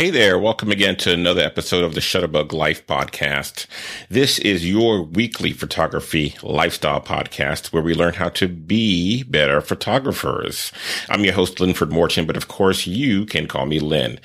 Hey 0.00 0.08
there, 0.08 0.38
welcome 0.38 0.70
again 0.70 0.96
to 0.96 1.12
another 1.12 1.42
episode 1.42 1.84
of 1.84 1.92
the 1.92 2.00
Shutterbug 2.00 2.54
Life 2.54 2.86
podcast. 2.86 3.66
This 4.08 4.38
is 4.38 4.66
your 4.66 5.02
weekly 5.02 5.52
photography 5.52 6.36
lifestyle 6.42 7.02
podcast 7.02 7.66
where 7.70 7.82
we 7.82 7.92
learn 7.92 8.14
how 8.14 8.30
to 8.30 8.48
be 8.48 9.24
better 9.24 9.60
photographers. 9.60 10.72
I'm 11.10 11.22
your 11.22 11.34
host, 11.34 11.60
Linford 11.60 11.92
Morton, 11.92 12.24
but 12.24 12.38
of 12.38 12.48
course 12.48 12.86
you 12.86 13.26
can 13.26 13.46
call 13.46 13.66
me 13.66 13.78
Lynn. 13.78 14.18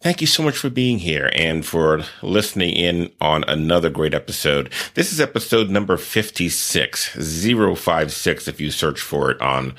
Thank 0.00 0.20
you 0.20 0.28
so 0.28 0.44
much 0.44 0.56
for 0.56 0.70
being 0.70 1.00
here 1.00 1.32
and 1.34 1.66
for 1.66 2.04
listening 2.22 2.76
in 2.76 3.10
on 3.20 3.42
another 3.48 3.90
great 3.90 4.14
episode. 4.14 4.72
This 4.94 5.12
is 5.12 5.20
episode 5.20 5.70
number 5.70 5.96
56, 5.96 7.08
056 7.16 8.46
if 8.46 8.60
you 8.60 8.70
search 8.70 9.00
for 9.00 9.32
it 9.32 9.40
on 9.40 9.74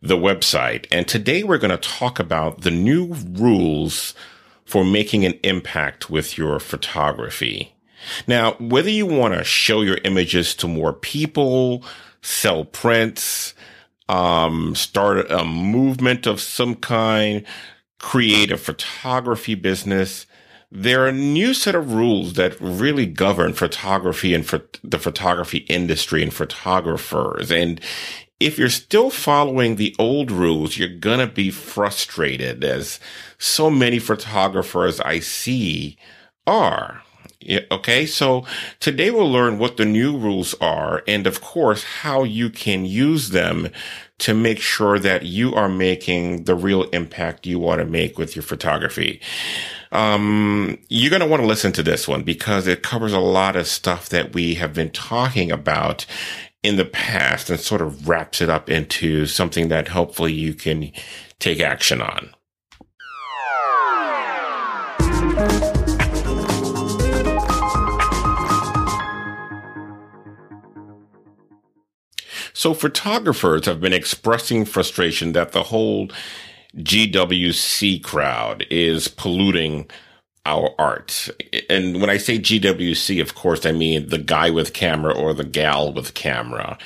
the 0.00 0.16
website. 0.16 0.86
And 0.92 1.08
today 1.08 1.42
we're 1.42 1.58
going 1.58 1.76
to 1.76 1.76
talk 1.78 2.20
about 2.20 2.60
the 2.60 2.70
new 2.70 3.16
rules 3.32 4.14
for 4.68 4.84
making 4.84 5.24
an 5.24 5.32
impact 5.42 6.10
with 6.10 6.36
your 6.36 6.60
photography. 6.60 7.74
Now, 8.26 8.52
whether 8.60 8.90
you 8.90 9.06
want 9.06 9.32
to 9.32 9.42
show 9.42 9.80
your 9.80 9.96
images 10.04 10.54
to 10.56 10.68
more 10.68 10.92
people, 10.92 11.82
sell 12.20 12.66
prints, 12.66 13.54
um, 14.10 14.74
start 14.74 15.30
a 15.30 15.42
movement 15.42 16.26
of 16.26 16.38
some 16.38 16.74
kind, 16.74 17.46
create 17.98 18.50
a 18.50 18.58
photography 18.58 19.54
business, 19.54 20.26
there 20.70 21.04
are 21.04 21.08
a 21.08 21.12
new 21.12 21.54
set 21.54 21.74
of 21.74 21.94
rules 21.94 22.34
that 22.34 22.60
really 22.60 23.06
govern 23.06 23.54
photography 23.54 24.34
and 24.34 24.46
for 24.46 24.60
the 24.84 24.98
photography 24.98 25.58
industry 25.60 26.22
and 26.22 26.32
photographers. 26.32 27.50
And 27.50 27.80
if 28.40 28.58
you're 28.58 28.68
still 28.68 29.10
following 29.10 29.76
the 29.76 29.94
old 29.98 30.30
rules, 30.30 30.76
you're 30.76 30.88
going 30.88 31.18
to 31.18 31.32
be 31.32 31.50
frustrated 31.50 32.62
as 32.62 33.00
so 33.38 33.68
many 33.70 33.98
photographers 33.98 35.00
I 35.00 35.18
see 35.20 35.98
are. 36.46 37.02
Okay. 37.70 38.04
So 38.04 38.44
today 38.80 39.10
we'll 39.10 39.30
learn 39.30 39.58
what 39.58 39.76
the 39.76 39.84
new 39.84 40.16
rules 40.16 40.54
are 40.60 41.02
and 41.06 41.26
of 41.26 41.40
course 41.40 41.84
how 41.84 42.24
you 42.24 42.50
can 42.50 42.84
use 42.84 43.30
them 43.30 43.68
to 44.18 44.34
make 44.34 44.58
sure 44.58 44.98
that 44.98 45.22
you 45.24 45.54
are 45.54 45.68
making 45.68 46.44
the 46.44 46.56
real 46.56 46.84
impact 46.90 47.46
you 47.46 47.58
want 47.58 47.80
to 47.80 47.86
make 47.86 48.18
with 48.18 48.34
your 48.34 48.42
photography. 48.42 49.20
Um, 49.92 50.78
you're 50.88 51.10
going 51.10 51.22
to 51.22 51.28
want 51.28 51.40
to 51.40 51.46
listen 51.46 51.72
to 51.72 51.82
this 51.82 52.08
one 52.08 52.24
because 52.24 52.66
it 52.66 52.82
covers 52.82 53.12
a 53.12 53.20
lot 53.20 53.56
of 53.56 53.68
stuff 53.68 54.08
that 54.08 54.34
we 54.34 54.54
have 54.54 54.74
been 54.74 54.90
talking 54.90 55.50
about 55.50 56.04
in 56.62 56.76
the 56.76 56.84
past 56.84 57.50
and 57.50 57.60
sort 57.60 57.80
of 57.80 58.08
wraps 58.08 58.40
it 58.40 58.50
up 58.50 58.68
into 58.68 59.26
something 59.26 59.68
that 59.68 59.88
hopefully 59.88 60.32
you 60.32 60.54
can 60.54 60.90
take 61.38 61.60
action 61.60 62.00
on. 62.00 62.34
So 72.52 72.74
photographers 72.74 73.66
have 73.66 73.80
been 73.80 73.92
expressing 73.92 74.64
frustration 74.64 75.30
that 75.32 75.52
the 75.52 75.62
whole 75.62 76.08
GWC 76.76 78.02
crowd 78.02 78.66
is 78.68 79.06
polluting 79.06 79.88
our 80.48 80.70
art. 80.78 81.28
And 81.68 82.00
when 82.00 82.08
I 82.08 82.16
say 82.16 82.38
GWC, 82.38 83.20
of 83.20 83.34
course, 83.34 83.66
I 83.66 83.72
mean 83.72 84.08
the 84.08 84.18
guy 84.18 84.48
with 84.50 84.72
camera 84.72 85.14
or 85.14 85.34
the 85.34 85.44
gal 85.44 85.92
with 85.92 86.14
camera. 86.14 86.78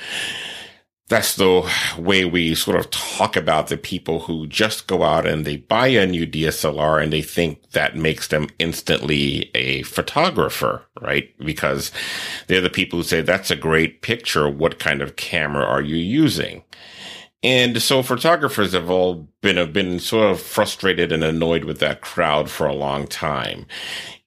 That's 1.07 1.35
the 1.35 1.69
way 1.97 2.25
we 2.25 2.55
sort 2.55 2.79
of 2.79 2.89
talk 2.89 3.35
about 3.35 3.67
the 3.67 3.77
people 3.77 4.21
who 4.21 4.47
just 4.47 4.87
go 4.87 5.03
out 5.03 5.27
and 5.27 5.45
they 5.45 5.57
buy 5.57 5.87
a 5.87 6.07
new 6.07 6.25
DSLR 6.25 7.01
and 7.01 7.13
they 7.13 7.21
think 7.21 7.71
that 7.71 7.95
makes 7.95 8.27
them 8.29 8.49
instantly 8.57 9.51
a 9.53 9.83
photographer, 9.83 10.83
right? 11.01 11.33
Because 11.39 11.91
they're 12.47 12.61
the 12.61 12.69
people 12.69 12.99
who 12.99 13.03
say, 13.03 13.21
that's 13.21 13.51
a 13.51 13.55
great 13.55 14.01
picture. 14.01 14.49
What 14.49 14.79
kind 14.79 15.01
of 15.01 15.15
camera 15.15 15.63
are 15.65 15.81
you 15.81 15.97
using? 15.97 16.63
And 17.43 17.81
so 17.81 18.01
photographers 18.01 18.71
have 18.71 18.89
all 18.89 19.27
been, 19.41 19.57
have 19.57 19.73
been 19.73 19.99
sort 19.99 20.31
of 20.31 20.39
frustrated 20.39 21.11
and 21.11 21.23
annoyed 21.23 21.65
with 21.65 21.79
that 21.79 22.01
crowd 22.01 22.49
for 22.49 22.65
a 22.65 22.73
long 22.73 23.05
time. 23.05 23.65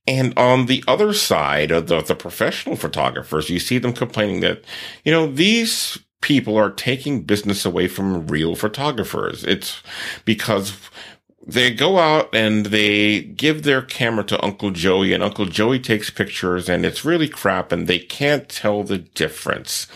And 0.06 0.38
on 0.38 0.66
the 0.66 0.84
other 0.86 1.12
side 1.12 1.70
of 1.70 1.88
the, 1.88 2.02
the 2.02 2.14
professional 2.14 2.76
photographers, 2.76 3.50
you 3.50 3.58
see 3.58 3.78
them 3.78 3.92
complaining 3.92 4.40
that, 4.40 4.62
you 5.04 5.10
know, 5.10 5.26
these 5.26 5.98
people 6.20 6.56
are 6.56 6.70
taking 6.70 7.22
business 7.22 7.64
away 7.64 7.88
from 7.88 8.26
real 8.26 8.54
photographers. 8.54 9.44
It's 9.44 9.82
because 10.24 10.76
they 11.44 11.72
go 11.72 11.98
out 11.98 12.34
and 12.34 12.66
they 12.66 13.22
give 13.22 13.62
their 13.62 13.82
camera 13.82 14.24
to 14.24 14.44
Uncle 14.44 14.70
Joey 14.70 15.12
and 15.12 15.22
Uncle 15.22 15.46
Joey 15.46 15.78
takes 15.78 16.10
pictures 16.10 16.68
and 16.68 16.84
it's 16.84 17.04
really 17.04 17.28
crap 17.28 17.70
and 17.72 17.86
they 17.86 18.00
can't 18.00 18.48
tell 18.48 18.82
the 18.82 18.98
difference 18.98 19.86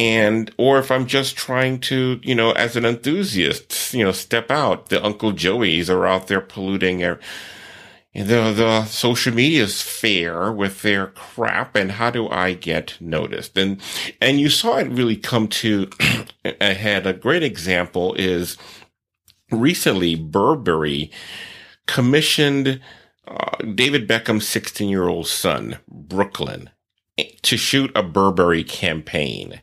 and 0.00 0.50
or 0.56 0.78
if 0.78 0.90
I'm 0.90 1.06
just 1.06 1.36
trying 1.36 1.78
to, 1.80 2.20
you 2.22 2.34
know, 2.34 2.52
as 2.52 2.74
an 2.74 2.86
enthusiast, 2.86 3.92
you 3.92 4.02
know, 4.02 4.12
step 4.12 4.50
out, 4.50 4.88
the 4.88 5.04
Uncle 5.04 5.32
Joeys 5.32 5.90
are 5.90 6.06
out 6.06 6.26
there 6.26 6.40
polluting 6.40 7.00
the 7.00 7.18
the 8.14 8.86
social 8.86 9.34
media 9.34 9.68
sphere 9.68 10.50
with 10.50 10.80
their 10.80 11.08
crap, 11.08 11.76
and 11.76 11.92
how 11.92 12.10
do 12.10 12.30
I 12.30 12.54
get 12.54 12.96
noticed? 12.98 13.58
And 13.58 13.78
and 14.22 14.40
you 14.40 14.48
saw 14.48 14.78
it 14.78 14.88
really 14.88 15.16
come 15.16 15.48
to 15.48 15.90
a 16.44 16.72
head. 16.72 17.06
A 17.06 17.12
great 17.12 17.42
example 17.42 18.14
is 18.14 18.56
recently 19.50 20.14
Burberry 20.14 21.10
commissioned 21.86 22.80
uh, 23.28 23.56
David 23.74 24.08
Beckham's 24.08 24.48
16 24.48 24.88
year 24.88 25.08
old 25.08 25.26
son, 25.26 25.78
Brooklyn, 25.86 26.70
to 27.42 27.58
shoot 27.58 27.92
a 27.94 28.02
Burberry 28.02 28.64
campaign. 28.64 29.60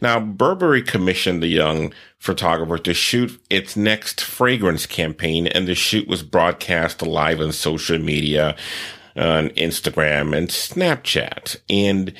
Now, 0.00 0.20
Burberry 0.20 0.82
commissioned 0.82 1.42
the 1.42 1.48
young 1.48 1.92
photographer 2.18 2.78
to 2.78 2.94
shoot 2.94 3.40
its 3.50 3.76
next 3.76 4.20
fragrance 4.20 4.86
campaign, 4.86 5.46
and 5.46 5.66
the 5.66 5.74
shoot 5.74 6.08
was 6.08 6.22
broadcast 6.22 7.02
live 7.02 7.40
on 7.40 7.52
social 7.52 7.98
media, 7.98 8.56
on 9.16 9.48
Instagram 9.50 10.36
and 10.36 10.48
Snapchat. 10.48 11.56
And 11.68 12.12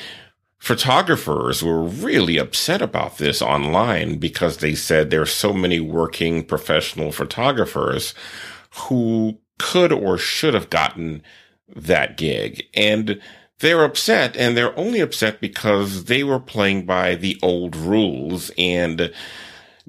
photographers 0.59 1.63
were 1.63 1.83
really 1.83 2.37
upset 2.37 2.83
about 2.83 3.19
this 3.19 3.41
online 3.41 4.19
because 4.19 4.59
they 4.59 4.75
said 4.75 5.11
there 5.11 5.23
are 5.23 5.27
so 5.27 5.53
many 5.53 5.81
working 5.81 6.45
professional 6.45 7.13
photographers 7.13 8.15
who 8.75 9.39
could 9.59 9.93
or 9.93 10.19
should 10.19 10.55
have 10.55 10.71
gotten 10.71 11.23
that 11.75 12.17
gig. 12.17 12.65
And 12.75 13.21
they're 13.61 13.85
upset 13.85 14.37
and 14.37 14.57
they're 14.57 14.79
only 14.79 15.01
upset 15.01 15.41
because 15.41 16.05
they 16.05 16.23
were 16.23 16.41
playing 16.41 16.87
by 16.87 17.15
the 17.15 17.39
old 17.43 17.75
rules 17.75 18.51
and 18.57 19.13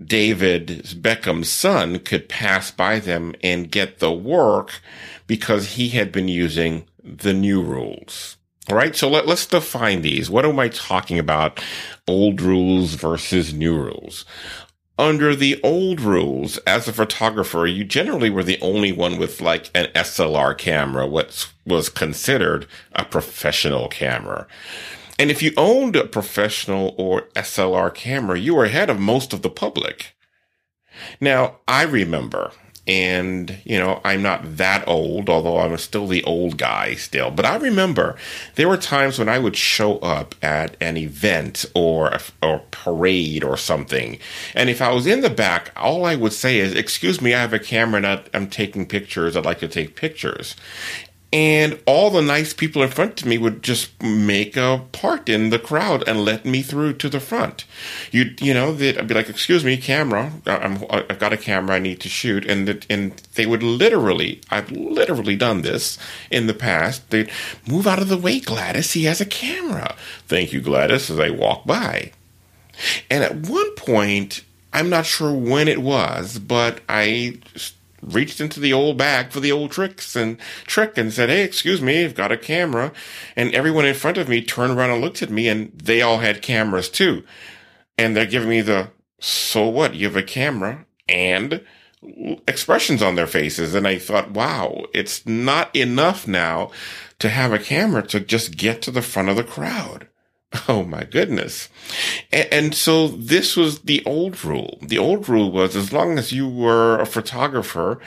David 0.01 0.67
Beckham's 1.01 1.49
son 1.49 1.99
could 1.99 2.29
pass 2.29 2.71
by 2.71 2.99
them 2.99 3.35
and 3.43 3.71
get 3.71 3.99
the 3.99 4.11
work 4.11 4.81
because 5.27 5.73
he 5.73 5.89
had 5.89 6.11
been 6.11 6.27
using 6.27 6.87
the 7.03 7.33
new 7.33 7.61
rules. 7.61 8.37
All 8.69 8.75
right. 8.75 8.95
So 8.95 9.09
let, 9.09 9.27
us 9.27 9.45
define 9.45 10.03
these. 10.03 10.29
What 10.29 10.45
am 10.45 10.59
I 10.59 10.69
talking 10.69 11.17
about? 11.17 11.61
Old 12.07 12.39
rules 12.39 12.93
versus 12.93 13.53
new 13.53 13.75
rules 13.75 14.25
under 14.99 15.33
the 15.33 15.59
old 15.63 16.01
rules, 16.01 16.57
as 16.59 16.87
a 16.87 16.93
photographer, 16.93 17.65
you 17.65 17.85
generally 17.85 18.29
were 18.29 18.43
the 18.43 18.59
only 18.59 18.91
one 18.91 19.17
with 19.17 19.39
like 19.39 19.71
an 19.73 19.85
SLR 19.95 20.57
camera, 20.57 21.07
what 21.07 21.49
was 21.65 21.87
considered 21.87 22.67
a 22.91 23.05
professional 23.05 23.87
camera. 23.87 24.45
And 25.17 25.31
if 25.31 25.41
you 25.41 25.53
owned 25.55 25.95
a 25.95 26.05
professional 26.05 26.95
or 26.97 27.29
SLR 27.35 27.93
camera, 27.93 28.37
you 28.37 28.55
were 28.55 28.65
ahead 28.65 28.89
of 28.89 28.99
most 28.99 29.31
of 29.31 29.41
the 29.41 29.49
public. 29.49 30.17
Now, 31.21 31.59
I 31.65 31.83
remember 31.83 32.51
And, 32.89 33.55
you 33.65 33.77
know, 33.77 34.01
I'm 34.03 34.23
not 34.23 34.57
that 34.57 34.87
old, 34.87 35.29
although 35.29 35.59
I'm 35.59 35.77
still 35.77 36.07
the 36.07 36.23
old 36.23 36.57
guy 36.57 36.95
still. 36.95 37.29
But 37.29 37.45
I 37.45 37.55
remember 37.57 38.15
there 38.55 38.67
were 38.67 38.77
times 38.77 39.19
when 39.19 39.29
I 39.29 39.37
would 39.37 39.55
show 39.55 39.99
up 39.99 40.33
at 40.41 40.75
an 40.81 40.97
event 40.97 41.65
or 41.75 42.07
a, 42.07 42.19
or 42.41 42.63
parade 42.71 43.43
or 43.43 43.57
something. 43.57 44.17
And 44.55 44.71
if 44.71 44.81
I 44.81 44.91
was 44.91 45.05
in 45.05 45.21
the 45.21 45.29
back, 45.29 45.71
all 45.75 46.03
I 46.03 46.15
would 46.15 46.33
say 46.33 46.57
is, 46.57 46.73
excuse 46.73 47.21
me, 47.21 47.35
I 47.35 47.41
have 47.41 47.53
a 47.53 47.59
camera 47.59 48.01
and 48.01 48.29
I'm 48.33 48.49
taking 48.49 48.87
pictures. 48.87 49.37
I'd 49.37 49.45
like 49.45 49.59
to 49.59 49.67
take 49.67 49.95
pictures 49.95 50.55
and 51.31 51.79
all 51.85 52.09
the 52.09 52.23
nice 52.23 52.53
people 52.53 52.81
in 52.81 52.89
front 52.89 53.21
of 53.21 53.27
me 53.27 53.37
would 53.37 53.61
just 53.61 54.01
make 54.01 54.57
a 54.57 54.83
part 54.91 55.29
in 55.29 55.51
the 55.51 55.59
crowd 55.59 56.07
and 56.07 56.25
let 56.25 56.43
me 56.43 56.63
through 56.63 56.93
to 56.93 57.09
the 57.09 57.19
front. 57.19 57.65
You 58.11 58.33
you 58.41 58.53
know, 58.53 58.73
that 58.73 58.97
I'd 58.97 59.07
be 59.07 59.13
like, 59.13 59.29
"Excuse 59.29 59.63
me, 59.63 59.77
camera. 59.77 60.31
I'm 60.47 60.83
I've 60.89 61.19
got 61.19 61.33
a 61.33 61.37
camera. 61.37 61.75
I 61.75 61.79
need 61.79 61.99
to 62.01 62.09
shoot." 62.09 62.45
And 62.45 62.67
the, 62.67 62.83
and 62.89 63.11
they 63.35 63.45
would 63.45 63.61
literally, 63.61 64.41
I've 64.49 64.71
literally 64.71 65.35
done 65.35 65.61
this 65.61 65.99
in 66.31 66.47
the 66.47 66.53
past. 66.55 67.09
They'd 67.11 67.29
move 67.67 67.85
out 67.85 68.01
of 68.01 68.09
the 68.09 68.17
way, 68.17 68.39
Gladys. 68.39 68.93
He 68.93 69.03
has 69.03 69.21
a 69.21 69.25
camera. 69.25 69.95
Thank 70.27 70.51
you, 70.51 70.61
Gladys. 70.61 71.11
As 71.11 71.19
I 71.19 71.29
walk 71.29 71.65
by, 71.67 72.11
and 73.11 73.23
at 73.23 73.47
one 73.47 73.75
point, 73.75 74.43
I'm 74.73 74.89
not 74.89 75.05
sure 75.05 75.33
when 75.33 75.67
it 75.67 75.81
was, 75.81 76.39
but 76.39 76.81
I 76.89 77.37
reached 78.01 78.41
into 78.41 78.59
the 78.59 78.73
old 78.73 78.97
bag 78.97 79.31
for 79.31 79.39
the 79.39 79.51
old 79.51 79.71
tricks 79.71 80.15
and 80.15 80.37
trick 80.65 80.97
and 80.97 81.13
said, 81.13 81.29
Hey, 81.29 81.43
excuse 81.43 81.81
me, 81.81 82.03
I've 82.03 82.15
got 82.15 82.31
a 82.31 82.37
camera. 82.37 82.91
And 83.35 83.53
everyone 83.53 83.85
in 83.85 83.95
front 83.95 84.17
of 84.17 84.29
me 84.29 84.43
turned 84.43 84.73
around 84.73 84.91
and 84.91 85.01
looked 85.01 85.21
at 85.21 85.29
me 85.29 85.47
and 85.47 85.71
they 85.73 86.01
all 86.01 86.19
had 86.19 86.41
cameras 86.41 86.89
too. 86.89 87.23
And 87.97 88.15
they're 88.15 88.25
giving 88.25 88.49
me 88.49 88.61
the, 88.61 88.91
so 89.19 89.67
what? 89.67 89.95
You 89.95 90.07
have 90.07 90.15
a 90.15 90.23
camera 90.23 90.85
and 91.07 91.61
expressions 92.47 93.01
on 93.01 93.15
their 93.15 93.27
faces. 93.27 93.75
And 93.75 93.87
I 93.87 93.97
thought, 93.97 94.31
wow, 94.31 94.85
it's 94.93 95.25
not 95.25 95.75
enough 95.75 96.27
now 96.27 96.71
to 97.19 97.29
have 97.29 97.51
a 97.51 97.59
camera 97.59 98.03
to 98.07 98.19
just 98.19 98.55
get 98.57 98.81
to 98.83 98.91
the 98.91 99.01
front 99.01 99.29
of 99.29 99.35
the 99.35 99.43
crowd. 99.43 100.07
Oh 100.67 100.83
my 100.83 101.03
goodness. 101.03 101.69
And, 102.31 102.47
and, 102.51 102.75
so 102.75 103.07
this 103.07 103.55
was 103.55 103.81
the 103.81 104.03
old 104.05 104.43
rule. 104.43 104.79
The 104.81 104.97
old 104.97 105.29
rule 105.29 105.51
was 105.51 105.75
as 105.75 105.93
long 105.93 106.17
as 106.17 106.31
you 106.31 106.47
were 106.47 106.99
a 106.99 107.05
photographer, 107.05 107.99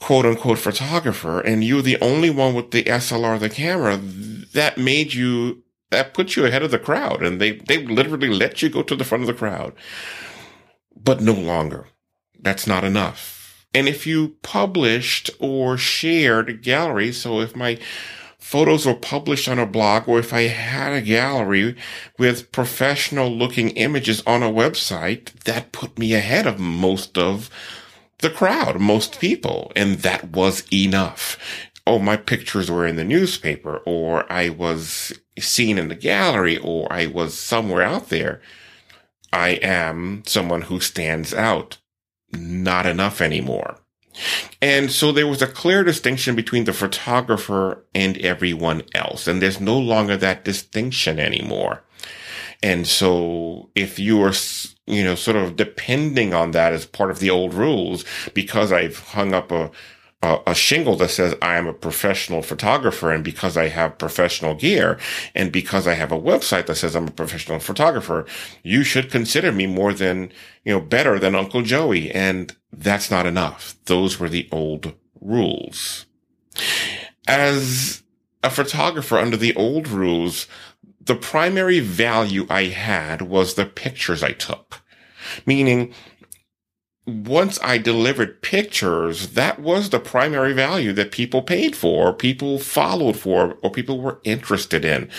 quote 0.00 0.26
unquote 0.26 0.58
photographer, 0.58 1.40
and 1.40 1.64
you 1.64 1.76
were 1.76 1.82
the 1.82 2.00
only 2.00 2.30
one 2.30 2.54
with 2.54 2.70
the 2.70 2.84
SLR, 2.84 3.38
the 3.38 3.50
camera, 3.50 3.96
that 3.96 4.78
made 4.78 5.14
you, 5.14 5.62
that 5.90 6.14
put 6.14 6.36
you 6.36 6.44
ahead 6.44 6.62
of 6.62 6.70
the 6.70 6.78
crowd. 6.78 7.22
And 7.22 7.40
they, 7.40 7.52
they 7.52 7.86
literally 7.86 8.28
let 8.28 8.62
you 8.62 8.68
go 8.68 8.82
to 8.82 8.96
the 8.96 9.04
front 9.04 9.22
of 9.22 9.28
the 9.28 9.34
crowd. 9.34 9.72
But 10.94 11.20
no 11.20 11.32
longer. 11.32 11.86
That's 12.38 12.66
not 12.66 12.84
enough. 12.84 13.66
And 13.74 13.88
if 13.88 14.06
you 14.06 14.36
published 14.42 15.30
or 15.38 15.76
shared 15.76 16.48
a 16.48 16.54
gallery, 16.54 17.12
so 17.12 17.40
if 17.40 17.54
my 17.54 17.78
photos 18.48 18.86
were 18.86 18.94
published 18.94 19.46
on 19.46 19.58
a 19.58 19.66
blog 19.66 20.08
or 20.08 20.18
if 20.18 20.32
I 20.32 20.44
had 20.44 20.94
a 20.94 21.02
gallery 21.02 21.76
with 22.18 22.50
professional 22.50 23.28
looking 23.28 23.68
images 23.72 24.22
on 24.26 24.42
a 24.42 24.50
website, 24.50 25.32
that 25.44 25.70
put 25.70 25.98
me 25.98 26.14
ahead 26.14 26.46
of 26.46 26.58
most 26.58 27.18
of 27.18 27.50
the 28.20 28.30
crowd, 28.30 28.80
most 28.80 29.20
people. 29.20 29.70
And 29.76 29.96
that 29.98 30.30
was 30.30 30.64
enough. 30.72 31.36
Oh, 31.86 31.98
my 31.98 32.16
pictures 32.16 32.70
were 32.70 32.86
in 32.86 32.96
the 32.96 33.04
newspaper 33.04 33.82
or 33.84 34.24
I 34.32 34.48
was 34.48 35.12
seen 35.38 35.76
in 35.76 35.88
the 35.88 35.94
gallery 35.94 36.56
or 36.56 36.90
I 36.90 37.04
was 37.04 37.38
somewhere 37.38 37.82
out 37.82 38.08
there. 38.08 38.40
I 39.30 39.58
am 39.60 40.22
someone 40.24 40.62
who 40.62 40.80
stands 40.80 41.34
out. 41.34 41.76
Not 42.32 42.86
enough 42.86 43.20
anymore. 43.20 43.78
And 44.60 44.90
so 44.90 45.12
there 45.12 45.26
was 45.26 45.42
a 45.42 45.46
clear 45.46 45.84
distinction 45.84 46.34
between 46.34 46.64
the 46.64 46.72
photographer 46.72 47.84
and 47.94 48.16
everyone 48.18 48.82
else. 48.94 49.26
And 49.26 49.40
there's 49.40 49.60
no 49.60 49.78
longer 49.78 50.16
that 50.16 50.44
distinction 50.44 51.18
anymore. 51.18 51.82
And 52.62 52.86
so 52.86 53.70
if 53.74 53.98
you 53.98 54.20
are, 54.22 54.32
you 54.86 55.04
know, 55.04 55.14
sort 55.14 55.36
of 55.36 55.56
depending 55.56 56.34
on 56.34 56.50
that 56.52 56.72
as 56.72 56.86
part 56.86 57.10
of 57.10 57.20
the 57.20 57.30
old 57.30 57.54
rules, 57.54 58.04
because 58.34 58.72
I've 58.72 58.98
hung 58.98 59.32
up 59.32 59.52
a, 59.52 59.70
a, 60.22 60.40
a, 60.48 60.54
shingle 60.54 60.96
that 60.96 61.10
says 61.10 61.36
I 61.40 61.56
am 61.56 61.68
a 61.68 61.72
professional 61.72 62.42
photographer 62.42 63.12
and 63.12 63.22
because 63.22 63.56
I 63.56 63.68
have 63.68 63.98
professional 63.98 64.54
gear 64.54 64.98
and 65.34 65.52
because 65.52 65.86
I 65.86 65.94
have 65.94 66.10
a 66.10 66.20
website 66.20 66.66
that 66.66 66.74
says 66.74 66.96
I'm 66.96 67.06
a 67.06 67.12
professional 67.12 67.60
photographer, 67.60 68.26
you 68.64 68.82
should 68.82 69.10
consider 69.10 69.52
me 69.52 69.66
more 69.66 69.92
than, 69.92 70.32
you 70.64 70.72
know, 70.72 70.80
better 70.80 71.20
than 71.20 71.36
Uncle 71.36 71.62
Joey. 71.62 72.10
And 72.10 72.56
that's 72.72 73.10
not 73.10 73.26
enough. 73.26 73.76
Those 73.86 74.18
were 74.18 74.28
the 74.28 74.48
old 74.52 74.94
rules. 75.20 76.06
As 77.26 78.02
a 78.42 78.50
photographer 78.50 79.18
under 79.18 79.36
the 79.36 79.54
old 79.54 79.88
rules, 79.88 80.46
the 81.00 81.14
primary 81.14 81.80
value 81.80 82.46
I 82.48 82.64
had 82.64 83.22
was 83.22 83.54
the 83.54 83.66
pictures 83.66 84.22
I 84.22 84.32
took. 84.32 84.82
Meaning, 85.46 85.92
once 87.06 87.58
I 87.62 87.78
delivered 87.78 88.42
pictures, 88.42 89.28
that 89.28 89.58
was 89.58 89.90
the 89.90 90.00
primary 90.00 90.52
value 90.52 90.92
that 90.92 91.10
people 91.10 91.42
paid 91.42 91.74
for, 91.74 92.12
people 92.12 92.58
followed 92.58 93.16
for, 93.16 93.56
or 93.62 93.70
people 93.70 94.00
were 94.00 94.20
interested 94.24 94.84
in. 94.84 95.10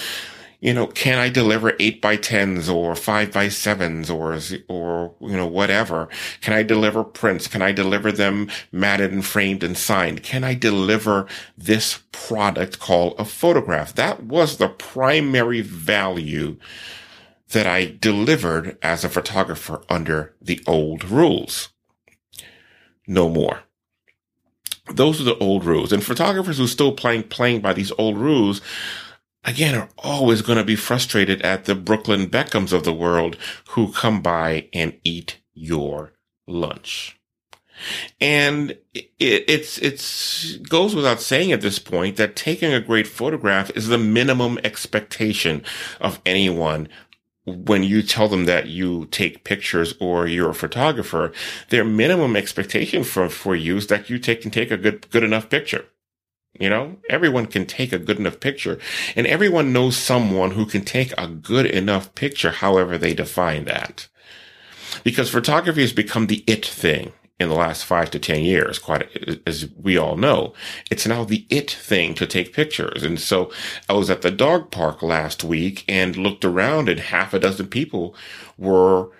You 0.61 0.73
know, 0.73 0.87
can 0.87 1.17
I 1.17 1.29
deliver 1.29 1.73
eight 1.79 2.01
by 2.01 2.17
tens 2.17 2.67
or 2.67 2.93
five 2.95 3.31
by 3.31 3.47
sevens 3.47 4.09
or, 4.09 4.37
or, 4.67 5.15
you 5.21 5.37
know, 5.37 5.47
whatever? 5.47 6.09
Can 6.41 6.53
I 6.53 6.63
deliver 6.63 7.03
prints? 7.03 7.47
Can 7.47 7.61
I 7.61 7.71
deliver 7.71 8.11
them 8.11 8.49
matted 8.71 9.13
and 9.13 9.25
framed 9.25 9.63
and 9.63 9.77
signed? 9.77 10.21
Can 10.21 10.43
I 10.43 10.55
deliver 10.55 11.27
this 11.57 12.03
product 12.11 12.79
called 12.79 13.15
a 13.17 13.23
photograph? 13.23 13.95
That 13.95 14.23
was 14.23 14.57
the 14.57 14.67
primary 14.67 15.61
value 15.61 16.57
that 17.51 17.65
I 17.65 17.95
delivered 17.99 18.77
as 18.81 19.05
a 19.05 19.09
photographer 19.09 19.81
under 19.89 20.35
the 20.41 20.61
old 20.67 21.05
rules 21.05 21.69
no 23.09 23.27
more. 23.27 23.63
Those 24.91 25.19
are 25.19 25.25
the 25.25 25.37
old 25.39 25.65
rules. 25.65 25.91
And 25.91 26.03
photographers 26.03 26.57
who 26.57 26.63
are 26.63 26.67
still 26.67 26.93
playing, 26.93 27.23
playing 27.23 27.61
by 27.61 27.73
these 27.73 27.91
old 27.97 28.17
rules, 28.17 28.61
again, 29.43 29.75
are 29.75 29.89
always 29.97 30.41
going 30.41 30.57
to 30.57 30.63
be 30.63 30.75
frustrated 30.75 31.41
at 31.41 31.65
the 31.65 31.75
Brooklyn 31.75 32.27
Beckhams 32.29 32.73
of 32.73 32.83
the 32.83 32.93
world 32.93 33.37
who 33.69 33.91
come 33.91 34.21
by 34.21 34.67
and 34.73 34.99
eat 35.03 35.39
your 35.53 36.13
lunch. 36.47 37.19
And 38.19 38.71
it, 38.93 39.09
it's, 39.19 39.77
it's 39.77 40.57
goes 40.57 40.93
without 40.93 41.21
saying 41.21 41.51
at 41.51 41.61
this 41.61 41.79
point 41.79 42.17
that 42.17 42.35
taking 42.35 42.73
a 42.73 42.81
great 42.81 43.07
photograph 43.07 43.71
is 43.75 43.87
the 43.87 43.97
minimum 43.97 44.59
expectation 44.63 45.63
of 46.01 46.19
anyone 46.25 46.89
when 47.45 47.83
you 47.83 48.03
tell 48.03 48.27
them 48.27 48.45
that 48.45 48.67
you 48.67 49.05
take 49.07 49.43
pictures 49.43 49.93
or 49.99 50.27
you're 50.27 50.51
a 50.51 50.55
photographer, 50.55 51.31
their 51.69 51.85
minimum 51.85 52.35
expectation 52.35 53.03
for, 53.03 53.29
for 53.29 53.55
you 53.55 53.77
is 53.77 53.87
that 53.87 54.09
you 54.09 54.19
take 54.19 54.43
and 54.43 54.53
take 54.53 54.71
a 54.71 54.77
good, 54.77 55.09
good 55.09 55.23
enough 55.23 55.49
picture. 55.49 55.85
You 56.57 56.69
know, 56.69 56.97
everyone 57.09 57.45
can 57.45 57.65
take 57.65 57.93
a 57.93 57.99
good 57.99 58.17
enough 58.17 58.39
picture 58.39 58.79
and 59.15 59.27
everyone 59.27 59.71
knows 59.71 59.95
someone 59.95 60.51
who 60.51 60.65
can 60.65 60.83
take 60.83 61.13
a 61.17 61.27
good 61.27 61.65
enough 61.65 62.15
picture, 62.15 62.51
however 62.51 62.97
they 62.97 63.13
define 63.13 63.65
that. 63.65 64.07
Because 65.03 65.29
photography 65.29 65.81
has 65.81 65.93
become 65.93 66.27
the 66.27 66.43
it 66.47 66.65
thing 66.65 67.13
in 67.39 67.47
the 67.47 67.55
last 67.55 67.85
five 67.85 68.11
to 68.11 68.19
10 68.19 68.43
years, 68.43 68.79
quite 68.79 69.07
as 69.47 69.69
we 69.77 69.97
all 69.97 70.17
know. 70.17 70.53
It's 70.91 71.07
now 71.07 71.23
the 71.23 71.45
it 71.49 71.71
thing 71.71 72.13
to 72.15 72.27
take 72.27 72.53
pictures. 72.53 73.03
And 73.03 73.19
so 73.19 73.51
I 73.87 73.93
was 73.93 74.09
at 74.09 74.21
the 74.23 74.31
dog 74.31 74.71
park 74.71 75.01
last 75.01 75.43
week 75.43 75.85
and 75.87 76.17
looked 76.17 76.43
around 76.43 76.89
and 76.89 76.99
half 76.99 77.33
a 77.33 77.39
dozen 77.39 77.67
people 77.67 78.13
were 78.57 79.11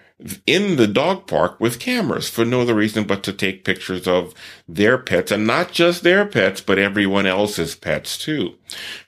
in 0.45 0.75
the 0.75 0.87
dog 0.87 1.27
park 1.27 1.59
with 1.59 1.79
cameras 1.79 2.29
for 2.29 2.43
no 2.43 2.61
other 2.61 2.73
reason 2.73 3.05
but 3.05 3.23
to 3.23 3.31
take 3.31 3.63
pictures 3.63 4.07
of 4.07 4.33
their 4.67 4.97
pets 4.97 5.31
and 5.31 5.47
not 5.47 5.71
just 5.71 6.03
their 6.03 6.25
pets, 6.25 6.59
but 6.59 6.77
everyone 6.77 7.25
else's 7.25 7.75
pets 7.75 8.17
too. 8.17 8.55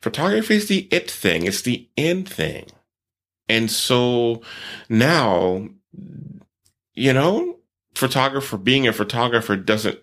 Photography 0.02 0.56
is 0.56 0.68
the 0.68 0.88
it 0.90 1.12
thing. 1.12 1.46
It's 1.46 1.62
the 1.62 1.90
in 1.98 2.24
thing. 2.24 2.68
And 3.50 3.70
so 3.70 4.42
now, 4.88 5.68
you 6.94 7.12
know, 7.12 7.58
photographer 7.94 8.58
being 8.58 8.88
a 8.88 8.94
photographer 8.94 9.58
doesn't 9.58 10.00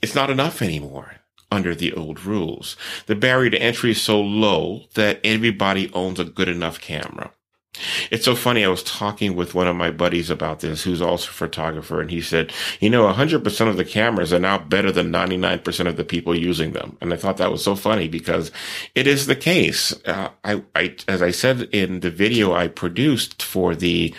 it's 0.00 0.14
not 0.14 0.30
enough 0.30 0.62
anymore 0.62 1.16
under 1.50 1.74
the 1.74 1.92
old 1.92 2.24
rules. 2.24 2.76
The 3.06 3.16
barrier 3.16 3.50
to 3.50 3.60
entry 3.60 3.90
is 3.90 4.00
so 4.00 4.20
low 4.20 4.84
that 4.94 5.20
everybody 5.24 5.92
owns 5.92 6.20
a 6.20 6.24
good 6.24 6.48
enough 6.48 6.80
camera. 6.80 7.32
It's 8.10 8.24
so 8.24 8.34
funny. 8.34 8.64
I 8.64 8.68
was 8.68 8.82
talking 8.82 9.36
with 9.36 9.54
one 9.54 9.68
of 9.68 9.76
my 9.76 9.92
buddies 9.92 10.28
about 10.28 10.60
this, 10.60 10.82
who's 10.82 11.00
also 11.00 11.28
a 11.28 11.32
photographer, 11.32 12.00
and 12.00 12.10
he 12.10 12.20
said, 12.20 12.52
you 12.80 12.90
know, 12.90 13.10
100% 13.12 13.68
of 13.68 13.76
the 13.76 13.84
cameras 13.84 14.32
are 14.32 14.40
now 14.40 14.58
better 14.58 14.90
than 14.90 15.12
99% 15.12 15.86
of 15.86 15.96
the 15.96 16.04
people 16.04 16.34
using 16.34 16.72
them. 16.72 16.96
And 17.00 17.12
I 17.12 17.16
thought 17.16 17.36
that 17.36 17.52
was 17.52 17.62
so 17.62 17.76
funny 17.76 18.08
because 18.08 18.50
it 18.96 19.06
is 19.06 19.26
the 19.26 19.36
case. 19.36 19.92
Uh, 20.04 20.30
I, 20.42 20.62
I, 20.74 20.96
as 21.06 21.22
I 21.22 21.30
said 21.30 21.62
in 21.72 22.00
the 22.00 22.10
video 22.10 22.52
I 22.52 22.66
produced 22.66 23.42
for 23.42 23.76
the 23.76 24.12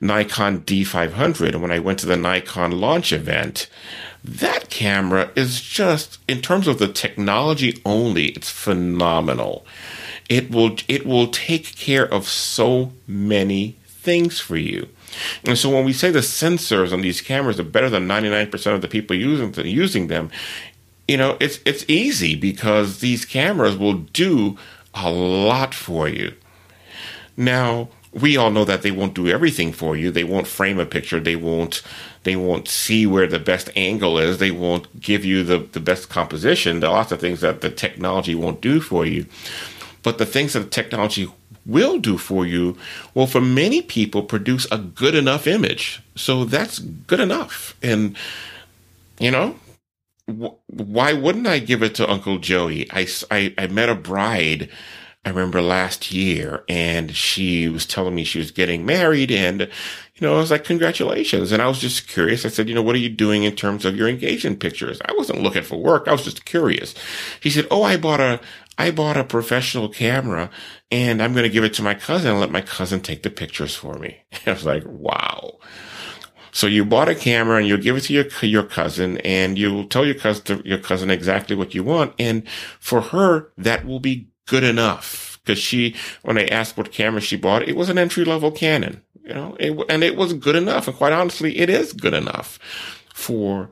Nikon 0.00 0.60
D500. 0.60 1.48
And 1.50 1.62
when 1.62 1.70
I 1.70 1.78
went 1.78 1.98
to 2.00 2.06
the 2.06 2.16
Nikon 2.16 2.80
launch 2.80 3.12
event, 3.12 3.68
that 4.24 4.70
camera 4.70 5.30
is 5.36 5.60
just, 5.60 6.18
in 6.28 6.40
terms 6.40 6.66
of 6.66 6.78
the 6.78 6.88
technology 6.88 7.80
only, 7.84 8.26
it's 8.28 8.50
phenomenal. 8.50 9.66
It 10.30 10.50
will, 10.50 10.76
it 10.88 11.04
will 11.04 11.26
take 11.28 11.76
care 11.76 12.06
of 12.06 12.26
so 12.26 12.92
many 13.06 13.76
things 13.84 14.40
for 14.40 14.56
you. 14.56 14.88
And 15.44 15.58
so 15.58 15.68
when 15.68 15.84
we 15.84 15.92
say 15.92 16.10
the 16.10 16.20
sensors 16.20 16.92
on 16.92 17.02
these 17.02 17.20
cameras 17.20 17.60
are 17.60 17.64
better 17.64 17.90
than 17.90 18.08
99% 18.08 18.74
of 18.74 18.80
the 18.80 18.88
people 18.88 19.16
using, 19.16 19.52
using 19.66 20.06
them, 20.06 20.30
you 21.06 21.18
know, 21.18 21.36
it's, 21.40 21.58
it's 21.66 21.84
easy 21.88 22.36
because 22.36 23.00
these 23.00 23.24
cameras 23.24 23.76
will 23.76 23.94
do 23.94 24.56
a 24.94 25.10
lot 25.10 25.74
for 25.74 26.08
you. 26.08 26.32
Now, 27.36 27.88
we 28.12 28.36
all 28.36 28.50
know 28.50 28.64
that 28.64 28.82
they 28.82 28.90
won't 28.90 29.14
do 29.14 29.28
everything 29.28 29.72
for 29.72 29.96
you. 29.96 30.10
They 30.10 30.24
won't 30.24 30.46
frame 30.46 30.78
a 30.78 30.86
picture. 30.86 31.20
They 31.20 31.36
won't 31.36 31.82
they 32.22 32.36
won't 32.36 32.68
see 32.68 33.06
where 33.06 33.26
the 33.26 33.38
best 33.38 33.70
angle 33.76 34.18
is. 34.18 34.38
They 34.38 34.50
won't 34.50 35.00
give 35.00 35.24
you 35.24 35.42
the, 35.42 35.58
the 35.72 35.80
best 35.80 36.10
composition. 36.10 36.80
There 36.80 36.90
are 36.90 36.96
lots 36.96 37.12
of 37.12 37.20
things 37.20 37.40
that 37.40 37.62
the 37.62 37.70
technology 37.70 38.34
won't 38.34 38.60
do 38.60 38.80
for 38.80 39.06
you. 39.06 39.24
But 40.02 40.18
the 40.18 40.26
things 40.26 40.54
that 40.54 40.70
technology 40.70 41.30
will 41.66 41.98
do 41.98 42.16
for 42.16 42.46
you 42.46 42.76
will 43.14 43.26
for 43.26 43.40
many 43.40 43.82
people 43.82 44.22
produce 44.22 44.66
a 44.70 44.78
good 44.78 45.14
enough 45.14 45.46
image. 45.46 46.02
So 46.16 46.44
that's 46.44 46.78
good 46.78 47.20
enough. 47.20 47.76
And 47.82 48.16
you 49.18 49.30
know, 49.30 49.56
why 50.26 51.12
wouldn't 51.12 51.46
I 51.46 51.58
give 51.58 51.82
it 51.82 51.94
to 51.96 52.10
Uncle 52.10 52.38
Joey? 52.38 52.90
I, 52.90 53.06
I, 53.30 53.54
I 53.58 53.66
met 53.66 53.88
a 53.88 53.94
bride 53.94 54.70
I 55.24 55.28
remember 55.28 55.60
last 55.60 56.12
year 56.12 56.64
and 56.66 57.14
she 57.14 57.68
was 57.68 57.84
telling 57.84 58.14
me 58.14 58.24
she 58.24 58.38
was 58.38 58.50
getting 58.50 58.86
married 58.86 59.30
and, 59.30 59.68
you 60.20 60.26
know, 60.26 60.36
I 60.36 60.38
was 60.38 60.50
like, 60.50 60.64
congratulations. 60.64 61.50
And 61.50 61.62
I 61.62 61.66
was 61.66 61.78
just 61.78 62.06
curious. 62.06 62.44
I 62.44 62.50
said, 62.50 62.68
you 62.68 62.74
know, 62.74 62.82
what 62.82 62.94
are 62.94 62.98
you 62.98 63.08
doing 63.08 63.44
in 63.44 63.56
terms 63.56 63.86
of 63.86 63.96
your 63.96 64.06
engagement 64.06 64.60
pictures? 64.60 65.00
I 65.06 65.14
wasn't 65.14 65.42
looking 65.42 65.62
for 65.62 65.76
work. 65.76 66.06
I 66.06 66.12
was 66.12 66.24
just 66.24 66.44
curious. 66.44 66.94
She 67.40 67.48
said, 67.48 67.66
Oh, 67.70 67.82
I 67.82 67.96
bought 67.96 68.20
a, 68.20 68.38
I 68.76 68.90
bought 68.90 69.16
a 69.16 69.24
professional 69.24 69.88
camera 69.88 70.50
and 70.90 71.22
I'm 71.22 71.32
going 71.32 71.44
to 71.44 71.50
give 71.50 71.64
it 71.64 71.74
to 71.74 71.82
my 71.82 71.94
cousin 71.94 72.32
and 72.32 72.40
let 72.40 72.50
my 72.50 72.60
cousin 72.60 73.00
take 73.00 73.22
the 73.22 73.30
pictures 73.30 73.74
for 73.74 73.94
me. 73.94 74.22
I 74.46 74.52
was 74.52 74.66
like, 74.66 74.84
wow. 74.86 75.58
So 76.52 76.66
you 76.66 76.84
bought 76.84 77.08
a 77.08 77.14
camera 77.14 77.58
and 77.58 77.66
you'll 77.66 77.78
give 77.78 77.96
it 77.96 78.02
to 78.02 78.12
your 78.12 78.26
your 78.42 78.64
cousin, 78.64 79.18
and 79.18 79.56
you'll 79.56 79.86
tell 79.86 80.04
your 80.04 80.16
cousin 80.16 80.62
your 80.64 80.78
cousin 80.78 81.08
exactly 81.08 81.54
what 81.54 81.74
you 81.74 81.84
want, 81.84 82.12
and 82.18 82.48
for 82.80 83.00
her 83.00 83.52
that 83.56 83.84
will 83.84 84.00
be 84.00 84.28
good 84.46 84.64
enough. 84.64 85.38
Cause 85.46 85.58
she, 85.58 85.96
when 86.22 86.38
I 86.38 86.44
asked 86.46 86.76
what 86.76 86.92
camera 86.92 87.20
she 87.20 87.36
bought, 87.36 87.66
it 87.66 87.74
was 87.74 87.88
an 87.88 87.98
entry 87.98 88.24
level 88.24 88.50
Canon, 88.50 89.02
you 89.24 89.34
know, 89.34 89.56
it, 89.58 89.76
and 89.88 90.02
it 90.02 90.16
was 90.16 90.32
good 90.32 90.56
enough. 90.56 90.88
And 90.88 90.96
quite 90.96 91.12
honestly, 91.12 91.58
it 91.58 91.70
is 91.70 91.92
good 91.92 92.14
enough 92.14 92.58
for, 93.14 93.70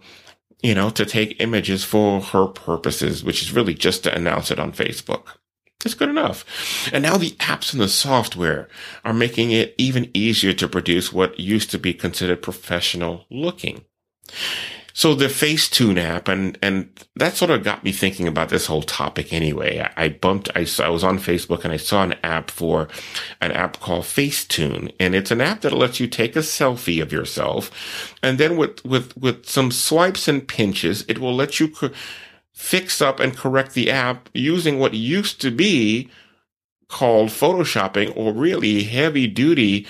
you 0.62 0.74
know, 0.74 0.90
to 0.90 1.06
take 1.06 1.40
images 1.40 1.84
for 1.84 2.20
her 2.20 2.46
purposes, 2.46 3.24
which 3.24 3.42
is 3.42 3.52
really 3.52 3.74
just 3.74 4.04
to 4.04 4.14
announce 4.14 4.50
it 4.50 4.58
on 4.58 4.72
Facebook. 4.72 5.24
It's 5.84 5.94
good 5.94 6.08
enough. 6.08 6.44
And 6.92 7.02
now 7.04 7.16
the 7.16 7.30
apps 7.32 7.72
and 7.72 7.80
the 7.80 7.88
software 7.88 8.68
are 9.04 9.14
making 9.14 9.52
it 9.52 9.74
even 9.78 10.10
easier 10.12 10.52
to 10.54 10.68
produce 10.68 11.12
what 11.12 11.38
used 11.38 11.70
to 11.70 11.78
be 11.78 11.94
considered 11.94 12.42
professional 12.42 13.26
looking. 13.30 13.84
So 14.98 15.14
the 15.14 15.26
Facetune 15.26 16.02
app, 16.02 16.26
and 16.26 16.58
and 16.60 16.88
that 17.14 17.36
sort 17.36 17.52
of 17.52 17.62
got 17.62 17.84
me 17.84 17.92
thinking 17.92 18.26
about 18.26 18.48
this 18.48 18.66
whole 18.66 18.82
topic. 18.82 19.32
Anyway, 19.32 19.88
I, 19.96 20.08
bumped. 20.08 20.48
I, 20.56 20.66
I 20.80 20.88
was 20.88 21.04
on 21.04 21.20
Facebook 21.20 21.62
and 21.62 21.72
I 21.72 21.76
saw 21.76 22.02
an 22.02 22.16
app 22.24 22.50
for 22.50 22.88
an 23.40 23.52
app 23.52 23.78
called 23.78 24.06
Facetune, 24.06 24.92
and 24.98 25.14
it's 25.14 25.30
an 25.30 25.40
app 25.40 25.60
that 25.60 25.72
lets 25.72 26.00
you 26.00 26.08
take 26.08 26.34
a 26.34 26.40
selfie 26.40 27.00
of 27.00 27.12
yourself, 27.12 28.16
and 28.24 28.38
then 28.38 28.56
with 28.56 28.84
with 28.84 29.16
with 29.16 29.46
some 29.46 29.70
swipes 29.70 30.26
and 30.26 30.48
pinches, 30.48 31.04
it 31.06 31.20
will 31.20 31.36
let 31.36 31.60
you 31.60 31.72
fix 32.52 33.00
up 33.00 33.20
and 33.20 33.36
correct 33.36 33.74
the 33.74 33.92
app 33.92 34.28
using 34.34 34.80
what 34.80 34.94
used 34.94 35.40
to 35.42 35.52
be 35.52 36.10
called 36.88 37.28
photoshopping 37.28 38.10
or 38.16 38.32
really 38.32 38.82
heavy 38.82 39.26
duty 39.26 39.86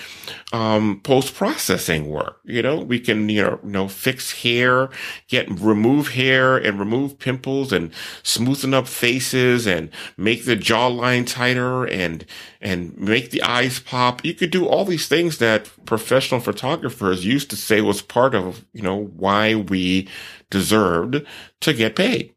um, 0.51 0.99
post 1.03 1.33
processing 1.33 2.09
work. 2.09 2.39
You 2.43 2.61
know, 2.61 2.79
we 2.79 2.99
can 2.99 3.29
you 3.29 3.41
know 3.41 3.59
you 3.63 3.69
know 3.69 3.87
fix 3.87 4.43
hair, 4.43 4.89
get 5.27 5.49
remove 5.49 6.09
hair 6.09 6.57
and 6.57 6.77
remove 6.79 7.17
pimples 7.17 7.71
and 7.71 7.91
smoothen 8.23 8.73
up 8.73 8.87
faces 8.87 9.65
and 9.65 9.89
make 10.17 10.45
the 10.45 10.57
jawline 10.57 11.25
tighter 11.25 11.85
and 11.85 12.25
and 12.59 12.97
make 12.97 13.31
the 13.31 13.43
eyes 13.43 13.79
pop. 13.79 14.23
You 14.25 14.33
could 14.33 14.51
do 14.51 14.67
all 14.67 14.83
these 14.83 15.07
things 15.07 15.37
that 15.37 15.69
professional 15.85 16.41
photographers 16.41 17.25
used 17.25 17.49
to 17.51 17.55
say 17.55 17.79
was 17.81 18.01
part 18.01 18.35
of 18.35 18.65
you 18.73 18.81
know 18.81 19.05
why 19.15 19.55
we 19.55 20.09
deserved 20.49 21.25
to 21.61 21.73
get 21.73 21.95
paid. 21.95 22.33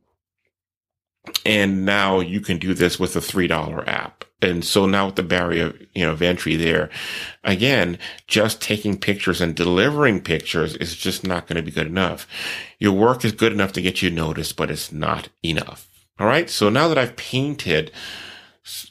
And 1.44 1.84
now 1.84 2.20
you 2.20 2.40
can 2.40 2.58
do 2.58 2.74
this 2.74 2.98
with 2.98 3.14
a 3.14 3.20
$3 3.20 3.86
app. 3.86 4.24
And 4.42 4.64
so 4.64 4.86
now 4.86 5.06
with 5.06 5.16
the 5.16 5.22
barrier, 5.22 5.72
you 5.94 6.04
know, 6.04 6.12
of 6.12 6.20
entry 6.20 6.56
there, 6.56 6.90
again, 7.44 7.96
just 8.26 8.60
taking 8.60 8.98
pictures 8.98 9.40
and 9.40 9.54
delivering 9.54 10.20
pictures 10.20 10.74
is 10.76 10.96
just 10.96 11.24
not 11.24 11.46
going 11.46 11.56
to 11.56 11.62
be 11.62 11.70
good 11.70 11.86
enough. 11.86 12.26
Your 12.80 12.92
work 12.92 13.24
is 13.24 13.32
good 13.32 13.52
enough 13.52 13.72
to 13.74 13.82
get 13.82 14.02
you 14.02 14.10
noticed, 14.10 14.56
but 14.56 14.70
it's 14.70 14.90
not 14.90 15.28
enough. 15.44 15.88
All 16.18 16.26
right. 16.26 16.50
So 16.50 16.68
now 16.68 16.88
that 16.88 16.98
I've 16.98 17.16
painted, 17.16 17.92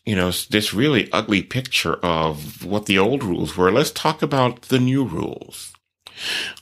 you 0.06 0.16
know, 0.16 0.32
this 0.32 0.74
really 0.74 1.12
ugly 1.12 1.44
picture 1.44 1.96
of 1.96 2.64
what 2.64 2.86
the 2.86 2.98
old 2.98 3.22
rules 3.22 3.58
were, 3.58 3.72
let's 3.72 3.92
talk 3.92 4.22
about 4.22 4.64
the 4.64 4.80
new 4.80 5.04
rules. 5.04 5.74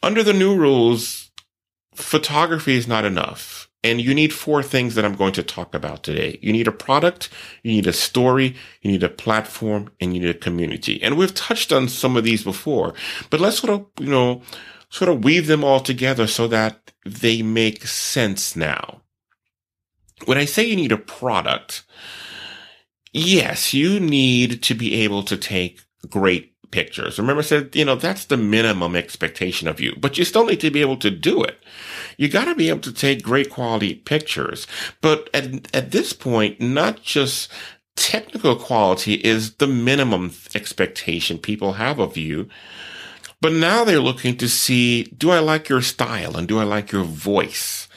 Under 0.01 0.23
the 0.23 0.33
new 0.33 0.55
rules, 0.55 1.29
photography 1.93 2.75
is 2.75 2.87
not 2.87 3.05
enough 3.05 3.68
and 3.83 4.01
you 4.01 4.13
need 4.13 4.33
four 4.33 4.61
things 4.61 4.95
that 4.95 5.05
I'm 5.05 5.15
going 5.15 5.33
to 5.33 5.43
talk 5.43 5.73
about 5.73 6.03
today. 6.03 6.37
You 6.41 6.51
need 6.51 6.67
a 6.67 6.71
product, 6.71 7.29
you 7.63 7.71
need 7.71 7.87
a 7.87 7.93
story, 7.93 8.55
you 8.81 8.91
need 8.91 9.03
a 9.03 9.09
platform, 9.09 9.89
and 9.99 10.13
you 10.13 10.21
need 10.21 10.35
a 10.35 10.39
community. 10.39 11.01
And 11.01 11.17
we've 11.17 11.33
touched 11.33 11.71
on 11.71 11.87
some 11.87 12.17
of 12.17 12.23
these 12.23 12.43
before, 12.43 12.93
but 13.29 13.39
let's 13.39 13.59
sort 13.59 13.73
of, 13.73 13.85
you 13.99 14.11
know, 14.11 14.41
sort 14.89 15.09
of 15.09 15.23
weave 15.23 15.47
them 15.47 15.63
all 15.63 15.79
together 15.79 16.27
so 16.27 16.47
that 16.47 16.91
they 17.05 17.41
make 17.41 17.87
sense 17.87 18.55
now. 18.55 19.01
When 20.25 20.37
I 20.37 20.45
say 20.45 20.65
you 20.65 20.75
need 20.75 20.91
a 20.91 20.97
product, 20.97 21.83
yes, 23.13 23.73
you 23.73 23.99
need 23.99 24.61
to 24.63 24.73
be 24.73 24.95
able 25.03 25.23
to 25.23 25.37
take 25.37 25.81
great 26.09 26.53
pictures. 26.71 27.17
Remember 27.17 27.39
I 27.39 27.43
said, 27.43 27.75
you 27.75 27.85
know, 27.85 27.95
that's 27.95 28.25
the 28.25 28.37
minimum 28.37 28.95
expectation 28.95 29.67
of 29.67 29.79
you, 29.79 29.95
but 29.97 30.17
you 30.17 30.25
still 30.25 30.45
need 30.45 30.59
to 30.59 30.69
be 30.69 30.81
able 30.81 30.97
to 30.97 31.09
do 31.09 31.41
it 31.43 31.63
you 32.19 32.27
got 32.27 32.45
to 32.45 32.53
be 32.53 32.67
able 32.67 32.81
to 32.81 32.91
take 32.91 33.23
great 33.23 33.49
quality 33.49 33.95
pictures. 33.95 34.67
But 34.99 35.29
at, 35.33 35.73
at 35.73 35.91
this 35.91 36.11
point, 36.11 36.59
not 36.59 37.01
just 37.01 37.49
technical 37.95 38.57
quality 38.57 39.13
is 39.13 39.55
the 39.55 39.67
minimum 39.67 40.33
expectation 40.53 41.37
people 41.37 41.73
have 41.73 41.97
of 41.97 42.17
you. 42.17 42.49
But 43.39 43.53
now 43.53 43.85
they're 43.85 44.01
looking 44.01 44.35
to 44.35 44.49
see, 44.49 45.03
do 45.03 45.31
I 45.31 45.39
like 45.39 45.69
your 45.69 45.81
style 45.81 46.35
and 46.35 46.45
do 46.45 46.59
I 46.59 46.63
like 46.63 46.91
your 46.91 47.05
voice? 47.05 47.87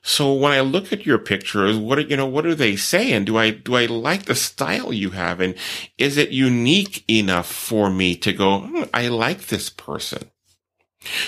So 0.00 0.32
when 0.32 0.52
I 0.52 0.60
look 0.60 0.90
at 0.90 1.04
your 1.04 1.18
pictures, 1.18 1.76
what 1.76 1.98
are, 1.98 2.02
you 2.02 2.16
know, 2.16 2.26
what 2.26 2.46
are 2.46 2.54
they 2.54 2.76
saying? 2.76 3.26
Do 3.26 3.36
I, 3.36 3.50
do 3.50 3.76
I 3.76 3.84
like 3.84 4.24
the 4.24 4.34
style 4.34 4.90
you 4.90 5.10
have? 5.10 5.38
And 5.38 5.54
is 5.98 6.16
it 6.16 6.30
unique 6.30 7.04
enough 7.10 7.46
for 7.46 7.90
me 7.90 8.16
to 8.16 8.32
go, 8.32 8.60
hmm, 8.60 8.84
I 8.94 9.08
like 9.08 9.48
this 9.48 9.68
person? 9.68 10.30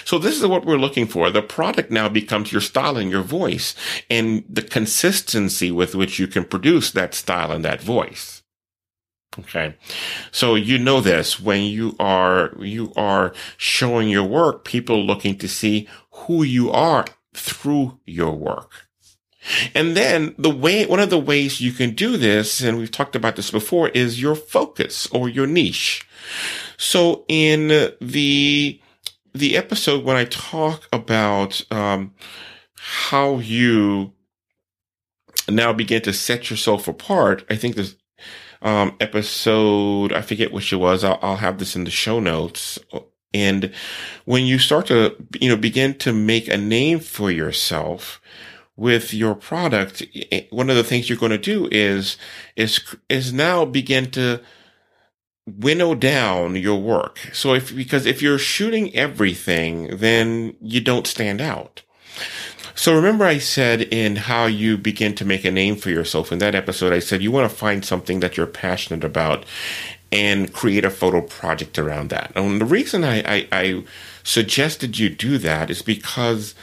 So 0.05 0.19
this 0.19 0.39
is 0.39 0.47
what 0.47 0.67
we're 0.67 0.77
looking 0.77 1.07
for. 1.07 1.31
The 1.31 1.43
product 1.43 1.91
now 1.91 2.09
becomes 2.09 2.53
your 2.53 2.61
style 2.61 2.97
and 2.97 3.11
your 3.11 3.23
voice 3.23 3.75
and 4.11 4.45
the 4.49 4.63
consistency 4.63 5.71
with 5.71 5.95
which 5.95 6.19
you 6.19 6.27
can 6.27 6.45
produce 6.45 6.91
that 6.91 7.15
style 7.15 7.51
and 7.51 7.65
that 7.65 7.81
voice. 7.81 8.43
Okay. 9.39 9.77
So 10.31 10.57
you 10.57 10.79
know 10.79 11.01
this 11.01 11.41
when 11.41 11.63
you 11.63 11.97
are, 11.99 12.53
you 12.59 12.93
are 12.97 13.33
showing 13.57 14.11
your 14.11 14.25
work, 14.25 14.65
people 14.65 15.03
looking 15.05 15.39
to 15.39 15.49
see 15.49 15.89
who 16.11 16.43
you 16.43 16.71
are 16.71 17.07
through 17.33 17.99
your 18.05 18.33
work. 18.33 18.89
And 19.75 19.97
then 19.97 20.35
the 20.39 20.51
way, 20.51 20.87
one 20.87 21.01
of 21.01 21.11
the 21.11 21.19
ways 21.19 21.61
you 21.61 21.73
can 21.73 21.95
do 21.95 22.17
this, 22.17 22.61
and 22.61 22.79
we've 22.79 22.91
talked 22.91 23.17
about 23.17 23.37
this 23.37 23.51
before, 23.51 23.89
is 23.89 24.21
your 24.21 24.35
focus 24.37 25.09
or 25.09 25.29
your 25.29 25.47
niche. 25.47 26.07
So 26.77 27.25
in 27.27 27.69
the 28.01 28.82
the 29.35 29.57
episode 29.57 30.05
when 30.05 30.17
I 30.17 30.25
talk 30.25 30.89
about 30.93 31.63
um, 31.71 32.15
how 32.75 33.39
you 33.39 34.13
now 35.49 35.73
begin 35.73 36.03
to 36.03 36.13
set 36.13 36.51
yourself 36.51 36.89
apart, 36.89 37.45
I 37.51 37.57
think 37.57 37.77
this 37.77 37.97
um, 38.61 38.97
episode, 39.01 40.13
I 40.13 40.23
forget 40.23 40.53
which 40.53 40.73
it 40.73 40.77
was. 40.77 41.03
I'll, 41.03 41.19
I'll 41.23 41.37
have 41.37 41.59
this 41.59 41.75
in 41.75 41.85
the 41.85 41.91
show 41.91 42.21
notes. 42.21 42.79
And 43.35 43.73
when 44.25 44.45
you 44.45 44.59
start 44.59 44.87
to, 44.87 45.17
you 45.41 45.49
know, 45.49 45.57
begin 45.57 45.95
to 45.99 46.13
make 46.13 46.49
a 46.49 46.57
name 46.57 47.01
for 47.01 47.31
yourself 47.31 48.21
with 48.77 49.13
your 49.15 49.35
product, 49.35 50.03
one 50.51 50.71
of 50.71 50.77
the 50.77 50.85
things 50.85 51.09
you're 51.09 51.19
going 51.19 51.33
to 51.33 51.39
do 51.39 51.69
is, 51.71 52.17
is, 52.57 52.81
is 53.09 53.33
now 53.33 53.65
begin 53.65 54.11
to 54.13 54.41
winnow 55.47 55.95
down 55.95 56.57
your 56.57 56.81
work. 56.81 57.19
So 57.33 57.55
if, 57.55 57.75
because 57.75 58.07
if 58.07 58.23
you're 58.23 58.39
shooting 58.39 58.95
everything, 58.95 59.97
then 59.97 60.55
you 60.61 60.81
don't 60.81 61.07
stand 61.07 61.41
out. 61.41 61.83
So 62.75 62.95
remember 62.95 63.25
I 63.25 63.39
said 63.39 63.83
in 63.83 64.17
how 64.17 64.47
you 64.47 64.79
begin 64.79 65.15
to 65.17 65.25
make 65.25 65.45
a 65.45 65.51
name 65.51 65.77
for 65.77 65.91
yourself 65.91 66.33
in 66.33 66.39
that 66.39 66.55
episode, 66.55 66.93
I 66.93 67.01
said 67.01 67.23
you 67.23 67.31
want 67.31 67.51
to 67.51 67.57
find 67.57 67.85
something 67.85 68.21
that 68.21 68.37
you're 68.37 68.47
passionate 68.47 69.05
about 69.05 69.45
and 70.11 70.53
create 70.53 70.85
a 70.85 70.91
photo 70.91 71.21
project 71.21 71.79
around 71.79 72.11
that. 72.11 72.33
And 72.35 72.61
the 72.61 72.67
reason 72.67 73.03
I, 73.03 73.21
I, 73.21 73.49
I 73.53 73.85
suggested 74.23 74.99
you 74.99 75.09
do 75.09 75.39
that 75.39 75.71
is 75.71 75.83
because 75.83 76.55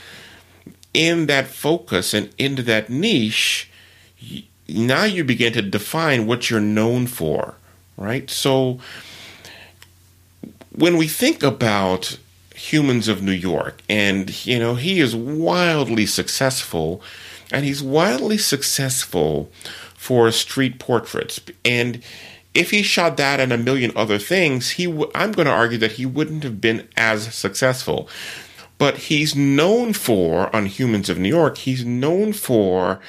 in 0.93 1.25
that 1.27 1.47
focus 1.47 2.13
and 2.13 2.33
into 2.37 2.63
that 2.63 2.89
niche, 2.89 3.69
now 4.67 5.03
you 5.03 5.23
begin 5.23 5.53
to 5.53 5.61
define 5.61 6.27
what 6.27 6.49
you're 6.49 6.59
known 6.59 7.07
for, 7.07 7.55
right? 7.99 8.29
So 8.29 8.79
when 10.71 10.97
we 10.97 11.07
think 11.07 11.43
about 11.43 12.17
Humans 12.55 13.07
of 13.07 13.21
New 13.21 13.31
York, 13.31 13.81
and 13.87 14.45
you 14.45 14.57
know, 14.57 14.75
he 14.75 14.99
is 14.99 15.15
wildly 15.15 16.05
successful, 16.05 17.01
and 17.51 17.65
he's 17.65 17.83
wildly 17.83 18.37
successful 18.37 19.51
for 19.93 20.31
street 20.31 20.79
portraits. 20.79 21.39
And 21.63 22.01
if 22.53 22.71
he 22.71 22.81
shot 22.81 23.17
that 23.17 23.39
and 23.39 23.51
a 23.51 23.57
million 23.57 23.91
other 23.95 24.17
things, 24.17 24.71
he 24.71 24.85
w- 24.85 25.11
I'm 25.13 25.31
going 25.33 25.45
to 25.45 25.51
argue 25.51 25.77
that 25.79 25.93
he 25.93 26.05
wouldn't 26.05 26.43
have 26.43 26.59
been 26.59 26.87
as 26.97 27.33
successful. 27.33 28.09
But 28.77 28.97
he's 28.97 29.35
known 29.35 29.93
for 29.93 30.53
on 30.55 30.65
Humans 30.65 31.09
of 31.09 31.19
New 31.19 31.29
York, 31.29 31.57
he's 31.59 31.83
known 31.83 32.33
for 32.33 32.99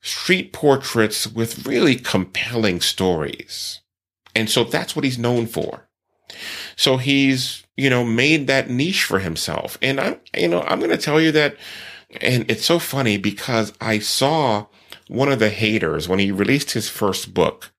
street 0.00 0.52
portraits 0.52 1.26
with 1.26 1.66
really 1.66 1.96
compelling 1.96 2.80
stories. 2.80 3.80
And 4.38 4.48
so 4.48 4.62
that's 4.62 4.94
what 4.94 5.04
he's 5.04 5.18
known 5.18 5.48
for. 5.48 5.88
So 6.76 6.96
he's, 6.96 7.64
you 7.76 7.90
know, 7.90 8.04
made 8.04 8.46
that 8.46 8.70
niche 8.70 9.02
for 9.02 9.18
himself. 9.18 9.76
And 9.82 9.98
I'm, 9.98 10.20
you 10.36 10.46
know, 10.46 10.62
I'm 10.62 10.78
going 10.78 10.92
to 10.92 10.96
tell 10.96 11.20
you 11.20 11.32
that, 11.32 11.56
and 12.20 12.48
it's 12.48 12.64
so 12.64 12.78
funny 12.78 13.16
because 13.16 13.72
I 13.80 13.98
saw 13.98 14.66
one 15.08 15.28
of 15.28 15.40
the 15.40 15.50
haters 15.50 16.08
when 16.08 16.20
he 16.20 16.30
released 16.30 16.70
his 16.70 16.88
first 16.88 17.34
book. 17.34 17.72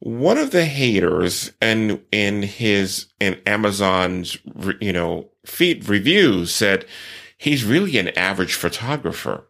One 0.00 0.36
of 0.36 0.50
the 0.50 0.64
haters 0.64 1.52
and 1.62 2.02
in 2.10 2.42
his, 2.42 3.06
in 3.20 3.40
Amazon's, 3.46 4.36
you 4.80 4.92
know, 4.92 5.30
feed 5.46 5.88
reviews 5.88 6.52
said 6.52 6.86
he's 7.36 7.64
really 7.64 7.98
an 7.98 8.08
average 8.18 8.54
photographer. 8.54 9.48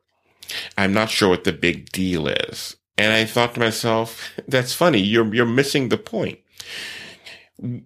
I'm 0.76 0.92
not 0.92 1.08
sure 1.08 1.30
what 1.30 1.44
the 1.44 1.54
big 1.54 1.90
deal 1.90 2.28
is. 2.28 2.76
And 2.98 3.12
I 3.12 3.24
thought 3.24 3.54
to 3.54 3.60
myself, 3.60 4.30
that's 4.48 4.74
funny. 4.74 4.98
You're, 4.98 5.32
you're 5.32 5.46
missing 5.46 5.88
the 5.88 5.96
point. 5.96 6.40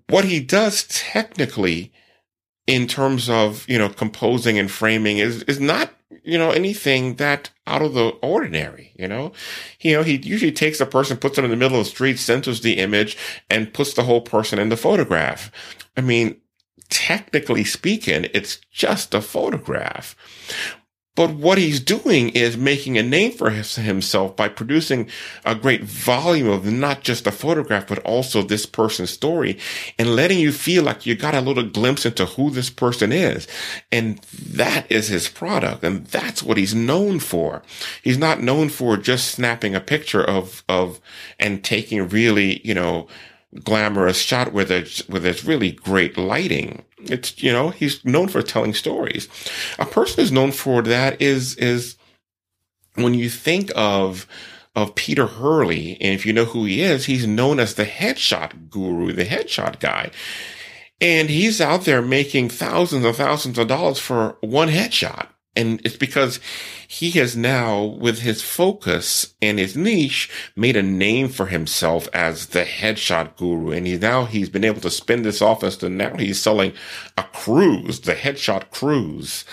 What 0.08 0.24
he 0.24 0.40
does 0.40 0.84
technically 0.84 1.92
in 2.66 2.86
terms 2.86 3.28
of, 3.28 3.68
you 3.68 3.78
know, 3.78 3.88
composing 3.88 4.58
and 4.58 4.70
framing 4.70 5.18
is, 5.18 5.42
is 5.44 5.60
not, 5.60 5.90
you 6.24 6.38
know, 6.38 6.50
anything 6.50 7.16
that 7.16 7.50
out 7.66 7.82
of 7.82 7.94
the 7.94 8.08
ordinary, 8.22 8.92
you 8.98 9.06
know, 9.08 9.32
you 9.80 9.94
know, 9.94 10.02
he 10.02 10.16
usually 10.16 10.52
takes 10.52 10.80
a 10.80 10.86
person, 10.86 11.16
puts 11.16 11.36
them 11.36 11.44
in 11.44 11.50
the 11.50 11.56
middle 11.56 11.78
of 11.78 11.84
the 11.84 11.90
street, 11.90 12.18
centers 12.18 12.60
the 12.60 12.78
image 12.78 13.16
and 13.50 13.74
puts 13.74 13.94
the 13.94 14.04
whole 14.04 14.20
person 14.20 14.58
in 14.58 14.68
the 14.68 14.76
photograph. 14.76 15.50
I 15.96 16.00
mean, 16.00 16.40
technically 16.88 17.64
speaking, 17.64 18.28
it's 18.32 18.60
just 18.70 19.14
a 19.14 19.20
photograph. 19.20 20.14
But 21.14 21.34
what 21.34 21.58
he's 21.58 21.78
doing 21.78 22.30
is 22.30 22.56
making 22.56 22.96
a 22.96 23.02
name 23.02 23.32
for 23.32 23.50
himself 23.50 24.34
by 24.34 24.48
producing 24.48 25.10
a 25.44 25.54
great 25.54 25.84
volume 25.84 26.48
of 26.48 26.64
not 26.64 27.02
just 27.02 27.26
a 27.26 27.30
photograph, 27.30 27.86
but 27.86 27.98
also 27.98 28.40
this 28.40 28.64
person's 28.64 29.10
story 29.10 29.58
and 29.98 30.16
letting 30.16 30.38
you 30.38 30.52
feel 30.52 30.82
like 30.84 31.04
you 31.04 31.14
got 31.14 31.34
a 31.34 31.42
little 31.42 31.68
glimpse 31.68 32.06
into 32.06 32.24
who 32.24 32.48
this 32.48 32.70
person 32.70 33.12
is. 33.12 33.46
And 33.90 34.18
that 34.32 34.90
is 34.90 35.08
his 35.08 35.28
product. 35.28 35.84
And 35.84 36.06
that's 36.06 36.42
what 36.42 36.56
he's 36.56 36.74
known 36.74 37.18
for. 37.18 37.62
He's 38.02 38.18
not 38.18 38.40
known 38.40 38.70
for 38.70 38.96
just 38.96 39.32
snapping 39.32 39.74
a 39.74 39.80
picture 39.80 40.24
of, 40.24 40.64
of, 40.66 40.98
and 41.38 41.62
taking 41.62 42.08
really, 42.08 42.66
you 42.66 42.72
know, 42.72 43.06
glamorous 43.64 44.18
shot 44.18 44.52
with 44.52 44.70
its 44.70 45.06
with 45.08 45.26
its 45.26 45.44
really 45.44 45.72
great 45.72 46.16
lighting. 46.16 46.84
It's 46.98 47.42
you 47.42 47.52
know 47.52 47.70
he's 47.70 48.04
known 48.04 48.28
for 48.28 48.42
telling 48.42 48.74
stories. 48.74 49.28
A 49.78 49.86
person 49.86 50.22
who's 50.22 50.32
known 50.32 50.52
for 50.52 50.82
that 50.82 51.20
is 51.20 51.56
is 51.56 51.96
when 52.94 53.14
you 53.14 53.28
think 53.28 53.70
of 53.74 54.26
of 54.74 54.94
Peter 54.94 55.26
Hurley, 55.26 55.98
and 56.00 56.14
if 56.14 56.24
you 56.24 56.32
know 56.32 56.46
who 56.46 56.64
he 56.64 56.80
is, 56.80 57.04
he's 57.04 57.26
known 57.26 57.60
as 57.60 57.74
the 57.74 57.84
headshot 57.84 58.70
guru, 58.70 59.12
the 59.12 59.24
headshot 59.26 59.80
guy. 59.80 60.10
And 61.00 61.28
he's 61.28 61.60
out 61.60 61.84
there 61.84 62.00
making 62.00 62.48
thousands 62.48 63.04
and 63.04 63.14
thousands 63.14 63.58
of 63.58 63.66
dollars 63.66 63.98
for 63.98 64.36
one 64.40 64.68
headshot. 64.68 65.26
And 65.54 65.84
it's 65.84 65.96
because 65.96 66.40
he 66.88 67.10
has 67.12 67.36
now, 67.36 67.82
with 67.82 68.20
his 68.20 68.40
focus 68.40 69.34
and 69.42 69.58
his 69.58 69.76
niche, 69.76 70.30
made 70.56 70.76
a 70.76 70.82
name 70.82 71.28
for 71.28 71.46
himself 71.46 72.08
as 72.14 72.46
the 72.46 72.64
headshot 72.64 73.36
guru. 73.36 73.70
And 73.70 73.86
he 73.86 73.98
now 73.98 74.24
he's 74.24 74.48
been 74.48 74.64
able 74.64 74.80
to 74.80 74.90
spin 74.90 75.22
this 75.22 75.42
off 75.42 75.62
as 75.62 75.76
to 75.78 75.90
now 75.90 76.16
he's 76.16 76.40
selling 76.40 76.72
a 77.18 77.24
cruise, 77.24 78.00
the 78.00 78.14
headshot 78.14 78.70
cruise. 78.70 79.44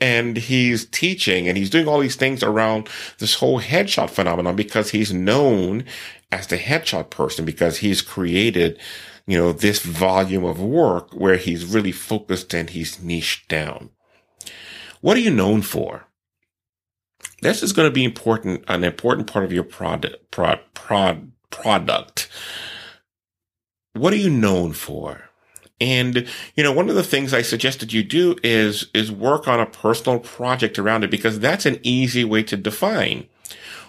And 0.00 0.36
he's 0.36 0.84
teaching 0.86 1.48
and 1.48 1.56
he's 1.56 1.70
doing 1.70 1.88
all 1.88 1.98
these 1.98 2.14
things 2.14 2.44
around 2.44 2.88
this 3.18 3.34
whole 3.34 3.60
headshot 3.60 4.10
phenomenon 4.10 4.54
because 4.54 4.90
he's 4.90 5.12
known 5.12 5.84
as 6.30 6.46
the 6.46 6.58
headshot 6.58 7.10
person 7.10 7.44
because 7.44 7.78
he's 7.78 8.02
created, 8.02 8.78
you 9.26 9.36
know, 9.36 9.50
this 9.50 9.80
volume 9.80 10.44
of 10.44 10.60
work 10.60 11.12
where 11.12 11.36
he's 11.36 11.64
really 11.64 11.90
focused 11.90 12.54
and 12.54 12.70
he's 12.70 13.02
niched 13.02 13.48
down. 13.48 13.90
What 15.00 15.16
are 15.16 15.20
you 15.20 15.30
known 15.30 15.62
for? 15.62 16.06
This 17.40 17.62
is 17.62 17.72
going 17.72 17.88
to 17.88 17.94
be 17.94 18.04
important, 18.04 18.64
an 18.68 18.84
important 18.84 19.30
part 19.30 19.44
of 19.44 19.52
your 19.52 19.62
product, 19.62 20.30
prod, 20.30 20.60
prod, 20.74 21.32
product. 21.50 22.28
What 23.92 24.12
are 24.12 24.16
you 24.16 24.30
known 24.30 24.72
for? 24.72 25.28
And, 25.80 26.26
you 26.56 26.64
know, 26.64 26.72
one 26.72 26.88
of 26.88 26.96
the 26.96 27.04
things 27.04 27.32
I 27.32 27.42
suggested 27.42 27.92
you 27.92 28.02
do 28.02 28.36
is, 28.42 28.88
is 28.92 29.12
work 29.12 29.46
on 29.46 29.60
a 29.60 29.66
personal 29.66 30.18
project 30.18 30.78
around 30.78 31.04
it 31.04 31.10
because 31.10 31.38
that's 31.38 31.66
an 31.66 31.78
easy 31.84 32.24
way 32.24 32.42
to 32.44 32.56
define 32.56 33.28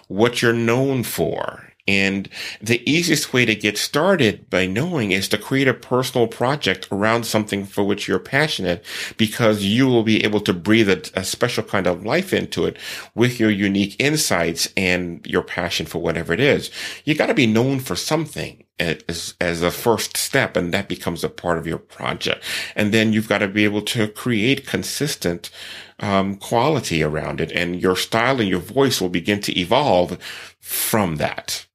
what 0.06 0.42
you're 0.42 0.52
known 0.52 1.02
for 1.02 1.69
and 1.90 2.28
the 2.60 2.88
easiest 2.88 3.32
way 3.32 3.44
to 3.44 3.54
get 3.56 3.76
started 3.76 4.48
by 4.48 4.64
knowing 4.64 5.10
is 5.10 5.28
to 5.30 5.36
create 5.36 5.66
a 5.66 5.74
personal 5.74 6.28
project 6.28 6.86
around 6.92 7.26
something 7.26 7.64
for 7.64 7.82
which 7.82 8.06
you're 8.06 8.20
passionate 8.20 8.84
because 9.16 9.64
you 9.64 9.88
will 9.88 10.04
be 10.04 10.22
able 10.22 10.40
to 10.42 10.52
breathe 10.52 10.88
a, 10.88 11.10
a, 11.18 11.24
special 11.24 11.64
kind 11.64 11.88
of 11.88 12.06
life 12.06 12.32
into 12.32 12.64
it 12.64 12.76
with 13.16 13.40
your 13.40 13.50
unique 13.50 13.96
insights 13.98 14.68
and 14.76 15.26
your 15.26 15.42
passion 15.42 15.84
for 15.84 15.98
whatever 15.98 16.32
it 16.32 16.38
is. 16.38 16.70
You 17.04 17.16
got 17.16 17.26
to 17.26 17.34
be 17.34 17.48
known 17.48 17.80
for 17.80 17.96
something 17.96 18.62
as, 18.78 19.34
as 19.40 19.60
a 19.62 19.72
first 19.72 20.16
step 20.16 20.56
and 20.56 20.72
that 20.72 20.88
becomes 20.88 21.24
a 21.24 21.28
part 21.28 21.58
of 21.58 21.66
your 21.66 21.78
project. 21.78 22.44
And 22.76 22.94
then 22.94 23.12
you've 23.12 23.28
got 23.28 23.38
to 23.38 23.48
be 23.48 23.64
able 23.64 23.82
to 23.82 24.06
create 24.06 24.66
consistent 24.66 25.50
um, 25.98 26.36
quality 26.36 27.02
around 27.02 27.40
it 27.40 27.50
and 27.52 27.82
your 27.82 27.96
style 27.96 28.40
and 28.40 28.48
your 28.48 28.60
voice 28.60 29.00
will 29.00 29.08
begin 29.08 29.40
to 29.40 29.58
evolve 29.58 30.18
from 30.60 31.16
that. 31.16 31.66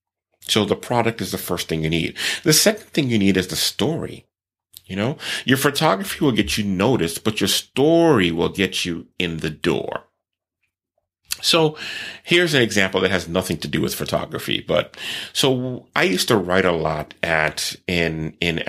So 0.47 0.65
the 0.65 0.75
product 0.75 1.21
is 1.21 1.31
the 1.31 1.37
first 1.37 1.67
thing 1.67 1.83
you 1.83 1.89
need. 1.89 2.15
The 2.43 2.53
second 2.53 2.87
thing 2.87 3.09
you 3.09 3.17
need 3.17 3.37
is 3.37 3.47
the 3.47 3.55
story. 3.55 4.25
You 4.85 4.95
know, 4.95 5.17
your 5.45 5.57
photography 5.57 6.23
will 6.23 6.31
get 6.31 6.57
you 6.57 6.63
noticed, 6.63 7.23
but 7.23 7.41
your 7.41 7.47
story 7.47 8.31
will 8.31 8.49
get 8.49 8.85
you 8.85 9.07
in 9.17 9.37
the 9.37 9.49
door. 9.49 10.03
So 11.41 11.75
here's 12.23 12.53
an 12.53 12.61
example 12.61 13.01
that 13.01 13.11
has 13.11 13.27
nothing 13.27 13.57
to 13.57 13.67
do 13.67 13.81
with 13.81 13.95
photography, 13.95 14.63
but 14.65 14.95
so 15.33 15.87
I 15.95 16.03
used 16.03 16.27
to 16.29 16.37
write 16.37 16.65
a 16.65 16.71
lot 16.71 17.13
at 17.21 17.75
in 17.87 18.37
in 18.39 18.59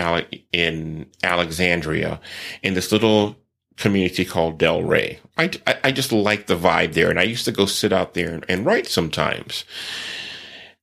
in 0.53 1.07
Alexandria 1.23 2.21
in 2.63 2.75
this 2.75 2.93
little 2.93 3.37
community 3.77 4.25
called 4.25 4.59
Del 4.59 4.83
Ray. 4.83 5.21
I, 5.37 5.51
I, 5.67 5.77
I 5.85 5.93
just 5.93 6.13
like 6.13 6.47
the 6.47 6.57
vibe 6.57 6.95
there, 6.95 7.11
and 7.11 7.21
I 7.21 7.25
used 7.25 7.45
to 7.45 7.53
go 7.53 7.67
sit 7.67 7.93
out 7.93 8.15
there 8.15 8.33
and, 8.33 8.45
and 8.49 8.67
write 8.67 8.87
sometimes. 8.87 9.65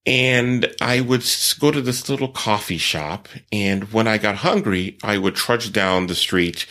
And 0.05 0.73
I 0.81 0.99
would 0.99 1.23
go 1.59 1.71
to 1.71 1.81
this 1.81 2.09
little 2.09 2.27
coffee 2.27 2.77
shop. 2.77 3.29
And 3.53 3.91
when 3.93 4.07
I 4.07 4.17
got 4.17 4.37
hungry, 4.37 4.97
I 5.01 5.17
would 5.17 5.35
trudge 5.35 5.71
down 5.71 6.07
the 6.07 6.15
street 6.15 6.65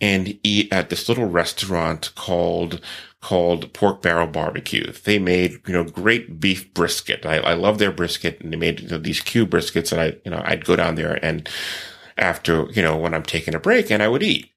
and 0.00 0.38
eat 0.42 0.70
at 0.70 0.90
this 0.90 1.08
little 1.08 1.26
restaurant 1.26 2.14
called, 2.14 2.82
called 3.22 3.72
Pork 3.72 4.02
Barrel 4.02 4.26
Barbecue. 4.26 4.92
They 4.92 5.18
made, 5.18 5.66
you 5.66 5.72
know, 5.72 5.84
great 5.84 6.38
beef 6.40 6.74
brisket. 6.74 7.24
I, 7.24 7.38
I 7.38 7.54
love 7.54 7.78
their 7.78 7.92
brisket 7.92 8.40
and 8.42 8.52
they 8.52 8.56
made 8.56 8.80
you 8.80 8.88
know, 8.88 8.98
these 8.98 9.20
cube 9.20 9.50
briskets 9.50 9.90
and 9.90 10.00
I, 10.00 10.18
you 10.24 10.30
know, 10.30 10.42
I'd 10.44 10.66
go 10.66 10.76
down 10.76 10.96
there 10.96 11.18
and 11.24 11.48
after, 12.18 12.66
you 12.72 12.82
know, 12.82 12.96
when 12.98 13.14
I'm 13.14 13.22
taking 13.22 13.54
a 13.54 13.60
break 13.60 13.90
and 13.90 14.02
I 14.02 14.08
would 14.08 14.22
eat. 14.22 14.50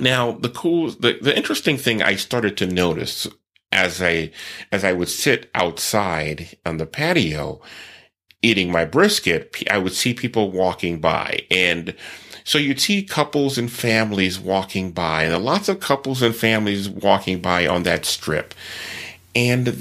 Now, 0.00 0.32
the 0.32 0.48
cool, 0.48 0.90
the, 0.90 1.18
the 1.20 1.36
interesting 1.36 1.76
thing 1.76 2.02
I 2.02 2.14
started 2.14 2.56
to 2.58 2.66
notice 2.66 3.26
as 3.72 4.02
I, 4.02 4.32
as 4.72 4.84
I 4.84 4.92
would 4.92 5.08
sit 5.08 5.50
outside 5.54 6.56
on 6.66 6.78
the 6.78 6.86
patio 6.86 7.60
eating 8.42 8.72
my 8.72 8.84
brisket, 8.84 9.56
I 9.70 9.78
would 9.78 9.92
see 9.92 10.14
people 10.14 10.50
walking 10.50 11.00
by 11.00 11.42
and 11.50 11.94
so 12.44 12.58
you'd 12.58 12.80
see 12.80 13.02
couples 13.02 13.58
and 13.58 13.70
families 13.70 14.40
walking 14.40 14.90
by 14.90 15.24
and 15.24 15.44
lots 15.44 15.68
of 15.68 15.80
couples 15.80 16.22
and 16.22 16.34
families 16.34 16.88
walking 16.88 17.40
by 17.40 17.66
on 17.66 17.82
that 17.84 18.04
strip. 18.04 18.54
And, 19.34 19.78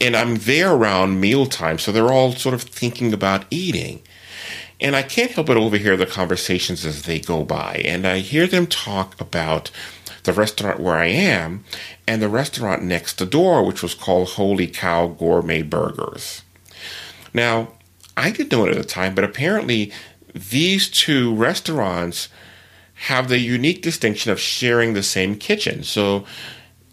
and, 0.00 0.16
I'm 0.16 0.36
there 0.38 0.72
around 0.72 1.20
mealtime. 1.20 1.78
So 1.78 1.92
they're 1.92 2.12
all 2.12 2.32
sort 2.32 2.54
of 2.54 2.62
thinking 2.62 3.12
about 3.12 3.44
eating. 3.50 4.02
And 4.80 4.96
I 4.96 5.02
can't 5.02 5.30
help 5.30 5.46
but 5.46 5.56
overhear 5.56 5.96
the 5.96 6.06
conversations 6.06 6.84
as 6.84 7.02
they 7.02 7.20
go 7.20 7.44
by. 7.44 7.80
And 7.84 8.06
I 8.06 8.18
hear 8.18 8.48
them 8.48 8.66
talk 8.66 9.20
about 9.20 9.70
the 10.24 10.32
restaurant 10.32 10.80
where 10.80 10.96
I 10.96 11.06
am 11.06 11.64
and 12.06 12.22
the 12.22 12.28
restaurant 12.28 12.82
next 12.82 13.16
door, 13.30 13.64
which 13.64 13.82
was 13.82 13.94
called 13.94 14.30
Holy 14.30 14.66
Cow 14.66 15.08
Gourmet 15.08 15.62
Burgers. 15.62 16.42
Now, 17.34 17.72
I 18.16 18.30
didn't 18.30 18.52
know 18.52 18.66
it 18.66 18.70
at 18.70 18.76
the 18.76 18.84
time, 18.84 19.14
but 19.14 19.24
apparently 19.24 19.92
these 20.34 20.88
two 20.88 21.34
restaurants 21.34 22.28
have 23.06 23.28
the 23.28 23.38
unique 23.38 23.82
distinction 23.82 24.30
of 24.30 24.38
sharing 24.38 24.94
the 24.94 25.02
same 25.02 25.36
kitchen. 25.36 25.82
So 25.82 26.24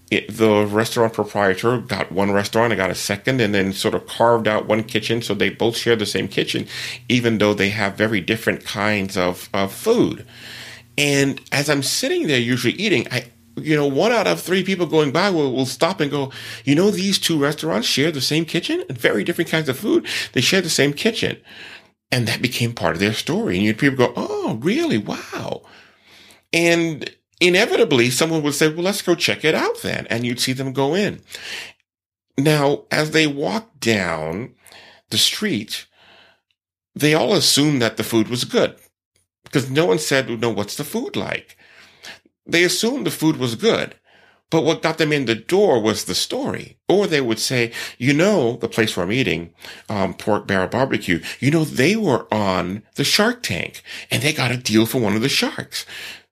it, 0.10 0.38
the 0.38 0.66
restaurant 0.66 1.14
proprietor 1.14 1.78
got 1.80 2.12
one 2.12 2.32
restaurant, 2.32 2.74
I 2.74 2.76
got 2.76 2.90
a 2.90 2.96
second, 2.96 3.42
and 3.42 3.54
then 3.54 3.74
sort 3.74 3.94
of 3.94 4.08
carved 4.08 4.48
out 4.48 4.68
one 4.68 4.84
kitchen 4.84 5.22
so 5.22 5.34
they 5.34 5.50
both 5.50 5.78
share 5.78 5.96
the 5.96 6.08
same 6.08 6.28
kitchen, 6.28 6.68
even 7.08 7.38
though 7.38 7.54
they 7.54 7.70
have 7.70 7.96
very 7.96 8.22
different 8.22 8.66
kinds 8.66 9.18
of, 9.18 9.50
of 9.54 9.72
food. 9.72 10.26
And 11.00 11.40
as 11.54 11.70
I'm 11.70 11.82
sitting 11.82 12.28
there 12.28 12.38
usually 12.38 12.74
eating, 12.74 13.08
I 13.10 13.32
you 13.56 13.76
know, 13.76 13.88
one 13.88 14.12
out 14.12 14.28
of 14.28 14.42
three 14.42 14.64
people 14.64 14.86
going 14.86 15.12
by 15.12 15.30
will, 15.30 15.54
will 15.54 15.66
stop 15.66 16.00
and 16.00 16.12
go, 16.12 16.32
you 16.66 16.76
know, 16.76 16.92
these 16.92 17.18
two 17.18 17.38
restaurants 17.38 17.88
share 17.88 18.12
the 18.12 18.22
same 18.22 18.46
kitchen 18.46 18.84
and 18.88 18.98
very 18.98 19.24
different 19.24 19.50
kinds 19.50 19.70
of 19.70 19.78
food. 19.78 20.06
They 20.34 20.42
share 20.42 20.62
the 20.62 20.70
same 20.70 20.94
kitchen. 20.94 21.42
And 22.12 22.28
that 22.28 22.42
became 22.42 22.74
part 22.74 22.96
of 22.96 23.00
their 23.00 23.14
story. 23.14 23.56
And 23.56 23.66
you'd 23.66 23.78
people 23.78 24.08
go, 24.08 24.14
Oh, 24.16 24.60
really? 24.62 24.98
Wow. 24.98 25.64
And 26.52 27.10
inevitably 27.40 28.10
someone 28.10 28.44
would 28.44 28.56
say, 28.56 28.68
well, 28.68 28.84
let's 28.84 29.02
go 29.02 29.16
check 29.16 29.46
it 29.46 29.56
out 29.56 29.82
then. 29.82 30.06
And 30.10 30.26
you'd 30.26 30.40
see 30.40 30.54
them 30.54 30.74
go 30.74 30.96
in. 30.96 31.22
Now, 32.38 32.84
as 32.92 33.12
they 33.12 33.28
walked 33.28 33.80
down 33.80 34.56
the 35.12 35.18
street, 35.18 35.86
they 36.96 37.14
all 37.14 37.34
assumed 37.34 37.82
that 37.82 37.98
the 37.98 38.04
food 38.04 38.28
was 38.28 38.44
good 38.44 38.76
because 39.50 39.70
no 39.70 39.86
one 39.86 40.00
said, 40.00 40.30
no, 40.40 40.50
what's 40.50 40.76
the 40.76 40.84
food 40.84 41.16
like? 41.16 41.58
They 42.46 42.64
assumed 42.64 43.06
the 43.06 43.12
food 43.12 43.38
was 43.38 43.56
good. 43.56 43.96
But 44.52 44.64
what 44.64 44.82
got 44.82 44.98
them 44.98 45.14
in 45.14 45.26
the 45.26 45.36
door 45.36 45.80
was 45.80 46.06
the 46.06 46.16
story. 46.16 46.78
Or 46.88 47.06
they 47.06 47.22
would 47.22 47.38
say, 47.38 47.72
you 48.00 48.14
know, 48.14 48.58
the 48.58 48.68
place 48.68 48.98
where 48.98 49.06
I'm 49.06 49.12
eating, 49.12 49.54
um, 49.90 50.16
pork 50.16 50.48
barrel 50.48 50.68
barbecue, 50.68 51.22
you 51.40 51.52
know, 51.52 51.64
they 51.64 51.96
were 51.96 52.28
on 52.34 52.84
the 52.96 53.04
shark 53.04 53.44
tank 53.44 53.84
and 54.10 54.24
they 54.24 54.34
got 54.34 54.52
a 54.52 54.58
deal 54.58 54.88
for 54.88 55.00
one 55.00 55.16
of 55.16 55.22
the 55.22 55.30
sharks 55.30 55.86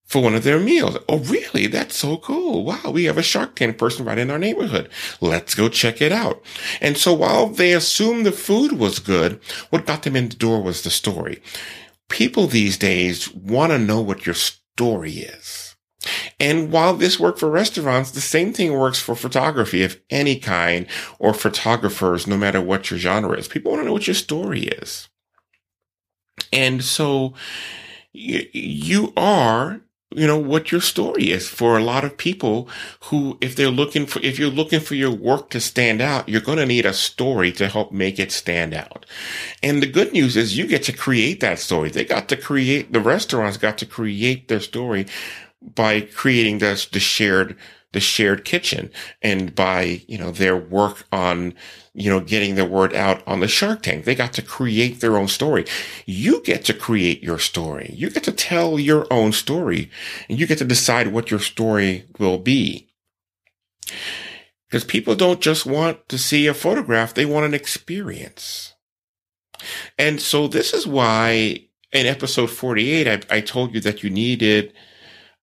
for 0.07 0.23
one 0.23 0.33
of 0.33 0.43
their 0.43 0.59
meals. 0.59 0.97
Oh, 1.07 1.19
really? 1.19 1.67
That's 1.67 1.95
so 1.95 2.17
cool. 2.17 2.63
Wow. 2.65 2.91
We 2.91 3.03
have 3.03 3.17
a 3.17 3.23
shark 3.23 3.55
tank 3.55 3.77
person 3.77 4.05
right 4.05 4.17
in 4.17 4.31
our 4.31 4.39
neighborhood. 4.39 4.89
Let's 5.21 5.53
go 5.53 5.69
check 5.69 6.01
it 6.01 6.11
out. 6.11 6.41
And 6.81 6.97
so 6.97 7.13
while 7.13 7.47
they 7.47 7.73
assumed 7.73 8.25
the 8.25 8.31
food 8.31 8.71
was 8.71 8.99
good, 8.99 9.39
what 9.69 9.85
got 9.85 10.03
them 10.03 10.15
in 10.15 10.29
the 10.29 10.35
door 10.35 10.63
was 10.63 10.81
the 10.81 10.89
story. 10.89 11.41
People 12.09 12.47
these 12.47 12.77
days 12.77 13.33
want 13.33 13.71
to 13.71 13.79
know 13.79 14.01
what 14.01 14.25
your 14.25 14.35
story 14.35 15.13
is. 15.13 15.75
And 16.39 16.71
while 16.71 16.93
this 16.93 17.19
worked 17.19 17.39
for 17.39 17.49
restaurants, 17.49 18.11
the 18.11 18.21
same 18.21 18.53
thing 18.53 18.73
works 18.73 18.99
for 18.99 19.15
photography 19.15 19.83
of 19.83 19.99
any 20.09 20.37
kind 20.37 20.87
or 21.19 21.33
photographers, 21.33 22.27
no 22.27 22.37
matter 22.37 22.61
what 22.61 22.89
your 22.89 22.99
genre 22.99 23.37
is. 23.37 23.47
People 23.47 23.71
want 23.71 23.81
to 23.81 23.85
know 23.85 23.93
what 23.93 24.07
your 24.07 24.13
story 24.13 24.63
is. 24.63 25.09
And 26.53 26.83
so 26.83 27.33
you 28.13 29.13
are 29.17 29.81
you 30.11 30.25
know 30.25 30.37
what 30.37 30.71
your 30.71 30.79
story 30.79 31.31
is 31.31 31.49
for 31.49 31.77
a 31.77 31.83
lot 31.83 32.05
of 32.05 32.17
people 32.17 32.69
who 33.05 33.37
if 33.41 33.55
they're 33.55 33.69
looking 33.69 34.05
for 34.05 34.19
if 34.21 34.39
you're 34.39 34.49
looking 34.49 34.79
for 34.79 34.95
your 34.95 35.11
work 35.11 35.49
to 35.49 35.59
stand 35.59 35.99
out 36.01 36.29
you're 36.29 36.39
going 36.39 36.57
to 36.57 36.65
need 36.65 36.85
a 36.85 36.93
story 36.93 37.51
to 37.51 37.67
help 37.67 37.91
make 37.91 38.17
it 38.17 38.31
stand 38.31 38.73
out. 38.73 39.05
And 39.61 39.83
the 39.83 39.87
good 39.87 40.13
news 40.13 40.37
is 40.37 40.57
you 40.57 40.65
get 40.65 40.83
to 40.83 40.93
create 40.93 41.41
that 41.41 41.59
story. 41.59 41.89
They 41.89 42.05
got 42.05 42.29
to 42.29 42.37
create 42.37 42.93
the 42.93 43.01
restaurants 43.01 43.57
got 43.57 43.77
to 43.79 43.85
create 43.85 44.47
their 44.47 44.61
story 44.61 45.07
by 45.61 46.01
creating 46.01 46.59
the, 46.59 46.87
the 46.91 46.99
shared 46.99 47.57
the 47.97 48.01
shared 48.01 48.45
kitchen 48.45 48.91
and 49.23 49.55
by 49.55 50.03
you 50.07 50.19
know 50.19 50.29
their 50.29 50.55
work 50.55 51.07
on 51.11 51.51
you 51.95 52.11
know 52.11 52.19
getting 52.19 52.53
the 52.53 52.63
word 52.63 52.93
out 52.93 53.23
on 53.25 53.39
the 53.39 53.47
shark 53.47 53.81
tank. 53.81 54.05
They 54.05 54.13
got 54.13 54.33
to 54.33 54.43
create 54.43 55.01
their 55.01 55.17
own 55.17 55.27
story. 55.27 55.65
You 56.05 56.43
get 56.43 56.63
to 56.65 56.75
create 56.75 57.23
your 57.23 57.39
story. 57.39 57.89
You 57.91 58.11
get 58.11 58.23
to 58.25 58.31
tell 58.31 58.79
your 58.79 59.11
own 59.11 59.31
story 59.31 59.89
and 60.29 60.39
you 60.39 60.45
get 60.45 60.59
to 60.59 60.63
decide 60.63 61.07
what 61.07 61.31
your 61.31 61.39
story 61.39 62.05
will 62.19 62.37
be. 62.37 62.91
Because 64.69 64.83
people 64.83 65.15
don't 65.15 65.41
just 65.41 65.65
want 65.65 66.07
to 66.09 66.19
see 66.19 66.45
a 66.45 66.53
photograph 66.53 67.15
they 67.15 67.25
want 67.25 67.47
an 67.47 67.55
experience. 67.55 68.75
And 69.97 70.21
so 70.21 70.47
this 70.47 70.71
is 70.71 70.85
why 70.85 71.61
in 71.91 72.05
episode 72.05 72.51
48 72.51 73.07
I, 73.07 73.37
I 73.37 73.41
told 73.41 73.73
you 73.73 73.81
that 73.81 74.03
you 74.03 74.11
needed 74.11 74.71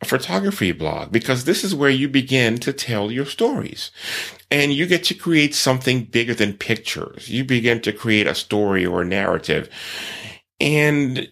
a 0.00 0.04
photography 0.04 0.72
blog 0.72 1.12
because 1.12 1.44
this 1.44 1.64
is 1.64 1.74
where 1.74 1.90
you 1.90 2.09
begin 2.09 2.59
to 2.59 2.72
tell 2.72 3.11
your 3.11 3.26
stories 3.26 3.90
and 4.50 4.72
you 4.72 4.87
get 4.87 5.04
to 5.04 5.14
create 5.14 5.54
something 5.54 6.04
bigger 6.04 6.35
than 6.35 6.52
pictures. 6.54 7.28
You 7.28 7.44
begin 7.44 7.80
to 7.83 7.92
create 7.92 8.26
a 8.26 8.35
story 8.35 8.85
or 8.85 9.02
a 9.02 9.07
narrative 9.07 9.68
and 10.61 11.28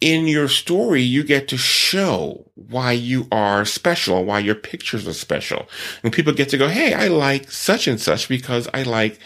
in 0.00 0.26
your 0.26 0.48
story, 0.48 1.02
you 1.02 1.22
get 1.22 1.48
to 1.48 1.56
show 1.56 2.50
why 2.54 2.92
you 2.92 3.28
are 3.30 3.64
special, 3.64 4.24
why 4.24 4.40
your 4.40 4.54
pictures 4.54 5.06
are 5.06 5.12
special. 5.12 5.68
And 6.02 6.12
people 6.12 6.32
get 6.32 6.48
to 6.50 6.58
go, 6.58 6.68
Hey, 6.68 6.92
I 6.92 7.08
like 7.08 7.50
such 7.50 7.86
and 7.86 8.00
such 8.00 8.28
because 8.28 8.68
I 8.74 8.82
like 8.82 9.18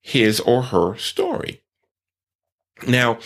his 0.00 0.40
or 0.40 0.62
her 0.62 0.96
story. 0.96 1.60
Now, 2.86 3.18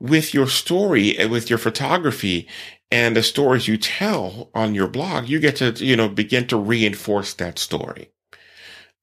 with 0.00 0.34
your 0.34 0.48
story 0.48 1.16
and 1.16 1.30
with 1.30 1.48
your 1.48 1.60
photography, 1.60 2.48
and 2.90 3.16
the 3.16 3.22
stories 3.22 3.68
you 3.68 3.76
tell 3.76 4.50
on 4.54 4.74
your 4.74 4.88
blog, 4.88 5.28
you 5.28 5.40
get 5.40 5.56
to, 5.56 5.72
you 5.72 5.96
know, 5.96 6.08
begin 6.08 6.46
to 6.48 6.56
reinforce 6.56 7.34
that 7.34 7.58
story. 7.58 8.10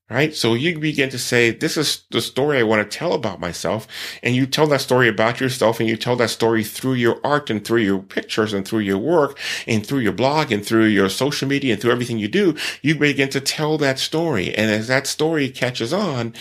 Right. 0.09 0.35
So 0.35 0.53
you 0.53 0.77
begin 0.77 1.09
to 1.09 1.17
say, 1.17 1.49
this 1.49 1.75
is 1.75 2.03
the 2.11 2.21
story 2.21 2.59
I 2.59 2.63
want 2.63 2.89
to 2.89 2.97
tell 2.97 3.13
about 3.13 3.39
myself. 3.39 3.87
And 4.21 4.35
you 4.35 4.45
tell 4.45 4.67
that 4.67 4.81
story 4.81 5.07
about 5.07 5.39
yourself 5.39 5.79
and 5.79 5.89
you 5.89 5.97
tell 5.97 6.15
that 6.17 6.29
story 6.29 6.63
through 6.63 6.95
your 6.95 7.19
art 7.23 7.49
and 7.49 7.65
through 7.65 7.81
your 7.81 7.99
pictures 7.99 8.53
and 8.53 8.67
through 8.67 8.81
your 8.81 8.99
work 8.99 9.39
and 9.65 9.83
through 9.83 9.99
your 9.99 10.11
blog 10.11 10.51
and 10.51 10.63
through 10.63 10.85
your 10.85 11.09
social 11.09 11.47
media 11.47 11.73
and 11.73 11.81
through 11.81 11.93
everything 11.93 12.19
you 12.19 12.27
do. 12.27 12.55
You 12.81 12.95
begin 12.95 13.29
to 13.29 13.39
tell 13.41 13.77
that 13.79 13.97
story. 13.97 14.53
And 14.53 14.69
as 14.69 14.87
that 14.87 15.07
story 15.07 15.49
catches 15.49 15.93
on, 15.93 16.33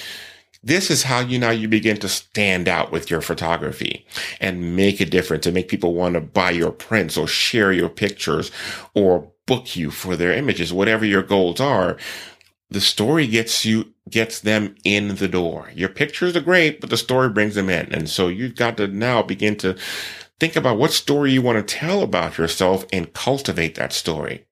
this 0.63 0.91
is 0.91 1.03
how 1.03 1.21
you 1.21 1.39
now 1.39 1.51
you 1.51 1.67
begin 1.69 1.97
to 1.99 2.09
stand 2.09 2.69
out 2.69 2.93
with 2.93 3.11
your 3.11 3.21
photography 3.21 4.07
and 4.41 4.77
make 4.77 5.01
a 5.01 5.05
difference 5.05 5.47
and 5.47 5.55
make 5.55 5.69
people 5.69 5.95
want 5.95 6.15
to 6.15 6.21
buy 6.21 6.51
your 6.51 6.71
prints 6.71 7.17
or 7.17 7.27
share 7.27 7.73
your 7.73 7.89
pictures 7.89 8.53
or 8.95 9.33
book 9.47 9.75
you 9.75 9.91
for 9.91 10.17
their 10.17 10.33
images, 10.33 10.73
whatever 10.73 11.05
your 11.05 11.23
goals 11.23 11.61
are. 11.61 11.97
The 12.71 12.81
story 12.81 13.27
gets 13.27 13.65
you, 13.65 13.93
gets 14.09 14.41
them 14.41 14.77
in 14.85 15.17
the 15.17 15.29
door. 15.29 15.71
Your 15.75 15.89
pictures 15.89 16.37
are 16.37 16.41
great, 16.41 16.81
but 16.81 16.91
the 16.91 16.97
story 16.97 17.29
brings 17.29 17.55
them 17.55 17.69
in. 17.69 17.93
And 17.93 18.09
so 18.09 18.29
you've 18.29 18.57
got 18.57 18.77
to 18.77 18.87
now 18.87 19.23
begin 19.23 19.57
to 19.57 19.77
think 20.39 20.57
about 20.57 20.79
what 20.79 20.93
story 20.93 21.33
you 21.33 21.43
want 21.43 21.59
to 21.59 21.75
tell 21.75 22.03
about 22.03 22.39
yourself 22.39 22.87
and 22.93 23.13
cultivate 23.13 23.75
that 23.75 23.93
story. 23.93 24.47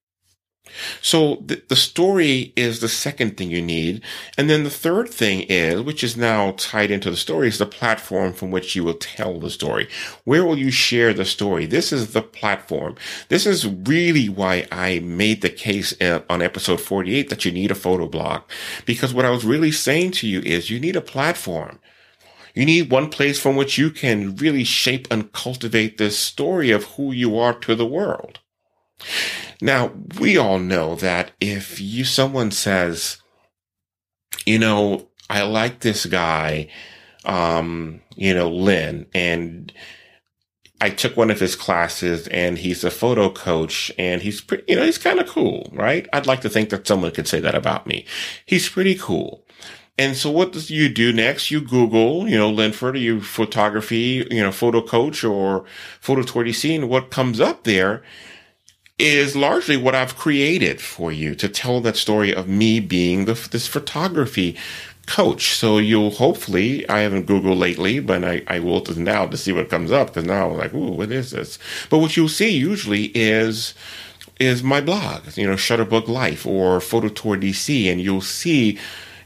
So 1.02 1.42
the, 1.44 1.62
the 1.68 1.76
story 1.76 2.52
is 2.56 2.80
the 2.80 2.88
second 2.88 3.36
thing 3.36 3.50
you 3.50 3.62
need. 3.62 4.02
And 4.36 4.48
then 4.48 4.64
the 4.64 4.70
third 4.70 5.08
thing 5.08 5.42
is, 5.48 5.82
which 5.82 6.04
is 6.04 6.16
now 6.16 6.52
tied 6.56 6.90
into 6.90 7.10
the 7.10 7.16
story, 7.16 7.48
is 7.48 7.58
the 7.58 7.66
platform 7.66 8.32
from 8.32 8.50
which 8.50 8.74
you 8.76 8.84
will 8.84 8.94
tell 8.94 9.38
the 9.38 9.50
story. 9.50 9.88
Where 10.24 10.44
will 10.44 10.58
you 10.58 10.70
share 10.70 11.12
the 11.12 11.24
story? 11.24 11.66
This 11.66 11.92
is 11.92 12.12
the 12.12 12.22
platform. 12.22 12.96
This 13.28 13.46
is 13.46 13.66
really 13.66 14.28
why 14.28 14.66
I 14.70 15.00
made 15.00 15.42
the 15.42 15.50
case 15.50 16.00
uh, 16.00 16.20
on 16.28 16.42
episode 16.42 16.80
48 16.80 17.28
that 17.28 17.44
you 17.44 17.52
need 17.52 17.70
a 17.70 17.74
photo 17.74 18.06
blog. 18.06 18.42
Because 18.86 19.14
what 19.14 19.24
I 19.24 19.30
was 19.30 19.44
really 19.44 19.72
saying 19.72 20.12
to 20.12 20.28
you 20.28 20.40
is 20.40 20.70
you 20.70 20.80
need 20.80 20.96
a 20.96 21.00
platform. 21.00 21.78
You 22.54 22.66
need 22.66 22.90
one 22.90 23.10
place 23.10 23.38
from 23.38 23.56
which 23.56 23.78
you 23.78 23.90
can 23.90 24.36
really 24.36 24.64
shape 24.64 25.06
and 25.10 25.32
cultivate 25.32 25.98
this 25.98 26.18
story 26.18 26.70
of 26.70 26.84
who 26.84 27.12
you 27.12 27.38
are 27.38 27.54
to 27.60 27.74
the 27.74 27.86
world. 27.86 28.40
Now, 29.60 29.92
we 30.18 30.36
all 30.36 30.58
know 30.58 30.94
that 30.96 31.32
if 31.40 31.80
you, 31.80 32.04
someone 32.04 32.50
says, 32.50 33.18
you 34.46 34.58
know, 34.58 35.08
I 35.28 35.42
like 35.42 35.80
this 35.80 36.06
guy, 36.06 36.68
um, 37.24 38.00
you 38.16 38.34
know, 38.34 38.48
Lynn, 38.48 39.06
and 39.14 39.72
I 40.80 40.90
took 40.90 41.16
one 41.16 41.30
of 41.30 41.40
his 41.40 41.56
classes 41.56 42.26
and 42.28 42.56
he's 42.56 42.84
a 42.84 42.90
photo 42.90 43.30
coach 43.30 43.92
and 43.98 44.22
he's 44.22 44.40
pretty, 44.40 44.64
you 44.66 44.76
know, 44.76 44.84
he's 44.84 44.98
kind 44.98 45.20
of 45.20 45.28
cool, 45.28 45.68
right? 45.72 46.08
I'd 46.12 46.26
like 46.26 46.40
to 46.40 46.48
think 46.48 46.70
that 46.70 46.86
someone 46.86 47.10
could 47.10 47.28
say 47.28 47.38
that 47.40 47.54
about 47.54 47.86
me. 47.86 48.06
He's 48.46 48.68
pretty 48.68 48.94
cool. 48.94 49.44
And 49.98 50.16
so 50.16 50.30
what 50.30 50.52
do 50.52 50.60
you 50.74 50.88
do 50.88 51.12
next? 51.12 51.50
You 51.50 51.60
Google, 51.60 52.26
you 52.26 52.38
know, 52.38 52.48
Linford, 52.48 52.96
you 52.96 53.20
photography, 53.20 54.26
you 54.30 54.42
know, 54.42 54.50
photo 54.50 54.80
coach 54.80 55.22
or 55.22 55.66
Photo 56.00 56.22
Tour 56.22 56.44
DC 56.44 56.74
and 56.74 56.88
what 56.88 57.10
comes 57.10 57.38
up 57.38 57.64
there 57.64 58.02
is 59.00 59.34
largely 59.34 59.76
what 59.76 59.94
I've 59.94 60.16
created 60.16 60.80
for 60.80 61.10
you 61.10 61.34
to 61.34 61.48
tell 61.48 61.80
that 61.80 61.96
story 61.96 62.34
of 62.34 62.48
me 62.48 62.80
being 62.80 63.24
the, 63.24 63.34
this 63.50 63.66
photography 63.66 64.56
coach. 65.06 65.54
So 65.54 65.78
you'll 65.78 66.10
hopefully, 66.10 66.88
I 66.88 67.00
haven't 67.00 67.26
Googled 67.26 67.58
lately, 67.58 67.98
but 68.00 68.24
I, 68.24 68.42
I 68.46 68.60
will 68.60 68.84
now 68.96 69.26
to 69.26 69.36
see 69.36 69.52
what 69.52 69.70
comes 69.70 69.90
up 69.90 70.08
because 70.08 70.24
now 70.24 70.50
I'm 70.50 70.56
like, 70.56 70.74
ooh, 70.74 70.92
what 70.92 71.10
is 71.10 71.32
this? 71.32 71.58
But 71.88 71.98
what 71.98 72.16
you'll 72.16 72.28
see 72.28 72.50
usually 72.50 73.06
is, 73.14 73.74
is 74.38 74.62
my 74.62 74.80
blog, 74.80 75.36
you 75.36 75.46
know, 75.46 75.54
Shutterbug 75.54 76.06
Life 76.06 76.46
or 76.46 76.80
Photo 76.80 77.08
Tour 77.08 77.36
DC, 77.36 77.90
and 77.90 78.00
you'll 78.00 78.20
see 78.20 78.78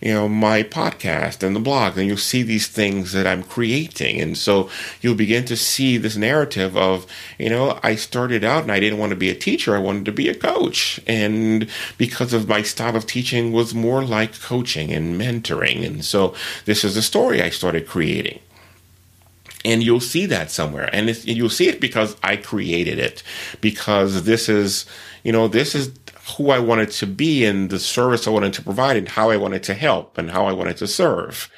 you 0.05 0.13
know, 0.13 0.29
my 0.29 0.63
podcast 0.63 1.43
and 1.43 1.57
the 1.57 1.61
blog, 1.61 1.97
and 1.97 2.07
you'll 2.07 2.19
see 2.19 2.43
these 2.43 2.67
things 2.67 3.13
that 3.13 3.27
I'm 3.27 3.43
creating. 3.43 4.21
And 4.21 4.37
so 4.37 4.69
you'll 5.01 5.15
begin 5.15 5.47
to 5.47 5.57
see 5.57 5.97
this 5.97 6.15
narrative 6.15 6.77
of, 6.77 7.07
you 7.39 7.49
know, 7.49 7.81
I 7.83 7.95
started 7.95 8.45
out 8.45 8.65
and 8.65 8.71
I 8.71 8.81
didn't 8.81 8.99
want 8.99 9.11
to 9.11 9.17
be 9.17 9.31
a 9.31 9.35
teacher. 9.35 9.75
I 9.75 9.79
wanted 9.79 10.05
to 10.05 10.13
be 10.13 10.29
a 10.29 10.35
coach. 10.35 11.01
And 11.07 11.71
because 11.97 12.35
of 12.35 12.47
my 12.47 12.61
style 12.61 12.97
of 12.97 13.07
teaching 13.07 13.51
was 13.51 13.75
more 13.75 14.05
like 14.05 14.39
coaching 14.43 14.93
and 14.93 15.19
mentoring. 15.19 15.87
And 15.87 16.05
so 16.05 16.35
this 16.67 16.85
is 16.85 16.97
the 16.97 17.03
story 17.03 17.41
I 17.41 17.49
started 17.49 17.89
creating 17.89 18.41
and 19.65 19.83
you'll 19.83 20.01
see 20.01 20.27
that 20.27 20.51
somewhere 20.51 20.91
and 20.93 21.09
you'll 21.25 21.49
see 21.49 21.69
it 21.69 21.81
because 21.81 22.17
i 22.23 22.37
created 22.37 22.99
it 22.99 23.23
because 23.63 24.25
this 24.25 24.49
is 24.49 24.85
you 25.23 25.33
know 25.33 25.49
this 25.49 25.75
is 25.75 25.89
who 26.37 26.51
I 26.51 26.59
wanted 26.59 26.91
to 26.93 27.07
be 27.07 27.45
and 27.45 27.71
the 27.71 27.79
service 27.79 28.27
I 28.27 28.31
wanted 28.31 28.53
to 28.55 28.63
provide 28.63 28.97
and 28.97 29.09
how 29.09 29.31
I 29.31 29.37
wanted 29.37 29.63
to 29.65 29.75
help 29.75 30.19
and 30.19 30.31
how 30.31 30.47
I 30.47 30.53
wanted 30.53 30.77
to 30.79 30.87
serve. 30.87 31.51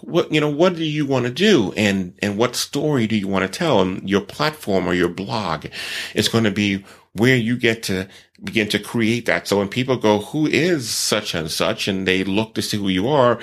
What, 0.00 0.32
you 0.32 0.40
know, 0.40 0.50
what 0.50 0.76
do 0.76 0.84
you 0.84 1.06
want 1.06 1.26
to 1.26 1.30
do? 1.30 1.72
And, 1.76 2.14
and 2.20 2.36
what 2.36 2.56
story 2.56 3.06
do 3.06 3.16
you 3.16 3.28
want 3.28 3.50
to 3.50 3.58
tell? 3.58 3.80
And 3.80 4.08
your 4.08 4.20
platform 4.20 4.86
or 4.86 4.94
your 4.94 5.08
blog 5.08 5.66
is 6.14 6.28
going 6.28 6.44
to 6.44 6.50
be 6.50 6.84
where 7.12 7.36
you 7.36 7.56
get 7.56 7.82
to 7.84 8.08
begin 8.42 8.68
to 8.68 8.78
create 8.78 9.26
that. 9.26 9.46
So 9.46 9.58
when 9.58 9.68
people 9.68 9.96
go, 9.96 10.18
who 10.18 10.46
is 10.46 10.90
such 10.90 11.34
and 11.34 11.50
such? 11.50 11.88
And 11.88 12.06
they 12.06 12.24
look 12.24 12.54
to 12.54 12.62
see 12.62 12.76
who 12.76 12.88
you 12.88 13.08
are, 13.08 13.38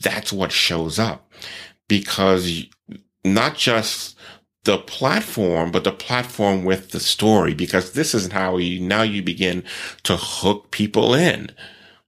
that's 0.00 0.32
what 0.32 0.52
shows 0.52 0.98
up 0.98 1.30
because 1.88 2.64
not 3.24 3.56
just 3.56 4.15
the 4.66 4.78
platform, 4.78 5.70
but 5.70 5.84
the 5.84 5.92
platform 5.92 6.64
with 6.64 6.90
the 6.90 7.00
story, 7.00 7.54
because 7.54 7.92
this 7.92 8.14
is 8.14 8.30
how 8.30 8.58
you, 8.58 8.80
now 8.80 9.02
you 9.02 9.22
begin 9.22 9.64
to 10.02 10.16
hook 10.16 10.70
people 10.70 11.14
in 11.14 11.50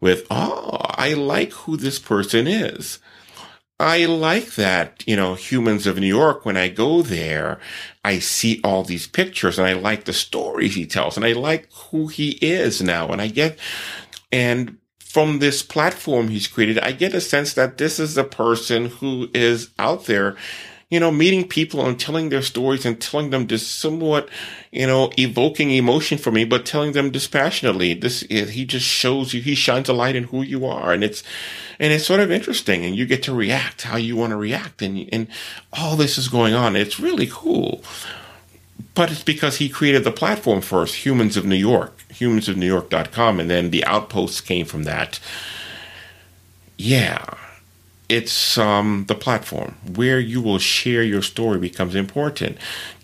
with, 0.00 0.26
oh, 0.30 0.78
I 0.82 1.14
like 1.14 1.52
who 1.52 1.76
this 1.76 1.98
person 1.98 2.46
is. 2.46 2.98
I 3.80 4.06
like 4.06 4.56
that, 4.56 5.04
you 5.06 5.14
know, 5.14 5.34
humans 5.34 5.86
of 5.86 5.98
New 5.98 6.06
York, 6.06 6.44
when 6.44 6.56
I 6.56 6.68
go 6.68 7.00
there, 7.00 7.60
I 8.04 8.18
see 8.18 8.60
all 8.64 8.82
these 8.82 9.06
pictures 9.06 9.56
and 9.56 9.68
I 9.68 9.74
like 9.74 10.04
the 10.04 10.12
stories 10.12 10.74
he 10.74 10.84
tells 10.84 11.16
and 11.16 11.24
I 11.24 11.32
like 11.32 11.72
who 11.72 12.08
he 12.08 12.30
is 12.42 12.82
now. 12.82 13.08
And 13.08 13.22
I 13.22 13.28
get, 13.28 13.56
and 14.32 14.78
from 14.98 15.38
this 15.38 15.62
platform 15.62 16.28
he's 16.28 16.48
created, 16.48 16.80
I 16.80 16.90
get 16.90 17.14
a 17.14 17.20
sense 17.20 17.54
that 17.54 17.78
this 17.78 18.00
is 18.00 18.18
a 18.18 18.24
person 18.24 18.86
who 18.86 19.30
is 19.32 19.70
out 19.78 20.06
there 20.06 20.36
you 20.90 20.98
know, 20.98 21.10
meeting 21.10 21.46
people 21.46 21.84
and 21.84 22.00
telling 22.00 22.30
their 22.30 22.40
stories 22.40 22.86
and 22.86 22.98
telling 22.98 23.28
them 23.28 23.46
just 23.46 23.78
somewhat, 23.78 24.28
you 24.72 24.86
know, 24.86 25.10
evoking 25.18 25.70
emotion 25.70 26.16
for 26.16 26.30
me, 26.30 26.44
but 26.44 26.64
telling 26.64 26.92
them 26.92 27.10
dispassionately. 27.10 27.92
This 27.92 28.22
is, 28.24 28.50
he 28.50 28.64
just 28.64 28.86
shows 28.86 29.34
you, 29.34 29.42
he 29.42 29.54
shines 29.54 29.90
a 29.90 29.92
light 29.92 30.16
in 30.16 30.24
who 30.24 30.40
you 30.40 30.64
are. 30.64 30.92
And 30.92 31.04
it's, 31.04 31.22
and 31.78 31.92
it's 31.92 32.06
sort 32.06 32.20
of 32.20 32.30
interesting 32.30 32.86
and 32.86 32.96
you 32.96 33.04
get 33.04 33.22
to 33.24 33.34
react 33.34 33.82
how 33.82 33.96
you 33.98 34.16
want 34.16 34.30
to 34.30 34.36
react. 34.36 34.80
And, 34.80 35.06
and 35.12 35.28
all 35.74 35.94
this 35.94 36.16
is 36.16 36.28
going 36.28 36.54
on. 36.54 36.74
It's 36.74 36.98
really 36.98 37.28
cool. 37.30 37.84
But 38.94 39.12
it's 39.12 39.22
because 39.22 39.58
he 39.58 39.68
created 39.68 40.04
the 40.04 40.10
platform 40.10 40.62
first, 40.62 41.04
Humans 41.06 41.36
of 41.36 41.44
New 41.44 41.54
York, 41.54 41.98
humansofnewyork.com. 42.08 43.40
And 43.40 43.50
then 43.50 43.70
the 43.70 43.84
outposts 43.84 44.40
came 44.40 44.64
from 44.64 44.84
that. 44.84 45.20
Yeah 46.78 47.34
it's 48.08 48.56
um, 48.56 49.04
the 49.06 49.14
platform 49.14 49.74
where 49.94 50.18
you 50.18 50.40
will 50.40 50.58
share 50.58 51.02
your 51.02 51.20
story 51.20 51.58
becomes 51.58 51.94
important. 51.94 52.56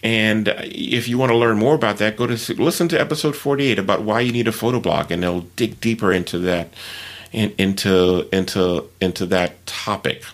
And 0.02 0.48
if 0.62 1.08
you 1.08 1.18
want 1.18 1.30
to 1.30 1.36
learn 1.36 1.58
more 1.58 1.74
about 1.74 1.98
that, 1.98 2.16
go 2.16 2.26
to 2.26 2.54
listen 2.54 2.88
to 2.88 3.00
episode 3.00 3.36
48 3.36 3.78
about 3.78 4.02
why 4.02 4.20
you 4.20 4.32
need 4.32 4.48
a 4.48 4.52
photo 4.52 4.80
blog, 4.80 5.10
and 5.10 5.22
they'll 5.22 5.42
dig 5.56 5.80
deeper 5.80 6.12
into 6.12 6.38
that, 6.38 6.72
in, 7.32 7.54
into 7.58 8.28
into 8.32 8.88
into 9.00 9.26
that 9.26 9.66
topic. 9.66 10.24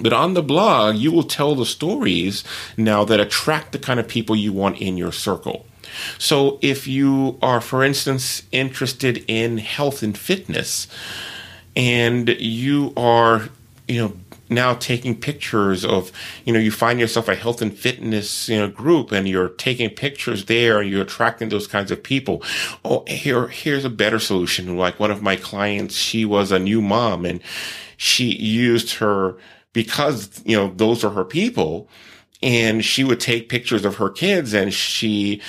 But 0.00 0.12
on 0.12 0.34
the 0.34 0.42
blog, 0.42 0.96
you 0.96 1.12
will 1.12 1.22
tell 1.22 1.54
the 1.54 1.66
stories 1.66 2.42
now 2.76 3.04
that 3.04 3.20
attract 3.20 3.72
the 3.72 3.78
kind 3.78 4.00
of 4.00 4.08
people 4.08 4.34
you 4.34 4.52
want 4.52 4.80
in 4.80 4.96
your 4.96 5.12
circle. 5.12 5.66
So 6.18 6.58
if 6.62 6.88
you 6.88 7.38
are, 7.42 7.60
for 7.60 7.84
instance, 7.84 8.42
interested 8.50 9.24
in 9.28 9.58
health 9.58 10.02
and 10.02 10.16
fitness, 10.16 10.86
and 11.76 12.28
you 12.28 12.92
are, 12.96 13.48
you 13.88 14.00
know, 14.00 14.16
now 14.48 14.74
taking 14.74 15.18
pictures 15.18 15.84
of, 15.84 16.12
you 16.44 16.52
know, 16.52 16.58
you 16.58 16.70
find 16.70 17.00
yourself 17.00 17.28
a 17.28 17.34
health 17.34 17.62
and 17.62 17.76
fitness, 17.76 18.48
you 18.48 18.58
know, 18.58 18.68
group 18.68 19.12
and 19.12 19.28
you're 19.28 19.48
taking 19.48 19.90
pictures 19.90 20.44
there 20.44 20.80
and 20.80 20.90
you're 20.90 21.02
attracting 21.02 21.48
those 21.48 21.66
kinds 21.66 21.90
of 21.90 22.02
people. 22.02 22.42
Oh, 22.84 23.04
here, 23.06 23.48
here's 23.48 23.84
a 23.84 23.90
better 23.90 24.18
solution. 24.18 24.76
Like 24.76 25.00
one 25.00 25.10
of 25.10 25.22
my 25.22 25.36
clients, 25.36 25.94
she 25.94 26.24
was 26.24 26.52
a 26.52 26.58
new 26.58 26.82
mom 26.82 27.24
and 27.24 27.40
she 27.96 28.26
used 28.26 28.94
her 28.94 29.36
because, 29.72 30.42
you 30.44 30.56
know, 30.56 30.72
those 30.74 31.02
are 31.04 31.10
her 31.10 31.24
people 31.24 31.88
and 32.42 32.84
she 32.84 33.04
would 33.04 33.20
take 33.20 33.48
pictures 33.48 33.84
of 33.84 33.96
her 33.96 34.10
kids 34.10 34.52
and 34.52 34.74
she 34.74 35.40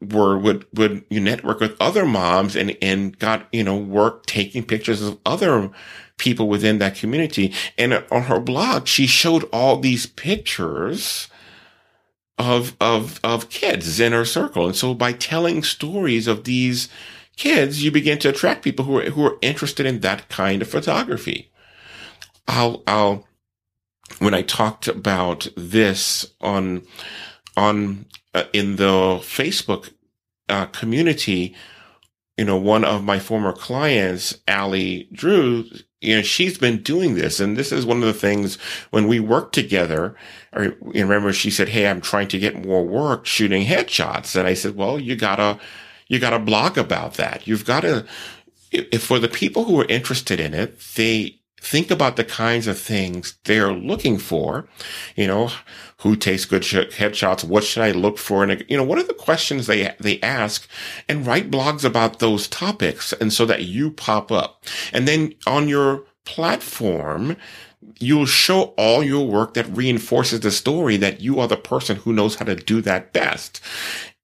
were 0.00 0.38
would 0.38 0.66
would 0.74 1.04
you 1.10 1.20
network 1.20 1.60
with 1.60 1.76
other 1.80 2.06
moms 2.06 2.56
and 2.56 2.76
and 2.80 3.18
got 3.18 3.46
you 3.52 3.62
know 3.62 3.76
work 3.76 4.26
taking 4.26 4.64
pictures 4.64 5.02
of 5.02 5.18
other 5.26 5.70
people 6.16 6.48
within 6.48 6.78
that 6.78 6.94
community. 6.94 7.52
And 7.76 8.04
on 8.10 8.22
her 8.22 8.40
blog 8.40 8.86
she 8.86 9.06
showed 9.06 9.44
all 9.52 9.78
these 9.78 10.06
pictures 10.06 11.28
of 12.38 12.76
of 12.80 13.20
of 13.22 13.50
kids 13.50 14.00
in 14.00 14.12
her 14.12 14.24
circle. 14.24 14.66
And 14.66 14.76
so 14.76 14.94
by 14.94 15.12
telling 15.12 15.62
stories 15.62 16.26
of 16.26 16.44
these 16.44 16.88
kids 17.36 17.82
you 17.82 17.90
begin 17.90 18.18
to 18.20 18.28
attract 18.28 18.62
people 18.62 18.84
who 18.84 18.98
are 18.98 19.10
who 19.10 19.24
are 19.24 19.38
interested 19.42 19.86
in 19.86 20.00
that 20.00 20.28
kind 20.28 20.62
of 20.62 20.68
photography. 20.68 21.50
I'll 22.48 22.82
i'll 22.86 23.26
when 24.18 24.34
i 24.34 24.42
talked 24.42 24.88
about 24.88 25.46
this 25.56 26.26
on 26.40 26.82
on 27.56 28.06
uh, 28.34 28.44
in 28.52 28.76
the 28.76 29.18
Facebook 29.22 29.92
uh, 30.48 30.66
community, 30.66 31.54
you 32.36 32.44
know, 32.44 32.56
one 32.56 32.84
of 32.84 33.04
my 33.04 33.18
former 33.18 33.52
clients, 33.52 34.38
Allie 34.48 35.08
Drew, 35.12 35.64
you 36.00 36.16
know, 36.16 36.22
she's 36.22 36.56
been 36.56 36.82
doing 36.82 37.14
this. 37.14 37.40
And 37.40 37.56
this 37.56 37.72
is 37.72 37.84
one 37.84 37.98
of 37.98 38.04
the 38.04 38.12
things 38.14 38.56
when 38.90 39.06
we 39.06 39.20
worked 39.20 39.54
together, 39.54 40.16
you 40.56 40.76
remember 40.94 41.32
she 41.32 41.50
said, 41.50 41.68
Hey, 41.68 41.86
I'm 41.86 42.00
trying 42.00 42.28
to 42.28 42.38
get 42.38 42.64
more 42.64 42.84
work 42.84 43.26
shooting 43.26 43.66
headshots. 43.66 44.36
And 44.36 44.48
I 44.48 44.54
said, 44.54 44.76
well, 44.76 44.98
you 44.98 45.16
gotta, 45.16 45.58
you 46.08 46.18
gotta 46.18 46.38
blog 46.38 46.78
about 46.78 47.14
that. 47.14 47.46
You've 47.46 47.66
gotta, 47.66 48.06
if 48.72 49.02
for 49.02 49.18
the 49.18 49.28
people 49.28 49.64
who 49.64 49.80
are 49.80 49.86
interested 49.86 50.40
in 50.40 50.54
it, 50.54 50.80
they, 50.96 51.39
think 51.60 51.90
about 51.90 52.16
the 52.16 52.24
kinds 52.24 52.66
of 52.66 52.78
things 52.78 53.38
they're 53.44 53.72
looking 53.72 54.18
for. 54.18 54.68
You 55.16 55.26
know, 55.26 55.50
who 55.98 56.16
takes 56.16 56.44
good 56.44 56.62
headshots? 56.62 57.44
What 57.44 57.64
should 57.64 57.82
I 57.82 57.90
look 57.90 58.18
for? 58.18 58.42
And 58.42 58.64
you 58.68 58.76
know, 58.76 58.84
what 58.84 58.98
are 58.98 59.04
the 59.04 59.14
questions 59.14 59.66
they 59.66 59.94
they 60.00 60.20
ask? 60.20 60.68
And 61.08 61.26
write 61.26 61.50
blogs 61.50 61.84
about 61.84 62.18
those 62.18 62.48
topics, 62.48 63.12
and 63.12 63.32
so 63.32 63.46
that 63.46 63.64
you 63.64 63.90
pop 63.90 64.32
up. 64.32 64.64
And 64.92 65.06
then 65.06 65.34
on 65.46 65.68
your 65.68 66.04
platform, 66.24 67.36
you'll 67.98 68.26
show 68.26 68.74
all 68.76 69.02
your 69.02 69.26
work 69.26 69.54
that 69.54 69.76
reinforces 69.76 70.40
the 70.40 70.50
story 70.50 70.96
that 70.96 71.20
you 71.20 71.40
are 71.40 71.48
the 71.48 71.56
person 71.56 71.96
who 71.96 72.12
knows 72.12 72.36
how 72.36 72.44
to 72.44 72.56
do 72.56 72.80
that 72.82 73.12
best. 73.12 73.60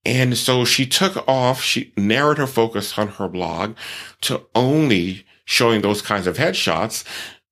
And 0.05 0.39
so 0.39 0.65
she 0.65 0.87
took 0.87 1.29
off, 1.29 1.61
she 1.63 1.93
narrowed 1.97 2.39
her 2.39 2.47
focus 2.47 2.97
on 2.97 3.09
her 3.09 3.29
blog 3.29 3.75
to 4.23 4.43
only 4.55 5.27
showing 5.47 5.81
those 5.81 6.03
kinds 6.03 6.27
of 6.27 6.37
headshots. 6.37 7.05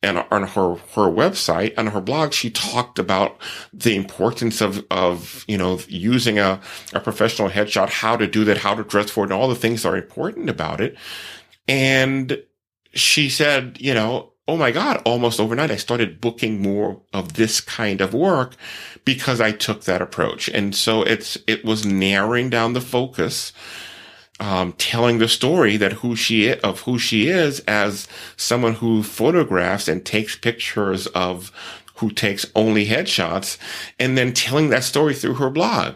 And 0.02 0.18
on 0.30 0.42
her, 0.42 0.74
her 0.74 1.10
website, 1.10 1.72
and 1.78 1.88
her 1.88 2.00
blog, 2.02 2.34
she 2.34 2.50
talked 2.50 2.98
about 2.98 3.40
the 3.72 3.96
importance 3.96 4.60
of, 4.60 4.84
of, 4.90 5.46
you 5.48 5.56
know, 5.56 5.80
using 5.88 6.38
a, 6.38 6.60
a 6.92 7.00
professional 7.00 7.48
headshot, 7.48 7.88
how 7.88 8.14
to 8.14 8.26
do 8.26 8.44
that, 8.44 8.58
how 8.58 8.74
to 8.74 8.84
dress 8.84 9.08
for 9.08 9.24
it, 9.24 9.30
and 9.30 9.32
all 9.32 9.48
the 9.48 9.54
things 9.54 9.82
that 9.82 9.88
are 9.88 9.96
important 9.96 10.50
about 10.50 10.82
it. 10.82 10.94
And 11.66 12.42
she 12.92 13.30
said, 13.30 13.78
you 13.80 13.94
know, 13.94 14.34
oh 14.46 14.58
my 14.58 14.72
God, 14.72 15.00
almost 15.06 15.40
overnight, 15.40 15.70
I 15.70 15.76
started 15.76 16.20
booking 16.20 16.60
more 16.60 17.00
of 17.14 17.32
this 17.32 17.62
kind 17.62 18.02
of 18.02 18.12
work 18.12 18.56
because 19.06 19.40
I 19.40 19.52
took 19.52 19.84
that 19.84 20.02
approach. 20.02 20.50
And 20.50 20.74
so 20.74 21.02
it's, 21.02 21.38
it 21.46 21.64
was 21.64 21.86
narrowing 21.86 22.50
down 22.50 22.74
the 22.74 22.82
focus 22.82 23.54
um, 24.44 24.74
telling 24.74 25.18
the 25.18 25.28
story 25.28 25.78
that 25.78 25.94
who 25.94 26.14
she 26.14 26.48
is, 26.48 26.60
of 26.60 26.80
who 26.80 26.98
she 26.98 27.28
is 27.28 27.60
as 27.60 28.06
someone 28.36 28.74
who 28.74 29.02
photographs 29.02 29.88
and 29.88 30.04
takes 30.04 30.36
pictures 30.36 31.06
of 31.08 31.50
who 31.94 32.10
takes 32.10 32.44
only 32.54 32.84
headshots 32.84 33.56
and 33.98 34.18
then 34.18 34.34
telling 34.34 34.68
that 34.68 34.84
story 34.84 35.14
through 35.14 35.34
her 35.34 35.48
blog. 35.48 35.94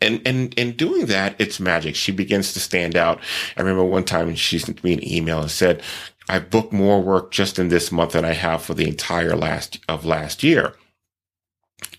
And, 0.00 0.20
and, 0.26 0.52
in 0.54 0.72
doing 0.72 1.06
that, 1.06 1.36
it's 1.38 1.60
magic. 1.60 1.94
She 1.94 2.10
begins 2.10 2.52
to 2.52 2.60
stand 2.60 2.96
out. 2.96 3.20
I 3.56 3.60
remember 3.60 3.84
one 3.84 4.04
time 4.04 4.34
she 4.34 4.58
sent 4.58 4.82
me 4.82 4.94
an 4.94 5.08
email 5.08 5.40
and 5.40 5.50
said, 5.50 5.82
I 6.28 6.40
booked 6.40 6.72
more 6.72 7.00
work 7.00 7.30
just 7.30 7.60
in 7.60 7.68
this 7.68 7.92
month 7.92 8.12
than 8.12 8.24
I 8.24 8.32
have 8.32 8.62
for 8.62 8.74
the 8.74 8.88
entire 8.88 9.36
last 9.36 9.78
of 9.88 10.04
last 10.04 10.42
year. 10.42 10.74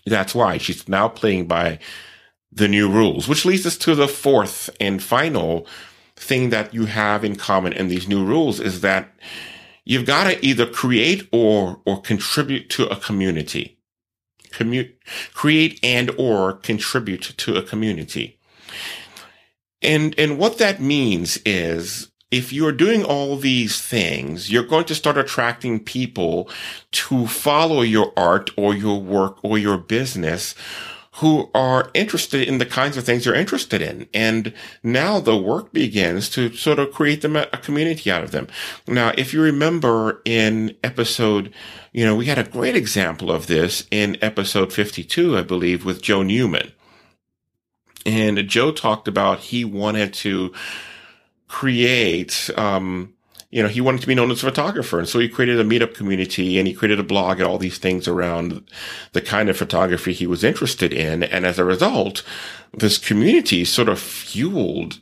That's 0.04 0.34
why 0.34 0.58
she's 0.58 0.88
now 0.88 1.08
playing 1.08 1.46
by 1.46 1.78
the 2.54 2.68
new 2.68 2.88
rules, 2.88 3.26
which 3.28 3.44
leads 3.44 3.66
us 3.66 3.76
to 3.78 3.94
the 3.94 4.08
fourth 4.08 4.70
and 4.78 5.02
final 5.02 5.66
thing 6.16 6.50
that 6.50 6.72
you 6.72 6.86
have 6.86 7.24
in 7.24 7.36
common 7.36 7.72
in 7.72 7.88
these 7.88 8.06
new 8.06 8.24
rules 8.24 8.60
is 8.60 8.80
that 8.80 9.12
you've 9.84 10.06
got 10.06 10.24
to 10.24 10.46
either 10.46 10.66
create 10.66 11.28
or, 11.32 11.80
or 11.84 12.00
contribute 12.00 12.70
to 12.70 12.86
a 12.86 12.96
community. 12.96 13.78
Commu- 14.50 14.92
create 15.34 15.80
and 15.82 16.10
or 16.16 16.52
contribute 16.52 17.22
to 17.36 17.56
a 17.56 17.62
community. 17.62 18.38
And, 19.82 20.14
and 20.16 20.38
what 20.38 20.58
that 20.58 20.80
means 20.80 21.38
is 21.44 22.12
if 22.30 22.52
you're 22.52 22.72
doing 22.72 23.04
all 23.04 23.36
these 23.36 23.80
things, 23.80 24.50
you're 24.50 24.64
going 24.64 24.84
to 24.86 24.94
start 24.94 25.18
attracting 25.18 25.80
people 25.80 26.48
to 26.92 27.26
follow 27.26 27.82
your 27.82 28.12
art 28.16 28.50
or 28.56 28.74
your 28.74 29.00
work 29.00 29.38
or 29.42 29.58
your 29.58 29.76
business 29.76 30.54
who 31.18 31.48
are 31.54 31.90
interested 31.94 32.48
in 32.48 32.58
the 32.58 32.66
kinds 32.66 32.96
of 32.96 33.04
things 33.04 33.24
you're 33.24 33.34
interested 33.36 33.80
in. 33.80 34.08
And 34.12 34.52
now 34.82 35.20
the 35.20 35.36
work 35.36 35.72
begins 35.72 36.28
to 36.30 36.52
sort 36.54 36.80
of 36.80 36.92
create 36.92 37.22
them 37.22 37.36
a, 37.36 37.46
a 37.52 37.58
community 37.58 38.10
out 38.10 38.24
of 38.24 38.32
them. 38.32 38.48
Now, 38.88 39.12
if 39.16 39.32
you 39.32 39.40
remember 39.40 40.20
in 40.24 40.76
episode, 40.82 41.54
you 41.92 42.04
know, 42.04 42.16
we 42.16 42.26
had 42.26 42.38
a 42.38 42.44
great 42.44 42.74
example 42.74 43.30
of 43.30 43.46
this 43.46 43.86
in 43.92 44.16
episode 44.22 44.72
52, 44.72 45.38
I 45.38 45.42
believe, 45.42 45.84
with 45.84 46.02
Joe 46.02 46.24
Newman. 46.24 46.72
And 48.04 48.48
Joe 48.48 48.72
talked 48.72 49.06
about 49.06 49.38
he 49.38 49.64
wanted 49.64 50.12
to 50.14 50.52
create, 51.46 52.50
um, 52.56 53.13
you 53.54 53.62
know, 53.62 53.68
he 53.68 53.80
wanted 53.80 54.00
to 54.00 54.08
be 54.08 54.16
known 54.16 54.32
as 54.32 54.42
a 54.42 54.46
photographer. 54.46 54.98
And 54.98 55.08
so 55.08 55.20
he 55.20 55.28
created 55.28 55.60
a 55.60 55.64
meetup 55.64 55.94
community 55.94 56.58
and 56.58 56.66
he 56.66 56.74
created 56.74 56.98
a 56.98 57.04
blog 57.04 57.38
and 57.38 57.46
all 57.46 57.56
these 57.56 57.78
things 57.78 58.08
around 58.08 58.68
the 59.12 59.20
kind 59.20 59.48
of 59.48 59.56
photography 59.56 60.12
he 60.12 60.26
was 60.26 60.42
interested 60.42 60.92
in. 60.92 61.22
And 61.22 61.46
as 61.46 61.56
a 61.56 61.64
result, 61.64 62.24
this 62.72 62.98
community 62.98 63.64
sort 63.64 63.88
of 63.88 64.00
fueled 64.00 64.98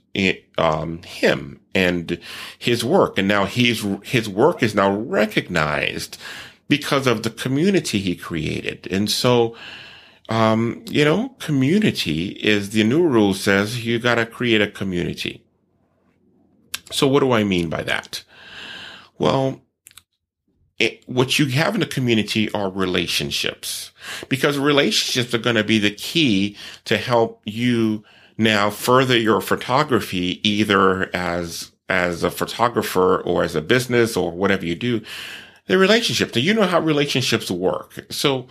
um, 0.58 1.02
him 1.02 1.60
and 1.74 2.20
his 2.58 2.84
work. 2.84 3.16
And 3.16 3.26
now 3.26 3.46
he's, 3.46 3.86
his 4.04 4.28
work 4.28 4.62
is 4.62 4.74
now 4.74 4.94
recognized 4.94 6.18
because 6.68 7.06
of 7.06 7.22
the 7.22 7.30
community 7.30 8.00
he 8.00 8.14
created. 8.14 8.86
And 8.90 9.10
so, 9.10 9.56
um, 10.28 10.84
you 10.90 11.06
know, 11.06 11.30
community 11.38 12.32
is 12.32 12.68
the 12.70 12.84
new 12.84 13.02
rule 13.02 13.32
says 13.32 13.86
you 13.86 13.98
got 13.98 14.16
to 14.16 14.26
create 14.26 14.60
a 14.60 14.70
community. 14.70 15.42
So 16.90 17.08
what 17.08 17.20
do 17.20 17.32
I 17.32 17.44
mean 17.44 17.70
by 17.70 17.82
that? 17.84 18.24
Well, 19.22 19.60
it, 20.80 21.04
what 21.06 21.38
you 21.38 21.46
have 21.46 21.76
in 21.76 21.82
a 21.82 21.86
community 21.86 22.50
are 22.50 22.68
relationships 22.68 23.92
because 24.28 24.58
relationships 24.58 25.32
are 25.32 25.38
going 25.38 25.54
to 25.54 25.62
be 25.62 25.78
the 25.78 25.92
key 25.92 26.56
to 26.86 26.96
help 26.96 27.40
you 27.44 28.02
now 28.36 28.68
further 28.68 29.16
your 29.16 29.40
photography 29.40 30.40
either 30.42 31.08
as 31.14 31.70
as 31.88 32.24
a 32.24 32.32
photographer 32.32 33.20
or 33.20 33.44
as 33.44 33.54
a 33.54 33.62
business 33.62 34.16
or 34.16 34.32
whatever 34.32 34.66
you 34.66 34.74
do. 34.74 35.00
The 35.68 35.78
relationships 35.78 36.32
Do 36.32 36.40
you 36.40 36.52
know 36.52 36.66
how 36.66 36.80
relationships 36.80 37.48
work. 37.48 38.04
So 38.10 38.48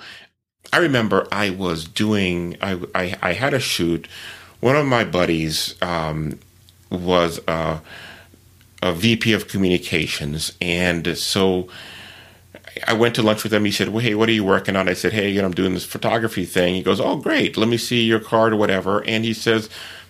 i 0.71 0.77
remember 0.77 1.27
i 1.33 1.49
was 1.49 1.83
doing 1.83 2.55
i 2.61 2.79
i, 2.95 3.17
I 3.21 3.33
had 3.33 3.53
a 3.53 3.59
shoot. 3.59 4.07
One 4.61 4.77
of 4.77 4.85
my 4.85 5.03
buddies 5.03 5.75
um, 5.81 6.39
was 6.89 7.41
uh, 7.45 7.79
a 8.81 8.93
VP 8.93 9.33
of 9.33 9.47
communications. 9.47 10.53
And 10.59 11.17
so 11.17 11.67
I 12.87 12.93
went 12.93 13.15
to 13.15 13.21
lunch 13.21 13.43
with 13.43 13.53
him. 13.53 13.65
He 13.65 13.71
said, 13.71 13.89
well, 13.89 14.03
hey, 14.03 14.15
what 14.15 14.29
are 14.29 14.33
you 14.33 14.43
working 14.43 14.75
on? 14.75 14.89
I 14.89 14.93
said, 14.93 15.13
hey, 15.13 15.29
you 15.29 15.41
know, 15.41 15.47
I'm 15.47 15.53
doing 15.53 15.73
this 15.73 15.85
photography 15.85 16.45
thing. 16.45 16.75
He 16.75 16.83
goes, 16.83 16.99
oh, 16.99 17.17
great. 17.17 17.57
Let 17.57 17.67
me 17.67 17.77
see 17.77 18.03
your 18.03 18.19
card 18.19 18.53
or 18.53 18.57
whatever. 18.57 19.03
And 19.05 19.25
he 19.25 19.33
says, 19.33 19.69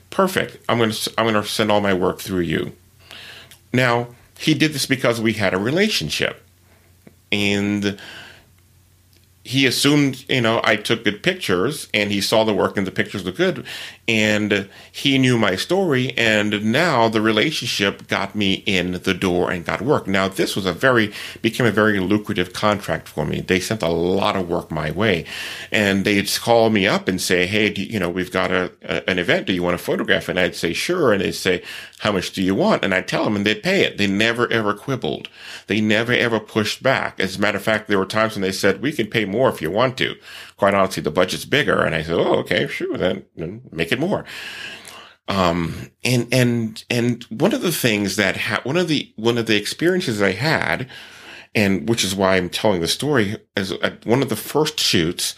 perfect. 0.10 0.58
I'm 0.70 0.78
going 0.78 0.92
to, 0.92 1.14
I'm 1.18 1.26
going 1.26 1.42
to 1.42 1.48
send 1.48 1.72
all 1.72 1.82
my 1.82 1.94
work 1.94 2.20
through 2.20 2.42
you. 2.42 2.74
Now, 3.74 4.08
he 4.38 4.54
did 4.54 4.74
this 4.74 4.86
because 4.86 5.20
we 5.20 5.34
had 5.34 5.54
a 5.54 5.58
relationship. 5.58 6.44
And 7.32 7.98
he 9.44 9.66
assumed, 9.66 10.24
you 10.30 10.42
know, 10.42 10.62
I 10.64 10.76
took 10.76 11.04
good 11.04 11.24
pictures 11.24 11.88
and 11.94 12.12
he 12.12 12.22
saw 12.22 12.44
the 12.44 12.54
work 12.54 12.78
and 12.78 12.86
the 12.86 12.92
pictures 12.92 13.24
were 13.24 13.32
good 13.32 13.66
and 14.08 14.70
he 14.92 15.18
knew 15.18 15.38
my 15.38 15.56
story 15.56 16.16
and 16.18 16.72
now 16.72 17.10
the 17.10 17.22
relationship 17.22 18.08
got 18.08 18.36
me 18.36 18.64
in 18.66 18.92
the 19.04 19.14
door 19.16 19.50
and 19.50 19.66
got 19.66 19.82
work. 19.82 20.06
Now 20.06 20.28
this 20.28 20.56
was 20.56 20.68
a 20.68 20.74
very, 20.74 21.12
became 21.42 21.66
a 21.66 21.72
very 21.72 22.00
lucrative 22.00 22.54
contract 22.54 23.08
for 23.08 23.26
me. 23.26 23.42
They 23.42 23.60
sent 23.60 23.82
a 23.82 23.90
lot 23.90 24.36
of 24.36 24.48
work 24.48 24.70
my 24.70 24.92
way 24.92 25.26
and 25.72 26.06
they'd 26.06 26.30
call 26.40 26.70
me 26.70 26.86
up 26.86 27.08
and 27.08 27.20
say, 27.20 27.48
Hey, 27.48 27.74
you, 27.74 27.86
you 27.86 28.00
know, 28.00 28.10
we've 28.10 28.32
got 28.32 28.52
a, 28.52 28.72
a, 28.84 29.10
an 29.10 29.18
event. 29.18 29.48
Do 29.48 29.54
you 29.54 29.64
want 29.64 29.78
to 29.78 29.84
photograph? 29.84 30.30
And 30.30 30.40
I'd 30.40 30.56
say, 30.56 30.74
sure. 30.74 31.14
And 31.14 31.22
they'd 31.22 31.32
say, 31.32 31.64
how 32.02 32.12
much 32.12 32.32
do 32.32 32.42
you 32.42 32.56
want? 32.56 32.84
And 32.84 32.96
I'd 32.96 33.08
tell 33.08 33.24
them 33.24 33.36
and 33.36 33.46
they'd 33.46 33.62
pay 33.62 33.84
it. 33.84 34.00
They 34.00 34.08
never 34.08 34.52
ever 34.52 34.74
quibbled. 34.74 35.30
They 35.68 35.80
never 35.82 36.12
ever 36.14 36.40
pushed 36.40 36.82
back. 36.82 37.20
As 37.20 37.36
a 37.36 37.40
matter 37.40 37.60
of 37.60 37.64
fact, 37.64 37.88
there 37.88 38.00
were 38.00 38.08
times 38.08 38.34
when 38.34 38.42
they 38.42 38.52
said, 38.52 38.82
we 38.82 38.92
can 38.92 39.06
pay 39.06 39.24
more 39.24 39.50
if 39.50 39.62
you 39.62 39.70
want 39.70 40.00
to. 40.00 40.16
Quite 40.58 40.74
honestly, 40.74 41.04
the 41.04 41.12
budget's 41.12 41.46
bigger. 41.46 41.84
And 41.84 41.94
I 41.94 42.02
said, 42.02 42.16
oh, 42.16 42.40
okay, 42.40 42.66
sure, 42.66 42.98
then, 42.98 43.26
then 43.36 43.62
make 43.72 43.92
it 43.92 44.00
more. 44.00 44.26
Um, 45.28 45.92
and, 46.04 46.28
and, 46.34 46.84
and 46.90 47.24
one 47.26 47.54
of 47.54 47.62
the 47.62 47.72
things 47.72 48.16
that, 48.16 48.36
ha- 48.36 48.62
one 48.64 48.78
of 48.78 48.88
the, 48.88 49.14
one 49.16 49.38
of 49.38 49.46
the 49.46 49.56
experiences 49.56 50.24
I 50.24 50.32
had, 50.32 50.90
and 51.54 51.88
which 51.88 52.04
is 52.04 52.16
why 52.16 52.36
I'm 52.36 52.50
telling 52.50 52.82
the 52.82 52.88
story, 52.88 53.38
is 53.56 53.74
at 53.74 54.08
one 54.08 54.24
of 54.24 54.30
the 54.30 54.36
first 54.36 54.80
shoots, 54.80 55.36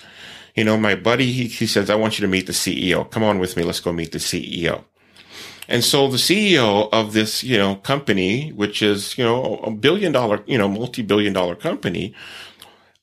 you 0.56 0.64
know, 0.64 0.78
my 0.78 0.96
buddy, 0.96 1.34
he, 1.34 1.48
he 1.48 1.68
says, 1.68 1.90
I 1.90 1.96
want 1.96 2.18
you 2.18 2.22
to 2.22 2.32
meet 2.32 2.48
the 2.48 2.54
CEO. 2.54 3.12
Come 3.12 3.24
on 3.24 3.40
with 3.40 3.58
me. 3.58 3.64
Let's 3.64 3.82
go 3.82 3.92
meet 3.92 4.14
the 4.14 4.20
CEO. 4.20 4.86
And 5.68 5.84
so 5.84 6.08
the 6.08 6.18
CEO 6.18 6.90
of 6.92 7.14
this, 7.14 7.44
you 7.44 7.58
know, 7.58 7.76
company, 7.76 8.52
which 8.52 8.82
is, 8.82 9.18
you 9.18 9.24
know, 9.24 9.58
a 9.58 9.72
billion 9.72 10.12
dollar, 10.12 10.44
you 10.46 10.58
know, 10.58 10.68
multi-billion 10.68 11.34
dollar 11.34 11.56
company, 11.56 12.14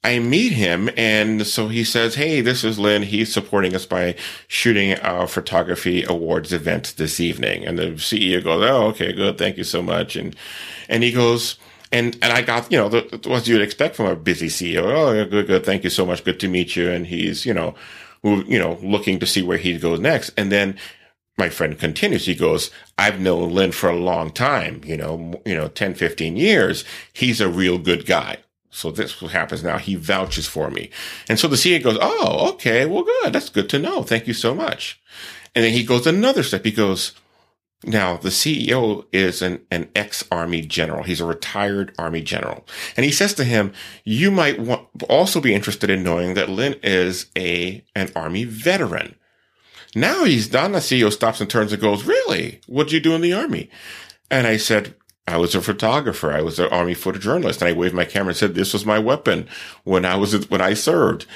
I 0.03 0.18
meet 0.18 0.53
him 0.53 0.88
and 0.96 1.46
so 1.46 1.68
he 1.68 1.85
says, 1.85 2.14
Hey, 2.14 2.40
this 2.40 2.64
is 2.64 2.79
Lynn. 2.79 3.03
He's 3.03 3.33
supporting 3.33 3.75
us 3.75 3.85
by 3.85 4.14
shooting 4.49 4.94
our 5.01 5.27
photography 5.27 6.05
awards 6.05 6.55
event 6.55 6.94
this 6.96 7.20
evening. 7.20 7.66
And 7.66 7.79
the 7.79 7.90
CEO 7.92 8.42
goes, 8.42 8.64
Oh, 8.68 8.87
okay, 8.88 9.12
good. 9.12 9.37
Thank 9.37 9.59
you 9.59 9.64
so 9.64 9.83
much. 9.83 10.16
And, 10.16 10.35
and 10.88 11.03
he 11.03 11.12
goes, 11.12 11.59
and, 11.92 12.16
and 12.23 12.33
I 12.33 12.40
got, 12.40 12.70
you 12.70 12.79
know, 12.79 12.88
the, 12.88 13.20
what 13.29 13.46
you'd 13.46 13.61
expect 13.61 13.96
from 13.96 14.07
a 14.07 14.16
busy 14.16 14.46
CEO. 14.46 14.85
Oh, 14.85 15.25
good, 15.27 15.46
good. 15.46 15.66
Thank 15.66 15.85
you 15.85 15.90
so 15.90 16.07
much. 16.07 16.25
Good 16.25 16.40
to 16.40 16.49
meet 16.49 16.77
you. 16.77 16.88
And 16.88 17.07
he's, 17.07 17.44
you 17.44 17.53
know, 17.53 17.75
who, 18.23 18.44
you 18.44 18.59
know, 18.59 18.79
looking 18.83 19.18
to 19.18 19.27
see 19.27 19.42
where 19.42 19.59
he 19.59 19.77
goes 19.77 19.99
next. 19.99 20.31
And 20.37 20.53
then 20.53 20.79
my 21.38 21.49
friend 21.49 21.79
continues. 21.79 22.27
He 22.27 22.35
goes, 22.35 22.71
I've 22.99 23.21
known 23.21 23.53
Lynn 23.53 23.73
for 23.73 23.88
a 23.88 23.97
long 23.97 24.31
time, 24.31 24.83
you 24.85 24.97
know, 24.97 25.40
you 25.47 25.55
know, 25.55 25.69
10, 25.69 25.95
15 25.95 26.37
years. 26.37 26.85
He's 27.12 27.40
a 27.40 27.49
real 27.49 27.79
good 27.79 28.07
guy. 28.07 28.38
So 28.71 28.90
this 28.90 29.21
what 29.21 29.33
happens 29.33 29.64
now. 29.64 29.79
He 29.79 29.97
vouches 29.97 30.47
for 30.47 30.71
me. 30.71 30.90
And 31.29 31.38
so 31.38 31.49
the 31.49 31.57
CEO 31.57 31.83
goes, 31.83 31.99
Oh, 32.01 32.51
okay. 32.53 32.87
Well, 32.87 33.03
good. 33.03 33.33
That's 33.33 33.49
good 33.49 33.69
to 33.71 33.79
know. 33.79 34.03
Thank 34.03 34.27
you 34.27 34.35
so 34.35 34.55
much. 34.55 35.01
And 35.55 35.64
then 35.64 35.73
he 35.73 35.83
goes 35.83 36.07
another 36.07 36.45
step. 36.45 36.64
He 36.64 36.71
goes, 36.71 37.12
now 37.85 38.19
the 38.19 38.29
CEO 38.29 39.07
is 39.11 39.40
an, 39.40 39.62
an 39.71 39.88
ex-army 39.97 40.62
general. 40.62 41.03
He's 41.03 41.21
a 41.21 41.27
retired 41.27 41.95
army 41.99 42.21
general. 42.21 42.66
And 42.97 43.05
he 43.05 43.12
says 43.12 43.33
to 43.35 43.45
him, 43.45 43.73
you 44.05 44.31
might 44.31 44.61
want, 44.61 44.87
also 45.09 45.40
be 45.40 45.55
interested 45.55 45.88
in 45.88 46.03
knowing 46.03 46.35
that 46.35 46.51
Lynn 46.51 46.77
is 46.83 47.27
a, 47.37 47.83
an 47.95 48.12
army 48.14 48.45
veteran. 48.45 49.16
Now 49.95 50.25
he's 50.25 50.49
done. 50.49 50.73
The 50.73 50.79
CEO 50.79 51.13
stops 51.13 51.41
and 51.41 51.51
turns 51.51 51.73
and 51.73 51.83
goes, 51.83 52.05
really? 52.05 52.61
What'd 52.67 52.93
you 52.93 53.01
do 53.01 53.15
in 53.15 53.21
the 53.21 53.33
army? 53.33 53.71
And 54.31 54.47
I 54.47 54.57
said, 54.57 54.95
I 55.27 55.37
was 55.37 55.55
a 55.55 55.61
photographer. 55.61 56.33
I 56.33 56.43
was 56.43 56.59
an 56.59 56.69
army 56.71 56.95
photojournalist 56.95 57.61
and 57.61 57.69
I 57.69 57.73
waved 57.73 57.95
my 57.95 58.05
camera 58.05 58.31
and 58.31 58.37
said, 58.37 58.55
this 58.55 58.73
was 58.73 58.87
my 58.87 58.99
weapon 58.99 59.49
when 59.85 60.05
I 60.05 60.17
was, 60.17 60.49
when 60.51 60.61
I 60.61 60.75
served. 60.75 61.27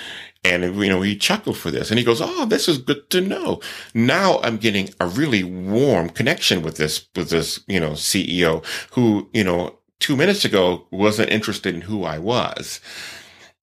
And, 0.44 0.76
you 0.76 0.88
know, 0.90 1.00
he 1.00 1.16
chuckled 1.16 1.56
for 1.56 1.70
this 1.70 1.90
and 1.90 1.98
he 1.98 2.04
goes, 2.04 2.20
Oh, 2.20 2.44
this 2.44 2.68
is 2.68 2.76
good 2.76 3.08
to 3.10 3.22
know. 3.22 3.60
Now 3.94 4.40
I'm 4.42 4.58
getting 4.58 4.90
a 5.00 5.06
really 5.06 5.42
warm 5.42 6.10
connection 6.10 6.60
with 6.60 6.76
this, 6.76 7.06
with 7.16 7.30
this, 7.30 7.60
you 7.66 7.80
know, 7.80 7.92
CEO 7.92 8.64
who, 8.92 9.30
you 9.32 9.42
know, 9.42 9.78
two 10.00 10.16
minutes 10.16 10.44
ago 10.44 10.86
wasn't 10.90 11.30
interested 11.30 11.74
in 11.74 11.80
who 11.82 12.04
I 12.04 12.18
was. 12.18 12.80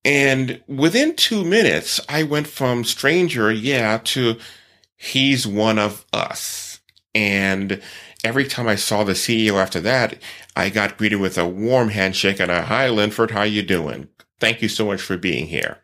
And 0.04 0.60
within 0.68 1.16
two 1.16 1.46
minutes, 1.46 2.00
I 2.10 2.24
went 2.24 2.48
from 2.48 2.84
stranger, 2.84 3.52
yeah, 3.52 4.00
to 4.06 4.38
he's 5.02 5.48
one 5.48 5.80
of 5.80 6.06
us. 6.14 6.80
And 7.16 7.82
every 8.24 8.46
time 8.46 8.68
I 8.68 8.76
saw 8.76 9.04
the 9.04 9.14
CEO 9.14 9.62
after 9.62 9.82
that, 9.82 10.22
I 10.56 10.70
got 10.70 10.98
greeted 10.98 11.20
with 11.20 11.38
a 11.38 11.48
warm 11.48 11.90
handshake 11.90 12.40
and 12.40 12.52
a 12.52 12.62
hi, 12.62 12.88
Linford, 12.88 13.32
how 13.32 13.44
you 13.44 13.64
doing? 13.64 14.08
Thank 14.40 14.62
you 14.62 14.70
so 14.70 14.86
much 14.86 15.02
for 15.02 15.18
being 15.18 15.48
here. 15.48 15.80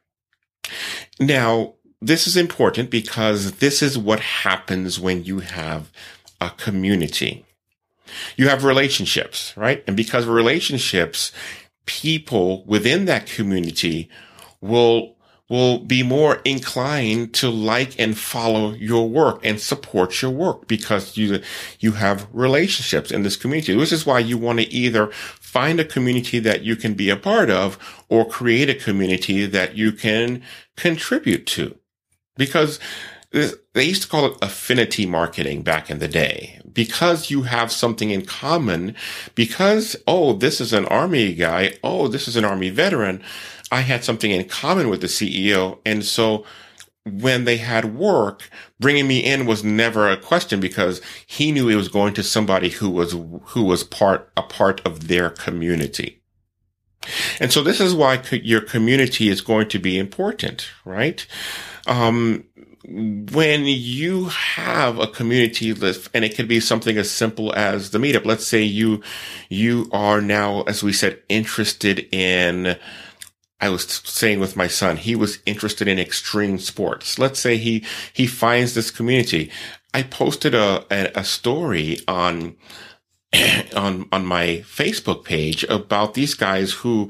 Now, 1.20 1.74
this 2.00 2.28
is 2.28 2.38
important 2.38 2.92
because 2.92 3.54
this 3.54 3.82
is 3.82 3.98
what 3.98 4.20
happens 4.20 5.00
when 5.00 5.24
you 5.24 5.40
have 5.40 5.92
a 6.40 6.52
community. 6.52 7.44
You 8.36 8.50
have 8.50 8.64
relationships, 8.64 9.54
right? 9.58 9.84
And 9.88 9.98
because 9.98 10.26
of 10.26 10.30
relationships, 10.30 11.32
people 11.88 12.64
within 12.66 13.06
that 13.06 13.26
community 13.26 14.10
will 14.62 15.17
will 15.50 15.80
be 15.80 16.04
more 16.04 16.42
inclined 16.44 17.34
to 17.34 17.50
like 17.50 17.98
and 18.00 18.18
follow 18.18 18.74
your 18.74 19.08
work 19.08 19.40
and 19.44 19.60
support 19.62 20.22
your 20.22 20.32
work 20.32 20.68
because 20.68 21.16
you 21.16 21.42
you 21.80 21.94
have 21.94 22.28
relationships 22.34 23.12
in 23.12 23.24
this 23.24 23.38
community. 23.38 23.76
This 23.76 23.94
is 23.94 24.06
why 24.06 24.20
you 24.20 24.38
want 24.38 24.60
to 24.60 24.66
either 24.66 25.08
find 25.08 25.80
a 25.80 25.86
community 25.86 26.40
that 26.40 26.64
you 26.64 26.76
can 26.76 26.94
be 26.94 27.10
a 27.10 27.16
part 27.16 27.50
of 27.50 27.78
or 28.10 28.28
create 28.28 28.70
a 28.70 28.76
community 28.76 29.46
that 29.46 29.78
you 29.78 29.92
can 29.92 30.44
contribute 30.76 31.46
to. 31.48 31.78
Because 32.36 32.80
they 33.32 33.84
used 33.84 34.04
to 34.04 34.08
call 34.08 34.26
it 34.26 34.38
affinity 34.42 35.06
marketing 35.06 35.62
back 35.62 35.90
in 35.90 36.00
the 36.00 36.08
day 36.08 36.60
because 36.72 37.30
you 37.30 37.42
have 37.42 37.72
something 37.72 38.10
in 38.10 38.26
common 38.26 38.96
because 39.36 39.96
oh 40.08 40.34
this 40.34 40.62
is 40.62 40.72
an 40.72 40.86
army 40.86 41.34
guy 41.34 41.74
oh 41.84 42.08
this 42.08 42.28
is 42.28 42.38
an 42.38 42.46
army 42.46 42.70
veteran 42.70 43.22
i 43.72 43.82
had 43.82 44.04
something 44.04 44.32
in 44.32 44.48
common 44.48 44.90
with 44.90 45.02
the 45.02 45.08
ceo 45.08 45.80
and 45.86 46.06
so 46.06 46.46
when 47.12 47.46
they 47.46 47.58
had 47.58 47.96
work 47.96 48.50
bringing 48.80 49.08
me 49.08 49.20
in 49.20 49.46
was 49.46 49.64
never 49.64 50.10
a 50.10 50.18
question 50.18 50.60
because 50.60 51.02
he 51.26 51.52
knew 51.52 51.70
it 51.70 51.76
was 51.76 51.88
going 51.88 52.14
to 52.14 52.24
somebody 52.24 52.70
who 52.70 52.90
was 52.90 53.16
who 53.46 53.64
was 53.64 53.84
part 53.84 54.30
a 54.36 54.44
part 54.44 54.86
of 54.86 55.08
their 55.08 55.30
community. 55.30 56.22
And 57.40 57.54
so 57.54 57.64
this 57.64 57.80
is 57.80 57.94
why 57.94 58.22
your 58.32 58.62
community 58.62 59.30
is 59.30 59.42
going 59.42 59.70
to 59.70 59.80
be 59.80 59.98
important 59.98 60.70
right? 60.84 61.26
Um, 61.86 62.44
when 62.90 63.66
you 63.66 64.26
have 64.26 64.98
a 64.98 65.08
community 65.08 65.74
list 65.74 66.10
and 66.14 66.24
it 66.24 66.36
could 66.36 66.48
be 66.48 66.60
something 66.60 66.98
as 66.98 67.12
simple 67.12 67.54
as 67.54 67.92
the 67.92 67.98
meetup. 67.98 68.26
Let's 68.26 68.48
say 68.48 68.64
you 68.64 69.02
you 69.50 69.90
are 69.92 70.22
now 70.22 70.64
as 70.64 70.84
we 70.84 70.94
said 70.94 71.22
interested 71.30 72.08
in 72.14 72.78
I 73.60 73.70
was 73.70 73.86
saying 74.06 74.40
with 74.40 74.56
my 74.56 74.68
son, 74.68 74.98
he 74.98 75.16
was 75.16 75.40
interested 75.46 75.88
in 75.88 75.98
extreme 75.98 76.60
sports. 76.60 77.18
Let's 77.18 77.40
say 77.40 77.58
he, 77.58 77.84
he 78.14 78.28
finds 78.28 78.74
this 78.74 78.92
community. 78.92 79.52
I 79.94 80.04
posted 80.04 80.54
a, 80.54 80.86
a, 80.92 81.20
a 81.20 81.24
story 81.24 82.00
on, 82.08 82.56
on, 83.76 84.08
on 84.12 84.26
my 84.26 84.64
Facebook 84.66 85.24
page 85.24 85.64
about 85.66 86.14
these 86.14 86.36
guys 86.36 86.72
who 86.72 87.10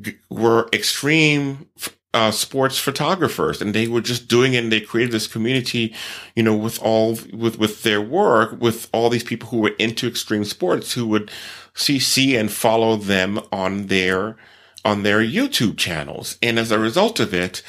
g- 0.00 0.16
were 0.30 0.68
extreme 0.72 1.68
uh, 2.14 2.30
sports 2.30 2.78
photographers 2.78 3.60
and 3.60 3.74
they 3.74 3.88
were 3.88 4.00
just 4.00 4.28
doing 4.28 4.54
it 4.54 4.62
and 4.62 4.72
they 4.72 4.80
created 4.80 5.12
this 5.12 5.26
community, 5.26 5.94
you 6.34 6.42
know, 6.42 6.56
with 6.56 6.80
all, 6.80 7.18
with, 7.34 7.58
with 7.58 7.82
their 7.82 8.00
work, 8.00 8.58
with 8.62 8.88
all 8.94 9.10
these 9.10 9.24
people 9.24 9.48
who 9.50 9.58
were 9.58 9.74
into 9.78 10.06
extreme 10.06 10.44
sports 10.44 10.94
who 10.94 11.06
would 11.06 11.30
see, 11.74 11.98
see 11.98 12.34
and 12.34 12.50
follow 12.50 12.96
them 12.96 13.40
on 13.52 13.88
their, 13.88 14.36
on 14.84 15.02
their 15.02 15.20
YouTube 15.20 15.76
channels. 15.76 16.38
And 16.42 16.58
as 16.58 16.70
a 16.70 16.78
result 16.78 17.20
of 17.20 17.32
it, 17.32 17.62